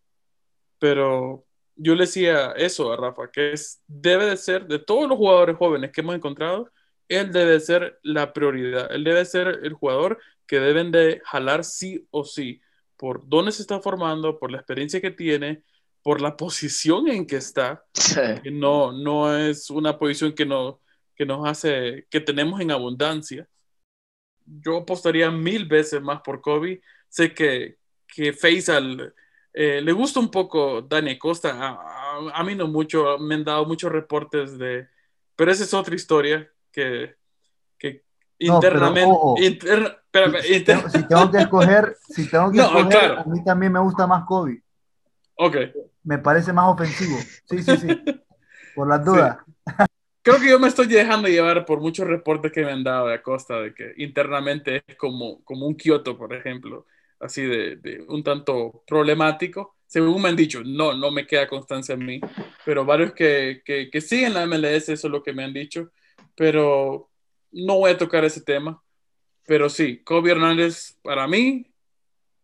Pero 0.78 1.46
yo 1.76 1.96
le 1.96 2.02
decía 2.02 2.52
eso 2.56 2.92
a 2.92 2.98
Rafa, 2.98 3.30
que 3.32 3.54
es, 3.54 3.82
debe 3.88 4.26
de 4.26 4.38
ser, 4.38 4.68
de 4.68 4.80
todos 4.80 5.08
los 5.08 5.18
jugadores 5.18 5.58
jóvenes 5.58 5.92
que 5.92 6.02
hemos 6.02 6.16
encontrado, 6.16 6.72
él 7.08 7.32
debe 7.32 7.60
ser 7.60 8.00
la 8.04 8.34
prioridad, 8.34 8.92
él 8.92 9.04
debe 9.04 9.26
ser 9.26 9.60
el 9.64 9.74
jugador 9.74 10.20
que 10.48 10.60
deben 10.60 10.92
de 10.92 11.22
jalar 11.26 11.64
sí 11.64 12.08
o 12.12 12.24
sí, 12.24 12.62
por 12.98 13.28
dónde 13.28 13.52
se 13.52 13.62
está 13.62 13.82
formando, 13.82 14.40
por 14.40 14.52
la 14.52 14.58
experiencia 14.58 15.02
que 15.02 15.12
tiene, 15.12 15.64
por 16.02 16.22
la 16.22 16.38
posición 16.38 17.08
en 17.08 17.26
que 17.26 17.38
está, 17.38 17.84
no, 18.52 18.92
no 18.92 19.36
es 19.36 19.70
una 19.70 19.98
posición 19.98 20.34
que, 20.34 20.46
no, 20.46 20.82
que 21.16 21.26
nos 21.26 21.48
hace, 21.48 22.08
que 22.10 22.20
tenemos 22.20 22.60
en 22.62 22.72
abundancia. 22.72 23.48
Yo 24.46 24.78
apostaría 24.78 25.32
mil 25.32 25.66
veces 25.66 26.02
más 26.02 26.22
por 26.22 26.42
Kobe. 26.42 26.82
Sé 27.08 27.34
que, 27.34 27.78
que 28.08 28.34
Faisal 28.34 29.14
eh, 29.54 29.82
le 29.82 29.92
gusta 29.92 30.20
un 30.20 30.32
poco 30.32 30.82
Dani 30.82 31.18
Costa, 31.20 31.78
a, 32.34 32.44
mí 32.44 32.56
no 32.56 32.68
mucho, 32.68 33.20
me 33.20 33.36
han 33.36 33.44
dado 33.44 33.66
muchos 33.66 33.92
reportes 33.92 34.58
de, 34.58 34.88
pero 35.36 35.52
esa 35.52 35.64
es 35.64 35.74
otra 35.76 35.94
historia 35.94 36.50
que, 36.72 37.16
que 37.78 38.04
internamente... 38.40 39.16
si, 40.42 40.64
tengo, 40.64 41.32
que 41.32 41.38
escoger, 41.38 41.96
si 42.10 42.28
tengo 42.30 42.52
que 42.52 42.58
escoger, 42.62 43.12
a 43.12 43.24
mí 43.26 43.44
también 43.44 43.72
me 43.72 43.80
gusta 43.80 44.08
más 44.08 44.26
Kobe. 44.26 44.64
Ok. 45.36 45.58
Me 46.04 46.18
parece 46.18 46.52
más 46.52 46.68
ofensivo. 46.68 47.18
Sí, 47.50 47.62
sí, 47.62 47.78
sí. 47.78 47.88
Por 48.76 48.88
las 48.88 49.06
dudas. 49.06 49.38
Creo 50.22 50.40
que 50.40 50.50
yo 50.50 50.60
me 50.60 50.68
estoy 50.68 50.88
dejando 50.88 51.28
llevar 51.28 51.66
por 51.66 51.80
muchos 51.80 52.08
reportes 52.08 52.52
que 52.52 52.64
me 52.66 52.72
han 52.72 52.84
dado 52.84 53.08
de 53.08 53.16
Acosta 53.16 53.60
de 53.60 53.74
que 53.74 53.94
internamente 53.98 54.84
es 54.88 54.96
como, 54.96 55.44
como 55.44 55.68
un 55.68 55.76
Kioto, 55.76 56.18
por 56.18 56.34
ejemplo 56.34 56.86
así 57.24 57.42
de, 57.44 58.04
un 58.08 58.24
tanto 58.24 58.84
problemático. 58.86 59.76
Según 59.88 60.22
me 60.22 60.30
han 60.30 60.36
dicho, 60.36 60.62
no, 60.66 60.94
no 60.94 61.12
me 61.12 61.28
queda 61.28 61.48
constancia 61.48 61.94
en 61.94 62.06
mí, 62.06 62.20
pero 62.66 62.84
varios 62.84 63.14
que, 63.14 63.62
que, 63.64 63.90
que 63.92 64.02
siguen 64.02 64.34
la 64.34 64.46
MLS, 64.46 64.90
eso 64.90 65.08
es 65.08 65.12
lo 65.12 65.22
que 65.22 65.34
me 65.34 65.44
han 65.44 65.54
dicho, 65.54 65.92
pero 66.36 67.10
no 67.52 67.78
voy 67.78 67.92
a 67.92 67.98
tocar 67.98 68.26
ese 68.26 68.42
tema. 68.42 68.82
Pero 69.46 69.70
sí, 69.70 70.04
Kobe 70.04 70.32
Hernández 70.32 70.98
para 71.04 71.28
mí 71.28 71.72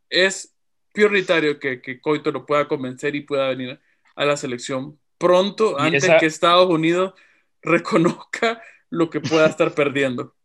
es 0.09 0.53
prioritario 0.93 1.59
que, 1.59 1.81
que 1.81 1.99
Coito 2.01 2.31
lo 2.31 2.45
pueda 2.45 2.67
convencer 2.67 3.15
y 3.15 3.21
pueda 3.21 3.49
venir 3.49 3.79
a 4.15 4.25
la 4.25 4.37
selección 4.37 4.99
pronto, 5.17 5.79
antes 5.79 6.09
que 6.19 6.25
Estados 6.25 6.69
Unidos 6.69 7.13
reconozca 7.61 8.61
lo 8.89 9.09
que 9.09 9.21
pueda 9.21 9.45
estar 9.45 9.73
perdiendo. 9.73 10.35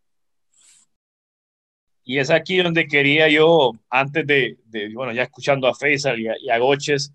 Y 2.05 2.19
es 2.19 2.31
aquí 2.31 2.59
donde 2.59 2.87
quería 2.87 3.29
yo, 3.29 3.73
antes 3.89 4.27
de, 4.27 4.59
bueno, 4.95 5.13
ya 5.13 5.23
escuchando 5.23 5.67
a 5.67 5.75
Faisal 5.75 6.21
y 6.21 6.29
a, 6.29 6.35
y 6.39 6.59
Goches, 6.61 7.13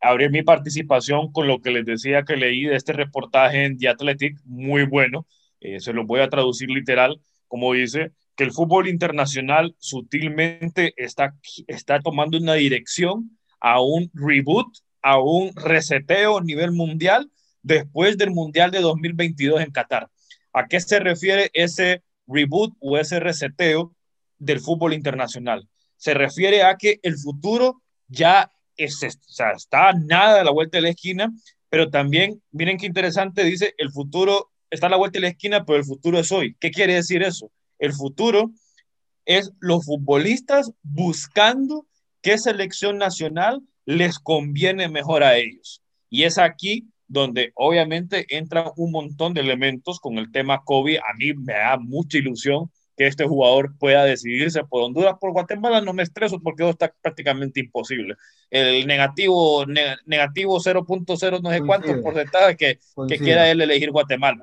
abrir 0.00 0.30
mi 0.30 0.42
participación 0.42 1.30
con 1.30 1.46
lo 1.46 1.60
que 1.60 1.70
les 1.70 1.84
decía 1.84 2.22
que 2.22 2.36
leí 2.36 2.64
de 2.64 2.76
este 2.76 2.94
reportaje 2.94 3.64
en 3.64 3.76
The 3.76 3.88
Athletic, 3.88 4.38
muy 4.44 4.84
bueno, 4.84 5.26
eh, 5.60 5.78
se 5.80 5.92
lo 5.92 6.06
voy 6.06 6.20
a 6.20 6.28
traducir 6.30 6.70
literal, 6.70 7.20
como 7.48 7.74
dice, 7.74 8.12
que 8.34 8.44
el 8.44 8.52
fútbol 8.52 8.88
internacional 8.88 9.76
sutilmente 9.78 10.94
está, 10.96 11.34
está 11.66 12.00
tomando 12.00 12.38
una 12.38 12.54
dirección 12.54 13.38
a 13.60 13.82
un 13.82 14.10
reboot, 14.14 14.68
a 15.02 15.20
un 15.20 15.54
reseteo 15.54 16.38
a 16.38 16.42
nivel 16.42 16.72
mundial 16.72 17.30
después 17.62 18.16
del 18.16 18.30
Mundial 18.30 18.70
de 18.70 18.80
2022 18.80 19.60
en 19.60 19.70
Qatar. 19.70 20.08
¿A 20.52 20.66
qué 20.66 20.80
se 20.80 20.98
refiere 20.98 21.50
ese 21.52 22.02
reboot 22.26 22.74
o 22.80 22.96
ese 22.96 23.20
reseteo? 23.20 23.94
Del 24.40 24.58
fútbol 24.60 24.92
internacional. 24.92 25.68
Se 25.96 26.14
refiere 26.14 26.64
a 26.64 26.76
que 26.76 26.98
el 27.02 27.16
futuro 27.16 27.82
ya 28.08 28.50
es, 28.76 29.00
está 29.02 29.92
nada 29.92 30.40
a 30.40 30.44
la 30.44 30.50
vuelta 30.50 30.78
de 30.78 30.82
la 30.82 30.88
esquina, 30.88 31.32
pero 31.68 31.90
también, 31.90 32.42
miren 32.50 32.78
qué 32.78 32.86
interesante, 32.86 33.44
dice, 33.44 33.74
el 33.78 33.92
futuro 33.92 34.50
está 34.70 34.88
a 34.88 34.90
la 34.90 34.96
vuelta 34.96 35.18
de 35.18 35.22
la 35.22 35.28
esquina, 35.28 35.64
pero 35.64 35.78
el 35.78 35.84
futuro 35.84 36.18
es 36.18 36.32
hoy. 36.32 36.56
¿Qué 36.58 36.70
quiere 36.70 36.94
decir 36.94 37.22
eso? 37.22 37.52
El 37.78 37.92
futuro 37.92 38.50
es 39.24 39.52
los 39.60 39.84
futbolistas 39.84 40.72
buscando 40.82 41.86
qué 42.22 42.38
selección 42.38 42.98
nacional 42.98 43.62
les 43.84 44.18
conviene 44.18 44.88
mejor 44.88 45.22
a 45.22 45.36
ellos. 45.36 45.82
Y 46.08 46.24
es 46.24 46.38
aquí 46.38 46.88
donde 47.06 47.52
obviamente 47.54 48.26
entran 48.36 48.70
un 48.76 48.92
montón 48.92 49.34
de 49.34 49.40
elementos 49.40 49.98
con 50.00 50.18
el 50.18 50.30
tema 50.30 50.62
COVID. 50.64 50.98
A 50.98 51.14
mí 51.16 51.34
me 51.34 51.54
da 51.54 51.76
mucha 51.76 52.18
ilusión 52.18 52.70
que 53.00 53.06
este 53.06 53.24
jugador 53.24 53.72
pueda 53.78 54.04
decidirse 54.04 54.62
por 54.62 54.82
Honduras, 54.82 55.16
por 55.18 55.32
Guatemala, 55.32 55.80
no 55.80 55.94
me 55.94 56.02
estreso 56.02 56.38
porque 56.38 56.64
eso 56.64 56.72
está 56.72 56.92
prácticamente 57.00 57.58
imposible. 57.58 58.14
El 58.50 58.86
negativo, 58.86 59.64
negativo 60.04 60.60
0.0 60.60 61.40
no 61.40 61.50
sé 61.50 61.62
cuántos 61.62 61.96
porcentaje 62.02 62.58
que, 62.58 62.78
que 63.08 63.18
quiera 63.18 63.50
él 63.50 63.62
elegir 63.62 63.90
Guatemala. 63.90 64.42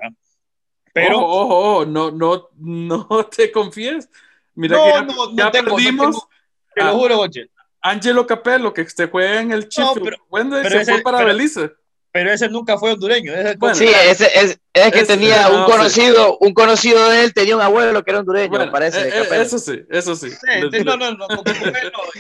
Pero, 0.92 1.20
ojo, 1.20 1.86
no, 1.86 2.10
no, 2.10 2.50
no 2.56 3.08
te 3.38 3.52
confíes. 3.52 4.10
Mira 4.56 4.78
no, 4.78 4.84
que 4.86 4.90
ya, 4.90 5.02
no, 5.04 5.32
no 5.34 5.52
tengo, 5.52 5.76
perdimos. 5.76 6.28
te 6.74 6.84
lo 6.84 6.98
juro, 6.98 7.20
Oche. 7.20 7.52
Angelo 7.80 8.26
Capello, 8.26 8.74
que 8.74 8.90
se 8.90 9.06
juega 9.08 9.40
en 9.40 9.52
el 9.52 9.70
chip, 9.70 9.86
pero, 10.04 10.18
se 10.68 10.84
fue 10.84 11.02
para 11.04 11.24
Belice 11.24 11.74
pero 12.12 12.32
ese 12.32 12.50
nunca 12.50 12.78
fue 12.78 12.94
hondureño. 12.94 13.34
sí, 13.74 13.88
ese, 14.10 14.28
es, 14.34 14.60
es 14.74 14.92
que 14.92 15.04
tenía 15.04 15.50
un 15.50 15.66
conocido, 15.66 16.38
un 16.40 16.54
conocido 16.54 17.10
de 17.10 17.24
él 17.24 17.34
tenía 17.34 17.56
un 17.56 17.62
abuelo 17.62 18.04
que 18.04 18.12
era 18.12 18.20
hondureño, 18.20 18.58
me 18.58 18.68
parece. 18.68 19.08
Eh, 19.08 19.12
eh, 19.32 19.42
eso 19.42 19.60
sí, 19.60 19.82
eso 19.90 20.16
sí. 20.16 20.30
no, 20.86 20.98
no, 20.98 21.12
no, 21.12 21.28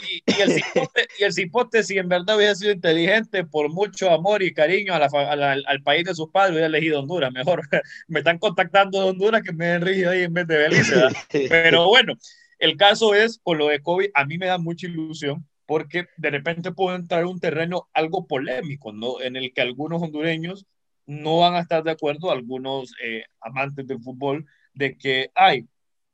y, 0.09 0.23
y, 0.25 0.41
el 0.41 0.51
cipote, 0.53 1.07
y 1.19 1.23
el 1.23 1.33
cipote, 1.33 1.83
si 1.83 1.97
en 1.97 2.09
verdad 2.09 2.37
hubiera 2.37 2.55
sido 2.55 2.71
inteligente, 2.71 3.45
por 3.45 3.69
mucho 3.69 4.11
amor 4.11 4.43
y 4.43 4.53
cariño 4.53 4.93
a 4.93 4.99
la, 4.99 5.51
al 5.51 5.83
país 5.83 6.05
de 6.05 6.15
sus 6.15 6.29
padres, 6.29 6.51
hubiera 6.51 6.67
elegido 6.67 6.99
Honduras. 6.99 7.31
Mejor 7.31 7.61
me 8.07 8.19
están 8.19 8.39
contactando 8.39 9.01
de 9.01 9.09
Honduras 9.09 9.41
que 9.41 9.53
me 9.53 9.67
den 9.67 9.81
rígido 9.81 10.11
ahí 10.11 10.23
en 10.23 10.33
vez 10.33 10.47
de 10.47 10.57
Belice. 10.57 10.95
Pero 11.49 11.87
bueno, 11.87 12.13
el 12.59 12.77
caso 12.77 13.13
es, 13.13 13.39
con 13.43 13.57
lo 13.57 13.67
de 13.67 13.81
COVID, 13.81 14.09
a 14.13 14.25
mí 14.25 14.37
me 14.37 14.47
da 14.47 14.57
mucha 14.57 14.87
ilusión 14.87 15.45
porque 15.67 16.07
de 16.17 16.31
repente 16.31 16.71
puede 16.71 16.95
entrar 16.95 17.25
un 17.25 17.39
terreno 17.39 17.87
algo 17.93 18.25
polémico, 18.25 18.93
¿no? 18.93 19.21
En 19.21 19.35
el 19.35 19.53
que 19.53 19.61
algunos 19.61 20.01
hondureños 20.01 20.65
no 21.05 21.39
van 21.39 21.55
a 21.55 21.59
estar 21.59 21.83
de 21.83 21.91
acuerdo, 21.91 22.31
algunos 22.31 22.93
eh, 23.03 23.25
amantes 23.41 23.85
del 23.85 24.01
fútbol, 24.01 24.45
de 24.73 24.97
que, 24.97 25.29
ay, 25.35 25.67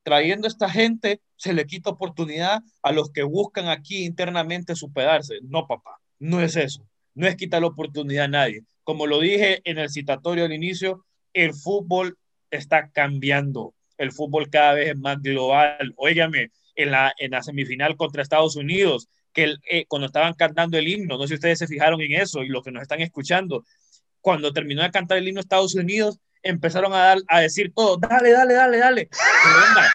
trayendo 0.04 0.48
a 0.48 0.50
esta 0.50 0.70
gente 0.70 1.22
se 1.36 1.54
le 1.54 1.66
quita 1.66 1.92
oportunidad 1.92 2.62
a 2.82 2.92
los 2.92 3.12
que 3.12 3.24
buscan 3.24 3.68
aquí 3.68 4.06
internamente 4.06 4.76
superarse. 4.76 5.40
No, 5.44 5.68
papá, 5.68 6.00
no 6.20 6.42
es 6.42 6.56
eso. 6.56 6.86
No 7.16 7.28
es 7.28 7.36
quitar 7.36 7.62
la 7.62 7.68
oportunidad 7.68 8.26
a 8.26 8.30
nadie. 8.30 8.64
Como 8.84 9.08
lo 9.08 9.20
dije 9.20 9.62
en 9.66 9.78
el 9.78 9.90
citatorio 9.90 10.46
al 10.46 10.54
inicio, 10.54 11.06
el 11.34 11.54
fútbol 11.54 12.18
está 12.50 12.90
cambiando. 12.90 13.76
El 13.98 14.12
fútbol 14.12 14.50
cada 14.50 14.74
vez 14.74 14.90
es 14.90 14.98
más 14.98 15.22
global. 15.22 15.94
Óigame, 15.96 16.52
en 16.76 16.92
la, 16.92 17.14
en 17.18 17.32
la 17.32 17.44
semifinal 17.44 17.96
contra 17.98 18.24
Estados 18.24 18.56
Unidos, 18.56 19.10
que 19.34 19.56
eh, 19.70 19.86
cuando 19.88 20.08
estaban 20.08 20.34
cantando 20.34 20.78
el 20.78 20.88
himno, 20.88 21.18
no 21.18 21.24
sé 21.24 21.30
si 21.30 21.34
ustedes 21.36 21.60
se 21.60 21.68
fijaron 21.68 22.02
en 22.02 22.14
eso 22.14 22.44
y 22.44 22.48
los 22.48 22.64
que 22.64 22.72
nos 22.72 22.84
están 22.84 23.02
escuchando, 23.02 23.66
cuando 24.22 24.54
terminó 24.54 24.84
de 24.84 24.92
cantar 24.92 25.18
el 25.18 25.28
himno 25.28 25.42
Estados 25.42 25.76
Unidos, 25.76 26.20
empezaron 26.44 26.94
a, 26.94 26.98
dar, 26.98 27.18
a 27.28 27.40
decir 27.42 27.74
todo, 27.76 27.98
dale, 27.98 28.32
dale, 28.32 28.54
dale, 28.54 28.78
dale. 28.78 29.10
¿Qué 29.10 29.50
onda? 29.68 29.94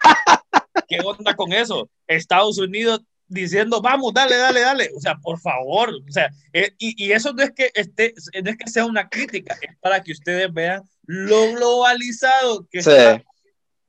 ¿Qué 0.87 0.99
onda 0.99 1.35
con 1.35 1.53
eso? 1.53 1.89
Estados 2.07 2.57
Unidos 2.57 3.01
diciendo, 3.27 3.81
vamos, 3.81 4.13
dale, 4.13 4.35
dale, 4.35 4.61
dale. 4.61 4.89
O 4.95 4.99
sea, 4.99 5.15
por 5.15 5.39
favor. 5.39 5.89
O 5.89 6.11
sea, 6.11 6.29
eh, 6.51 6.73
y, 6.77 7.05
y, 7.05 7.11
eso 7.11 7.31
no 7.33 7.43
es, 7.43 7.51
que 7.51 7.71
esté, 7.73 8.13
no 8.43 8.49
es 8.49 8.57
que 8.57 8.69
sea 8.69 8.85
una 8.85 9.07
crítica, 9.07 9.57
es 9.61 9.77
para 9.79 10.03
que 10.03 10.11
ustedes 10.11 10.51
vean 10.51 10.81
lo 11.05 11.53
globalizado 11.53 12.67
que 12.69 12.79
está 12.79 13.23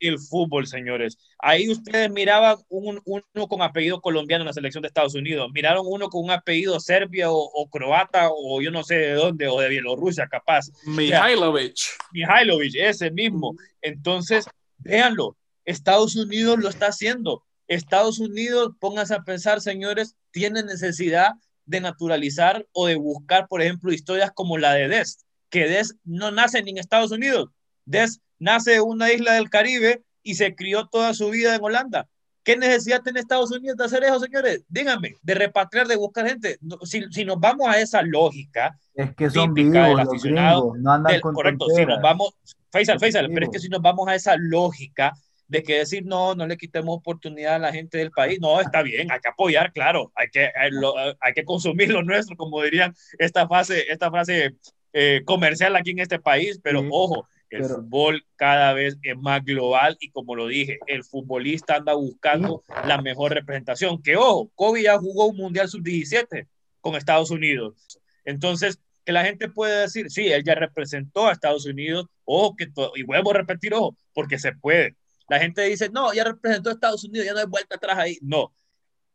el 0.09 0.19
fútbol, 0.19 0.67
señores. 0.67 1.19
Ahí 1.39 1.69
ustedes 1.69 2.11
miraban 2.11 2.57
un, 2.69 3.01
uno 3.05 3.49
con 3.49 3.63
apellido 3.63 4.01
colombiano 4.01 4.43
en 4.43 4.47
la 4.47 4.53
selección 4.53 4.83
de 4.83 4.89
Estados 4.89 5.15
Unidos, 5.15 5.51
miraron 5.53 5.85
uno 5.87 6.09
con 6.09 6.25
un 6.25 6.31
apellido 6.31 6.81
serbia 6.81 7.27
o, 7.31 7.69
croata 7.71 8.29
o 8.31 8.61
yo 8.61 8.71
no 8.71 8.83
sé 8.83 8.97
de 8.97 9.13
dónde, 9.13 9.49
o 9.49 9.61
de 9.61 9.69
Bielorrusia, 9.69 10.27
capaz. 10.29 10.67
Mihailovic. 10.85 11.77
Mihailovic, 12.13 12.75
ese 12.77 13.11
mismo. 13.11 13.55
Entonces, 13.83 14.47
véanlo, 14.79 15.37
Estados 15.65 16.17
Unidos 16.17 16.59
lo 16.59 16.69
está 16.69 16.87
haciendo. 16.89 17.45
Estados 17.69 18.19
Unidos, 18.19 18.73
pónganse 18.81 19.15
a 19.15 19.23
pensar, 19.23 19.61
señores, 19.61 20.17
tiene 20.33 20.63
necesidad 20.63 21.33
de 21.67 21.81
naturalizar 21.81 22.67
o 22.73 22.89
de 22.89 22.97
buscar, 22.97 23.47
por 23.47 23.63
ejemplo, 23.63 23.93
historias 23.93 24.33
como 24.35 24.59
la 24.59 24.75
de 24.75 24.89
Des, 24.89 25.19
que 25.51 25.69
Des 25.69 25.95
no 26.05 26.33
nace 26.33 26.63
ni 26.63 26.73
en 26.73 26.79
Estados 26.79 27.13
Unidos. 27.13 27.51
Des 27.85 28.21
nace 28.41 28.77
en 28.77 28.83
una 28.83 29.13
isla 29.13 29.35
del 29.35 29.49
Caribe 29.49 30.03
y 30.25 30.35
se 30.35 30.57
crió 30.57 30.89
toda 30.89 31.15
su 31.15 31.31
vida 31.31 31.55
en 31.55 31.63
Holanda. 31.63 32.09
¿Qué 32.43 32.57
necesidad 32.57 33.03
tiene 33.03 33.21
Estados 33.21 33.53
Unidos 33.53 33.77
de 33.77 33.85
hacer 33.85 34.03
eso, 34.03 34.19
señores? 34.19 34.65
Díganme, 34.69 35.15
de 35.23 35.35
repatriar, 35.35 35.87
de 35.87 35.97
buscar 35.97 36.27
gente. 36.27 36.59
Si, 36.83 37.05
si 37.11 37.25
nos 37.25 37.39
vamos 37.39 37.69
a 37.69 37.79
esa 37.79 38.03
lógica, 38.03 38.79
es 38.95 39.15
que 39.15 39.29
son 39.31 39.53
vivos, 39.53 39.73
del 39.73 40.01
aficionado, 40.01 40.75
no 40.77 40.93
andan 40.93 41.21
con 41.21 41.35
correcto, 41.35 41.67
si 41.69 41.85
nos 41.85 42.01
vamos, 42.01 42.35
Faisal, 42.71 42.99
Faisal, 42.99 43.29
pero 43.33 43.47
es 43.47 43.53
que 43.53 43.59
si 43.59 43.69
nos 43.69 43.83
vamos 43.83 44.09
a 44.09 44.15
esa 44.15 44.37
lógica 44.37 45.13
de 45.49 45.63
que 45.63 45.79
decir 45.79 46.07
no, 46.07 46.35
no 46.35 46.47
le 46.47 46.57
quitemos 46.57 46.97
oportunidad 46.97 47.57
a 47.57 47.59
la 47.59 47.73
gente 47.73 47.99
del 47.99 48.11
país, 48.11 48.39
no, 48.41 48.61
está 48.61 48.83
bien, 48.83 49.11
hay 49.11 49.21
que 49.21 49.29
apoyar, 49.29 49.73
claro, 49.73 50.13
hay 50.15 50.29
que, 50.31 50.45
hay, 50.45 50.71
eh, 50.71 51.15
hay 51.21 51.33
que 51.35 51.45
consumir 51.45 51.91
lo 51.91 52.03
nuestro, 52.03 52.37
como 52.37 52.63
dirían 52.63 52.95
esta 53.19 53.47
frase, 53.49 53.85
esta 53.91 54.11
frase 54.11 54.55
eh, 54.93 55.23
comercial 55.25 55.77
aquí 55.77 55.91
en 55.91 55.99
este 55.99 56.21
país, 56.21 56.61
pero 56.63 56.87
ojo, 56.91 57.29
el 57.51 57.65
fútbol 57.65 58.25
cada 58.37 58.73
vez 58.73 58.97
es 59.03 59.17
más 59.17 59.45
global 59.45 59.97
y 60.01 60.11
como 60.11 60.35
lo 60.37 60.47
dije, 60.47 60.79
el 60.87 61.05
futbolista 61.05 61.77
anda 61.77 61.95
buscando 61.95 62.63
la 62.87 63.03
mejor 63.03 63.33
representación. 63.33 64.03
Que 64.03 64.17
ojo, 64.17 64.51
Kobe 64.55 64.83
ya 64.83 64.99
jugó 64.99 65.27
un 65.27 65.37
Mundial 65.37 65.69
Sub-17 65.69 66.47
con 66.81 66.95
Estados 66.95 67.31
Unidos. 67.31 68.01
Entonces, 68.25 68.81
que 69.05 69.13
la 69.13 69.25
gente 69.25 69.49
puede 69.49 69.83
decir, 69.83 70.11
sí, 70.11 70.29
él 70.29 70.45
ya 70.45 70.55
representó 70.55 71.27
a 71.27 71.33
Estados 71.33 71.67
Unidos, 71.67 72.07
ojo, 72.25 72.55
que 72.57 72.69
y 72.95 73.03
vuelvo 73.03 73.31
a 73.31 73.35
repetir, 73.35 73.75
ojo, 73.75 73.97
porque 74.15 74.39
se 74.39 74.53
puede. 74.53 74.97
La 75.29 75.39
gente 75.39 75.63
dice, 75.63 75.89
no, 75.91 76.13
ya 76.13 76.25
representó 76.25 76.71
a 76.71 76.73
Estados 76.73 77.05
Unidos, 77.05 77.27
ya 77.27 77.33
no 77.33 77.41
hay 77.41 77.47
vuelta 77.47 77.77
atrás 77.77 77.99
ahí. 77.99 78.19
No. 78.21 78.53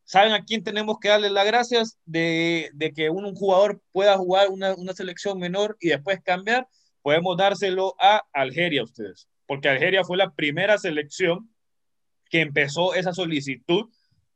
¿Saben 0.06 0.34
a 0.34 0.46
quién 0.46 0.64
tenemos 0.64 1.00
que 1.00 1.10
darle 1.10 1.30
las 1.30 1.46
gracias 1.46 1.98
de, 2.06 2.70
de 2.74 2.94
que 2.94 3.10
un, 3.10 3.26
un, 3.26 3.36
jugador 3.36 3.82
pueda 3.92 4.18
jugar 4.18 4.50
una, 4.50 4.76
una 4.76 4.94
selección 4.94 5.40
menor 5.40 5.78
y 5.80 5.90
después 5.90 6.20
cambiar? 6.24 6.68
Podemos 7.06 7.38
dárselo 7.38 7.94
a 8.00 8.24
Algeria 8.34 8.82
ustedes, 8.82 9.28
porque 9.46 9.70
Algeria 9.70 10.04
fue 10.04 10.18
la 10.18 10.34
primera 10.34 10.80
selección 10.80 11.54
que 12.32 12.42
empezó 12.42 12.96
esa 12.96 13.14
solicitud 13.14 13.92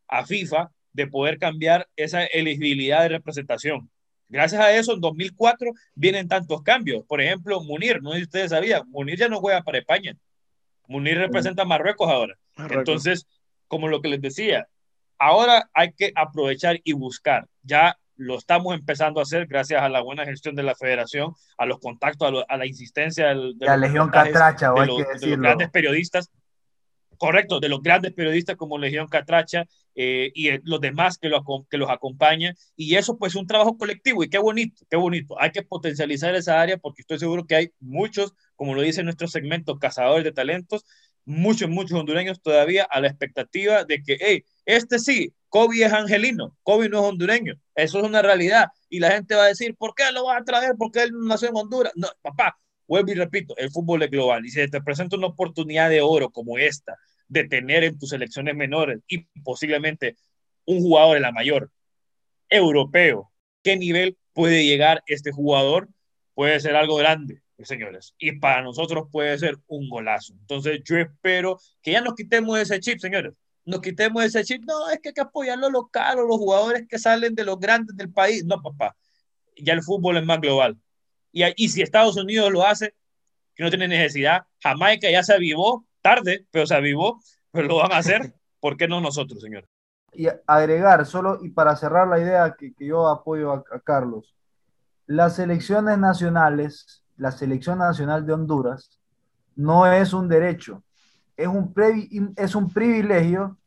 a 0.08 0.24
FIFA 0.24 0.70
de 0.94 1.08
poder 1.08 1.40
cambiar 1.40 1.90
esa 1.96 2.26
elegibilidad 2.26 3.02
de 3.02 3.10
representación. 3.10 3.90
Gracias 4.28 4.62
a 4.62 4.72
eso, 4.72 4.94
en 4.94 5.02
2004 5.02 5.72
vienen 5.96 6.28
tantos 6.28 6.62
cambios. 6.62 7.04
Por 7.08 7.22
ejemplo, 7.22 7.60
Munir, 7.64 8.04
no 8.04 8.12
sé 8.12 8.18
si 8.18 8.24
ustedes 8.26 8.52
sabían, 8.52 8.88
Munir 8.92 9.18
ya 9.18 9.30
no 9.30 9.40
juega 9.40 9.64
para 9.64 9.80
España. 9.80 10.16
Munir 10.88 11.18
representa 11.18 11.64
a 11.64 11.66
Marruecos 11.66 12.08
ahora. 12.08 12.38
Entonces, 12.56 13.26
como 13.68 13.88
lo 13.88 14.00
que 14.00 14.10
les 14.10 14.22
decía, 14.22 14.68
ahora 15.18 15.72
hay 15.74 15.92
que 15.94 16.12
aprovechar 16.14 16.80
y 16.84 16.94
buscar. 16.94 17.48
Ya 17.64 17.98
lo 18.20 18.38
estamos 18.38 18.76
empezando 18.76 19.20
a 19.22 19.24
hacer 19.24 19.48
gracias 19.48 19.82
a 19.82 19.88
la 19.88 20.02
buena 20.02 20.26
gestión 20.26 20.54
de 20.54 20.64
la 20.64 20.76
federación, 20.76 21.34
a 21.58 21.66
los 21.66 21.80
contactos, 21.80 22.44
a, 22.48 22.58
la 22.58 22.66
insistencia 22.66 23.30
de, 23.30 23.54
la 23.60 23.78
Legión 23.78 24.10
Catracha, 24.10 24.74
de, 24.74 24.86
los, 24.86 25.40
grandes 25.40 25.70
periodistas, 25.70 26.30
correcto, 27.18 27.62
de 27.62 27.70
los 27.70 27.82
grandes 27.82 28.14
periodistas 28.14 28.58
como 28.58 28.78
Legión 28.78 29.08
Catracha 29.08 29.66
eh, 29.96 30.32
y 30.36 30.50
los 30.68 30.82
demás 30.82 31.18
que, 31.18 31.30
lo, 31.30 31.44
que 31.70 31.78
los 31.78 31.90
acompañan. 31.90 32.56
Y 32.76 32.96
eso 32.96 33.18
pues 33.18 33.32
es 33.32 33.36
un 33.38 33.48
trabajo 33.48 33.78
colectivo 33.78 34.22
y 34.22 34.30
qué 34.30 34.38
bonito, 34.38 34.86
qué 34.90 34.98
bonito. 34.98 35.40
Hay 35.40 35.52
que 35.52 35.64
potencializar 35.64 36.36
esa 36.36 36.60
área 36.60 36.78
porque 36.78 37.02
estoy 37.04 37.20
seguro 37.20 37.46
que 37.46 37.56
hay 37.56 37.72
muchos, 37.80 38.34
como 38.58 38.76
lo 38.76 38.82
dice 38.82 39.02
nuestro 39.02 39.30
segmento, 39.30 39.80
cazadores 39.80 40.26
de 40.26 40.34
talentos, 40.34 40.86
muchos, 41.24 41.70
muchos 41.70 41.98
hondureños 41.98 42.42
todavía 42.42 42.84
a 42.84 43.00
la 43.00 43.08
expectativa 43.08 43.86
de 43.86 44.04
que, 44.04 44.18
hey, 44.20 44.44
este 44.66 45.00
sí, 45.00 45.34
Kobe 45.50 45.84
es 45.84 45.92
angelino, 45.92 46.56
Kobe 46.64 46.90
no 46.90 47.00
es 47.00 47.06
hondureño. 47.06 47.56
Eso 47.76 48.00
es 48.00 48.06
una 48.06 48.22
realidad. 48.22 48.68
Y 48.88 49.00
la 49.00 49.12
gente 49.12 49.36
va 49.36 49.46
a 49.46 49.48
decir, 49.48 49.76
¿por 49.76 49.96
qué 49.96 50.04
lo 50.14 50.26
va 50.26 50.38
a 50.38 50.44
traer? 50.44 50.76
Porque 50.78 51.04
él 51.04 51.12
nació 51.14 51.50
en 51.50 51.58
Honduras. 51.58 51.92
No, 51.96 52.08
papá, 52.22 52.58
vuelvo 52.88 53.12
y 53.12 53.16
repito, 53.16 53.58
el 53.58 53.72
fútbol 53.72 54.04
es 54.04 54.12
global. 54.12 54.46
Y 54.46 54.50
si 54.50 54.68
te 54.70 54.82
presenta 54.82 55.18
una 55.18 55.28
oportunidad 55.28 55.90
de 55.90 56.02
oro 56.02 56.30
como 56.30 56.58
esta, 56.58 56.96
de 57.28 57.48
tener 57.48 57.84
en 57.84 57.98
tus 57.98 58.10
selecciones 58.10 58.56
menores 58.56 59.00
y 59.08 59.26
posiblemente 59.44 60.18
un 60.66 60.82
jugador 60.82 61.16
de 61.16 61.22
la 61.22 61.32
mayor 61.32 61.72
europeo, 62.50 63.32
¿qué 63.64 63.76
nivel 63.76 64.18
puede 64.34 64.66
llegar 64.66 65.04
este 65.08 65.32
jugador? 65.32 65.90
Puede 66.36 66.60
ser 66.60 66.76
algo 66.76 66.96
grande, 66.96 67.42
señores. 67.64 68.14
Y 68.20 68.34
para 68.40 68.62
nosotros 68.62 69.08
puede 69.12 69.38
ser 69.40 69.58
un 69.68 69.90
golazo. 69.90 70.34
Entonces 70.34 70.82
yo 70.84 70.98
espero 70.98 71.60
que 71.82 71.92
ya 71.92 72.02
nos 72.02 72.14
quitemos 72.16 72.58
ese 72.60 72.80
chip, 72.80 73.00
señores 73.00 73.34
nos 73.66 73.82
quitemos 73.82 74.24
ese 74.24 74.44
chip, 74.44 74.64
no, 74.66 74.90
es 74.90 75.00
que 75.00 75.10
hay 75.10 75.14
que 75.14 75.22
apoyar 75.22 75.58
lo 75.58 75.70
local 75.70 76.20
o 76.20 76.28
los 76.28 76.38
jugadores 76.38 76.88
que 76.88 76.98
salen 76.98 77.36
de 77.36 77.44
los 77.44 77.60
grandes 77.60 77.96
del 77.96 78.12
país. 78.12 78.46
No, 78.46 78.62
papá, 78.62 78.96
ya 79.56 79.74
el 79.74 79.84
fútbol 79.84 80.18
es 80.18 80.26
más 80.26 80.42
global. 80.42 80.78
Y, 81.32 81.44
y 81.56 81.70
si 81.70 81.82
Estados 81.82 82.18
Unidos 82.18 82.52
lo 82.52 82.66
hace, 82.66 82.96
que 83.56 83.64
no 83.64 83.70
tiene 83.70 83.88
necesidad, 83.88 84.44
Jamaica 84.62 85.12
ya 85.12 85.22
se 85.24 85.34
avivó, 85.34 85.86
tarde, 86.02 86.46
pero 86.52 86.66
se 86.66 86.76
avivó, 86.76 87.22
pero 87.52 87.68
lo 87.68 87.76
van 87.78 87.92
a 87.92 87.98
hacer, 87.98 88.34
¿por 88.60 88.78
qué 88.78 88.88
no 88.88 89.02
nosotros, 89.02 89.42
señor? 89.42 89.68
Y 90.14 90.28
agregar, 90.48 91.06
solo 91.06 91.40
y 91.44 91.50
para 91.50 91.76
cerrar 91.76 92.08
la 92.08 92.20
idea 92.20 92.56
que, 92.58 92.74
que 92.74 92.88
yo 92.88 93.08
apoyo 93.08 93.52
a, 93.52 93.64
a 93.72 93.80
Carlos, 93.82 94.34
las 95.06 95.36
selecciones 95.36 95.98
nacionales, 95.98 97.04
la 97.18 97.32
selección 97.32 97.80
nacional 97.80 98.26
de 98.26 98.34
Honduras, 98.34 99.00
no 99.56 99.92
es 99.92 100.14
un 100.14 100.30
derecho, 100.30 100.84
es 101.40 101.48
un, 101.48 102.34
es 102.36 102.54
un 102.54 102.70
privilegio 102.70 103.58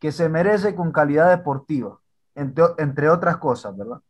que 0.00 0.10
se 0.10 0.28
merece 0.28 0.74
con 0.74 0.90
calidad 0.90 1.30
deportiva, 1.30 1.96
entre, 2.34 2.64
entre 2.78 3.08
otras 3.08 3.36
cosas, 3.36 3.76
¿verdad? 3.76 4.00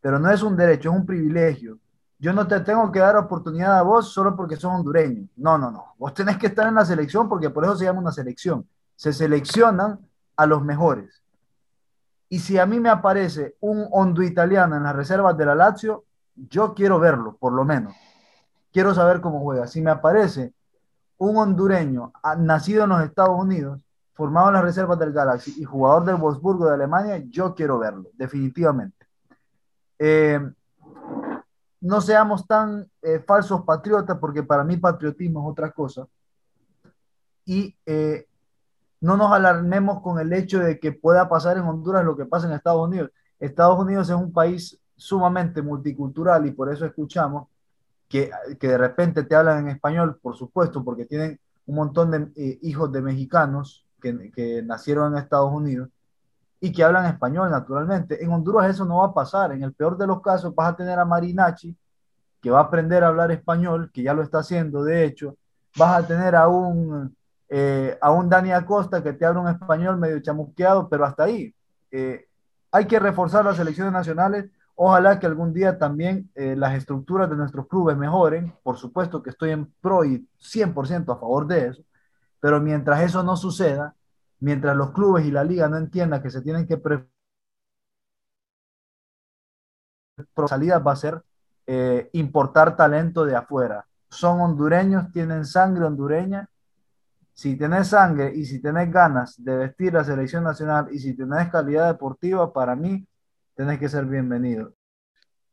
Pero 0.00 0.18
no 0.18 0.30
es 0.30 0.42
un 0.42 0.56
derecho, 0.56 0.90
es 0.90 0.96
un 0.96 1.04
privilegio. 1.04 1.78
Yo 2.18 2.32
no 2.32 2.46
te 2.46 2.60
tengo 2.60 2.90
que 2.90 3.00
dar 3.00 3.16
oportunidad 3.16 3.78
a 3.78 3.82
vos 3.82 4.10
solo 4.10 4.34
porque 4.34 4.56
sos 4.56 4.72
hondureño. 4.72 5.28
No, 5.36 5.58
no, 5.58 5.70
no. 5.70 5.94
Vos 5.98 6.14
tenés 6.14 6.38
que 6.38 6.46
estar 6.46 6.66
en 6.66 6.76
la 6.76 6.84
selección 6.86 7.28
porque 7.28 7.50
por 7.50 7.64
eso 7.64 7.76
se 7.76 7.84
llama 7.84 8.00
una 8.00 8.12
selección. 8.12 8.66
Se 8.96 9.12
seleccionan 9.12 9.98
a 10.36 10.46
los 10.46 10.62
mejores. 10.62 11.22
Y 12.30 12.38
si 12.38 12.58
a 12.58 12.64
mí 12.64 12.80
me 12.80 12.88
aparece 12.88 13.56
un 13.60 13.86
hondo 13.90 14.22
italiano 14.22 14.76
en 14.76 14.84
las 14.84 14.96
reservas 14.96 15.36
de 15.36 15.44
la 15.44 15.54
Lazio, 15.54 16.04
yo 16.34 16.72
quiero 16.72 16.98
verlo, 16.98 17.36
por 17.36 17.52
lo 17.52 17.64
menos. 17.64 17.94
Quiero 18.72 18.94
saber 18.94 19.20
cómo 19.20 19.40
juega. 19.40 19.66
Si 19.66 19.82
me 19.82 19.90
aparece 19.90 20.54
un 21.18 21.36
hondureño 21.36 22.12
nacido 22.38 22.84
en 22.84 22.90
los 22.90 23.02
Estados 23.02 23.38
Unidos, 23.38 23.80
formado 24.14 24.48
en 24.48 24.54
las 24.54 24.64
reservas 24.64 24.98
del 24.98 25.12
Galaxy 25.12 25.54
y 25.60 25.64
jugador 25.64 26.04
del 26.04 26.16
Wolfsburgo 26.16 26.66
de 26.66 26.74
Alemania, 26.74 27.22
yo 27.28 27.54
quiero 27.54 27.78
verlo, 27.78 28.10
definitivamente. 28.14 29.06
Eh, 29.98 30.40
no 31.80 32.00
seamos 32.00 32.46
tan 32.46 32.88
eh, 33.02 33.22
falsos 33.26 33.62
patriotas, 33.62 34.18
porque 34.18 34.42
para 34.42 34.64
mí 34.64 34.76
patriotismo 34.76 35.40
es 35.40 35.52
otra 35.52 35.70
cosa. 35.70 36.06
Y 37.44 37.76
eh, 37.84 38.26
no 39.00 39.16
nos 39.16 39.32
alarmemos 39.32 40.00
con 40.00 40.18
el 40.18 40.32
hecho 40.32 40.60
de 40.60 40.78
que 40.78 40.92
pueda 40.92 41.28
pasar 41.28 41.58
en 41.58 41.64
Honduras 41.64 42.04
lo 42.04 42.16
que 42.16 42.24
pasa 42.24 42.46
en 42.46 42.54
Estados 42.54 42.88
Unidos. 42.88 43.10
Estados 43.38 43.78
Unidos 43.78 44.08
es 44.08 44.16
un 44.16 44.32
país 44.32 44.80
sumamente 44.96 45.60
multicultural 45.60 46.46
y 46.46 46.52
por 46.52 46.72
eso 46.72 46.86
escuchamos 46.86 47.48
que, 48.14 48.30
de 48.68 48.78
repente 48.78 49.24
te 49.24 49.34
hablan 49.34 49.58
en 49.64 49.68
español, 49.70 50.20
por 50.22 50.36
supuesto, 50.36 50.84
porque 50.84 51.04
tienen 51.04 51.40
un 51.66 51.74
montón 51.74 52.12
de 52.12 52.28
eh, 52.36 52.58
hijos 52.62 52.92
de 52.92 53.02
mexicanos 53.02 53.84
que, 54.00 54.30
que, 54.30 54.62
nacieron 54.62 55.12
en 55.12 55.18
Estados 55.18 55.52
Unidos 55.52 55.88
y 56.60 56.70
que 56.70 56.84
hablan 56.84 57.06
español 57.06 57.50
naturalmente. 57.50 58.22
En 58.22 58.30
Honduras 58.30 58.70
eso 58.70 58.84
no 58.84 58.98
va 58.98 59.06
a 59.06 59.14
pasar. 59.14 59.50
En 59.50 59.64
el 59.64 59.72
peor 59.72 59.98
de 59.98 60.06
los 60.06 60.22
casos 60.22 60.54
vas 60.54 60.72
a 60.72 60.76
tener 60.76 60.96
a 60.96 61.04
Marinachi, 61.04 61.76
que 62.40 62.50
va 62.50 62.60
a 62.60 62.64
aprender 62.64 63.02
a 63.02 63.08
hablar 63.08 63.32
español, 63.32 63.90
que 63.92 64.04
ya 64.04 64.14
lo 64.14 64.22
está 64.22 64.38
haciendo, 64.38 64.84
de 64.84 65.04
hecho. 65.04 65.36
Vas 65.76 66.04
a 66.04 66.06
tener 66.06 66.36
a 66.36 66.46
un, 66.46 67.16
eh, 67.48 67.98
a 68.00 68.12
un 68.12 68.28
Dani 68.28 68.52
Acosta 68.52 69.02
que 69.02 69.14
te 69.14 69.26
habla 69.26 69.40
un 69.40 69.48
español 69.48 69.98
medio 69.98 70.20
chamusqueado, 70.20 70.88
pero 70.88 71.04
hasta 71.04 71.24
ahí. 71.24 71.52
Eh, 71.90 72.28
hay 72.70 72.86
que 72.86 73.00
reforzar 73.00 73.44
las 73.44 73.56
selecciones 73.56 73.92
nacionales 73.92 74.50
Ojalá 74.76 75.20
que 75.20 75.26
algún 75.26 75.52
día 75.52 75.78
también 75.78 76.30
eh, 76.34 76.56
las 76.56 76.74
estructuras 76.74 77.30
de 77.30 77.36
nuestros 77.36 77.68
clubes 77.68 77.96
mejoren. 77.96 78.54
Por 78.62 78.76
supuesto 78.76 79.22
que 79.22 79.30
estoy 79.30 79.50
en 79.50 79.66
pro 79.80 80.04
y 80.04 80.28
100% 80.38 81.12
a 81.12 81.18
favor 81.18 81.46
de 81.46 81.68
eso. 81.68 81.82
Pero 82.40 82.60
mientras 82.60 83.00
eso 83.02 83.22
no 83.22 83.36
suceda, 83.36 83.94
mientras 84.40 84.76
los 84.76 84.92
clubes 84.92 85.24
y 85.26 85.30
la 85.30 85.44
liga 85.44 85.68
no 85.68 85.76
entiendan 85.76 86.22
que 86.22 86.30
se 86.30 86.42
tienen 86.42 86.66
que 86.66 86.76
salida 90.48 90.78
va 90.78 90.92
a 90.92 90.96
ser 90.96 91.22
eh, 91.66 92.10
importar 92.12 92.76
talento 92.76 93.24
de 93.24 93.36
afuera. 93.36 93.86
Son 94.10 94.40
hondureños, 94.40 95.10
tienen 95.12 95.44
sangre 95.44 95.84
hondureña 95.84 96.48
si 97.32 97.56
tenés 97.56 97.88
sangre 97.88 98.32
y 98.34 98.44
si 98.44 98.60
tenés 98.60 98.90
ganas 98.92 99.42
de 99.42 99.56
vestir 99.56 99.92
la 99.92 100.04
selección 100.04 100.44
nacional 100.44 100.86
y 100.92 101.00
si 101.00 101.16
tenés 101.16 101.50
calidad 101.50 101.88
deportiva, 101.88 102.52
para 102.52 102.76
mí 102.76 103.06
tenés 103.54 103.78
que 103.78 103.88
ser 103.88 104.04
bienvenido. 104.04 104.74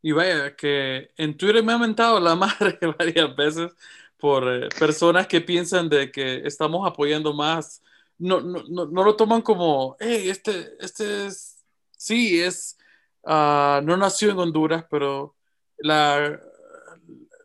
Y 0.02 0.12
vaya, 0.14 0.56
que 0.56 1.12
en 1.18 1.38
Twitter 1.38 1.64
me 1.64 1.74
ha 1.74 1.78
mentado 1.78 2.20
la 2.20 2.36
madre 2.36 2.78
varias 2.98 3.36
veces 3.36 3.72
por 4.18 4.48
eh, 4.48 4.70
personas 4.80 5.28
que 5.28 5.42
piensan 5.42 5.90
de 5.90 6.12
que 6.12 6.46
estamos 6.46 6.88
apoyando 6.88 7.34
más. 7.34 7.82
No, 8.18 8.40
no, 8.40 8.64
no, 8.64 9.04
lo 9.04 9.16
toman 9.16 9.42
como, 9.42 9.96
hey, 10.00 10.30
este, 10.30 10.76
este 10.80 11.26
es, 11.26 11.64
sí, 11.98 12.40
es, 12.40 12.78
uh, 13.24 13.82
no 13.84 13.98
nació 13.98 14.32
en 14.32 14.38
Honduras, 14.38 14.86
pero 14.90 15.36
la, 15.78 16.40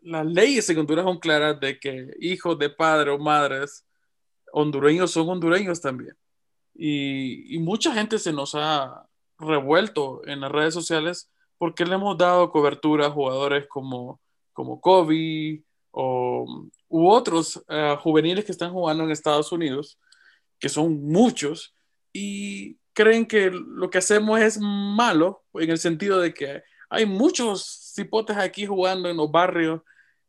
las 0.02 0.26
leyes 0.26 0.68
en 0.68 0.78
Honduras 0.78 1.04
son 1.04 1.18
claras 1.18 1.58
de 1.60 1.78
que 1.78 2.14
hijos 2.20 2.58
de 2.58 2.68
padres 2.68 3.14
o 3.14 3.18
madres 3.18 3.86
hondureños 4.52 5.10
son 5.10 5.28
hondureños 5.30 5.80
también. 5.80 6.16
Y, 6.74 7.56
y, 7.56 7.58
mucha 7.58 7.92
gente 7.94 8.18
se 8.18 8.32
nos 8.34 8.54
ha 8.54 9.06
revuelto 9.38 10.22
en 10.26 10.40
las 10.40 10.52
redes 10.52 10.74
sociales 10.74 11.30
porque 11.58 11.84
le 11.84 11.94
hemos 11.94 12.16
dado 12.18 12.50
cobertura 12.50 13.06
a 13.06 13.10
jugadores 13.10 13.66
como, 13.68 14.20
como 14.52 14.80
Kobe 14.80 15.62
o, 15.90 16.70
u 16.88 17.08
otros 17.08 17.56
uh, 17.68 17.96
juveniles 17.98 18.44
que 18.44 18.52
están 18.52 18.72
jugando 18.72 19.04
en 19.04 19.10
Estados 19.10 19.50
Unidos, 19.52 19.98
que 20.58 20.68
son 20.68 21.02
muchos, 21.02 21.74
y 22.12 22.78
creen 22.92 23.26
que 23.26 23.50
lo 23.50 23.90
que 23.90 23.98
hacemos 23.98 24.40
es 24.40 24.58
malo 24.60 25.44
en 25.54 25.70
el 25.70 25.78
sentido 25.78 26.20
de 26.20 26.32
que 26.32 26.62
hay 26.88 27.04
muchos 27.04 27.92
cipotes 27.94 28.36
aquí 28.36 28.66
jugando 28.66 29.08
en 29.08 29.16
los 29.16 29.30
barrios 29.30 29.82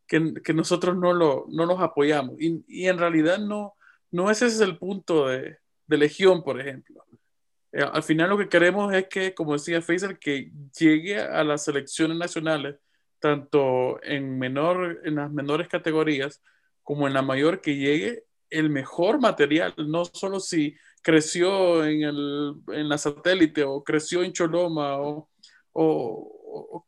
que, 0.06 0.34
que 0.42 0.52
nosotros 0.52 0.96
no, 0.96 1.12
lo, 1.12 1.46
no 1.48 1.66
los 1.66 1.80
apoyamos. 1.80 2.40
Y, 2.40 2.64
y 2.66 2.88
en 2.88 2.98
realidad 2.98 3.38
no, 3.38 3.74
no 4.10 4.30
ese 4.30 4.46
es 4.46 4.60
el 4.60 4.78
punto 4.78 5.28
de, 5.28 5.58
de 5.86 5.96
Legión, 5.96 6.42
por 6.42 6.60
ejemplo. 6.60 7.04
Eh, 7.72 7.82
al 7.82 8.02
final 8.02 8.30
lo 8.30 8.38
que 8.38 8.48
queremos 8.48 8.92
es 8.94 9.08
que, 9.08 9.34
como 9.34 9.52
decía 9.52 9.82
Faisal, 9.82 10.18
que 10.18 10.50
llegue 10.78 11.18
a 11.18 11.44
las 11.44 11.64
selecciones 11.64 12.16
nacionales, 12.16 12.76
tanto 13.18 14.02
en, 14.02 14.38
menor, 14.38 15.00
en 15.04 15.16
las 15.16 15.30
menores 15.30 15.68
categorías 15.68 16.42
como 16.82 17.06
en 17.06 17.14
la 17.14 17.22
mayor, 17.22 17.60
que 17.60 17.76
llegue 17.76 18.24
el 18.50 18.70
mejor 18.70 19.20
material, 19.20 19.74
no 19.76 20.04
solo 20.06 20.40
si 20.40 20.74
creció 21.02 21.84
en, 21.84 22.02
el, 22.02 22.54
en 22.68 22.88
la 22.88 22.96
satélite 22.96 23.64
o 23.64 23.84
creció 23.84 24.22
en 24.22 24.32
Choloma 24.32 24.98
o, 24.98 25.28
o, 25.72 26.86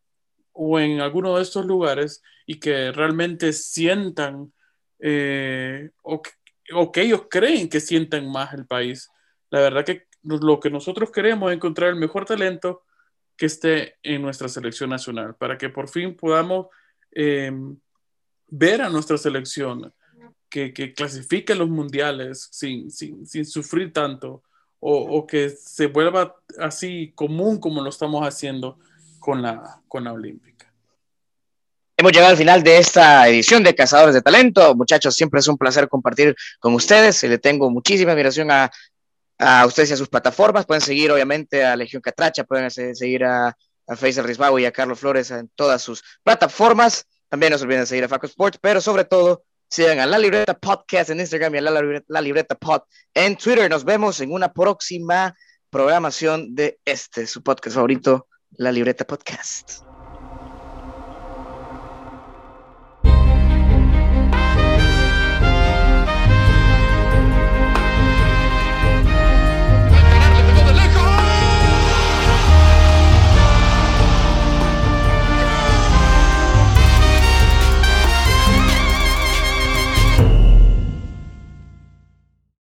o, 0.53 0.79
en 0.79 1.01
alguno 1.01 1.37
de 1.37 1.43
estos 1.43 1.67
lugares 1.67 2.23
y 2.47 2.59
que 2.59 2.93
realmente 2.93 3.53
sientan 3.53 4.53
eh, 5.01 5.91
o, 6.03 6.23
o 6.75 6.93
que 6.93 7.03
ellos 7.03 7.27
creen 7.31 7.69
que 7.69 7.81
sientan 7.81 8.31
más 8.31 8.55
el 8.55 8.67
país. 8.67 9.11
La 9.51 9.61
verdad 9.61 9.85
que 9.85 10.07
lo 10.23 10.61
que 10.61 10.71
nosotros 10.71 11.11
queremos 11.11 11.51
es 11.51 11.57
encontrar 11.57 11.91
el 11.91 11.97
mejor 11.97 12.25
talento 12.25 12.83
que 13.37 13.47
esté 13.47 13.97
en 14.03 14.23
nuestra 14.23 14.49
selección 14.49 14.91
nacional, 14.91 15.35
para 15.35 15.57
que 15.57 15.71
por 15.71 15.89
fin 15.89 16.15
podamos 16.15 16.67
em, 17.13 17.77
ver 18.49 18.83
a 18.83 18.91
nuestra 18.91 19.17
selección 19.17 19.93
que, 20.51 20.75
que 20.75 20.93
clasifique 20.93 21.55
los 21.55 21.71
mundiales 21.71 22.49
sin, 22.51 22.91
sin, 22.91 23.27
sin 23.27 23.47
sufrir 23.47 23.93
tanto 23.93 24.43
o, 24.81 24.95
o, 24.95 25.27
que 25.27 25.51
se 25.51 25.87
vuelva 25.87 26.37
así 26.59 27.13
común 27.15 27.59
como 27.59 27.83
lo 27.83 27.89
estamos 27.91 28.27
haciendo 28.27 28.79
con 29.21 29.41
la, 29.41 29.81
con 29.89 30.05
la 30.05 30.13
Olímpica. 30.13 30.73
Hemos 31.97 32.13
llegado 32.13 32.31
al 32.31 32.39
final 32.39 32.63
de 32.63 32.79
esta 32.79 33.29
edición 33.29 33.63
de 33.63 33.75
Cazadores 33.75 34.15
de 34.15 34.23
Talento. 34.23 34.75
Muchachos, 34.75 35.15
siempre 35.15 35.41
es 35.41 35.49
un 35.49 35.59
placer 35.59 35.89
compartir 35.89 36.35
con 36.59 36.75
ustedes. 36.75 37.23
Le 37.25 37.39
tengo 37.39 37.71
muchísima 37.71 38.13
admiración 38.13 38.51
a, 38.51 38.71
a 39.41 39.65
ustedes 39.67 39.91
y 39.91 39.93
a 39.95 39.97
sus 39.97 40.09
plataformas. 40.09 40.67
Pueden 40.67 40.83
seguir, 40.83 41.11
obviamente, 41.11 41.65
a 41.65 41.75
Legión 41.75 42.03
Catracha, 42.03 42.45
pueden 42.45 42.71
seguir 42.71 43.25
a, 43.25 43.57
a 43.87 43.97
Faisal 43.97 44.27
y 44.61 44.65
a 44.67 44.73
Carlos 44.73 45.01
Flores 45.01 45.31
en 45.31 45.49
todas 45.55 45.83
sus 45.83 46.05
plataformas. 46.23 47.07
También 47.29 47.53
no 47.53 47.59
se 47.59 47.65
olviden 47.65 47.83
de 47.83 47.87
seguir 47.87 48.05
a 48.05 48.09
Faco 48.09 48.27
Sports, 48.27 48.59
pero 48.61 48.81
sobre 48.81 49.05
todo, 49.05 49.45
sigan 49.69 49.99
a 50.01 50.07
La 50.07 50.19
Libreta 50.19 50.55
Podcast 50.55 51.11
en 51.11 51.21
Instagram 51.21 51.55
y 51.55 51.59
a 51.59 51.61
La 51.63 52.03
la 52.07 52.21
Libreta 52.21 52.55
Pod 52.55 52.83
en 53.15 53.37
Twitter. 53.37 53.71
Nos 53.71 53.85
vemos 53.85 54.21
en 54.21 54.33
una 54.33 54.53
próxima 54.53 55.35
programación 55.71 56.55
de 56.55 56.79
este, 56.85 57.27
su 57.27 57.43
podcast 57.43 57.77
favorito, 57.77 58.27
La 58.51 58.73
Libreta 58.73 59.07
Podcast. 59.07 59.90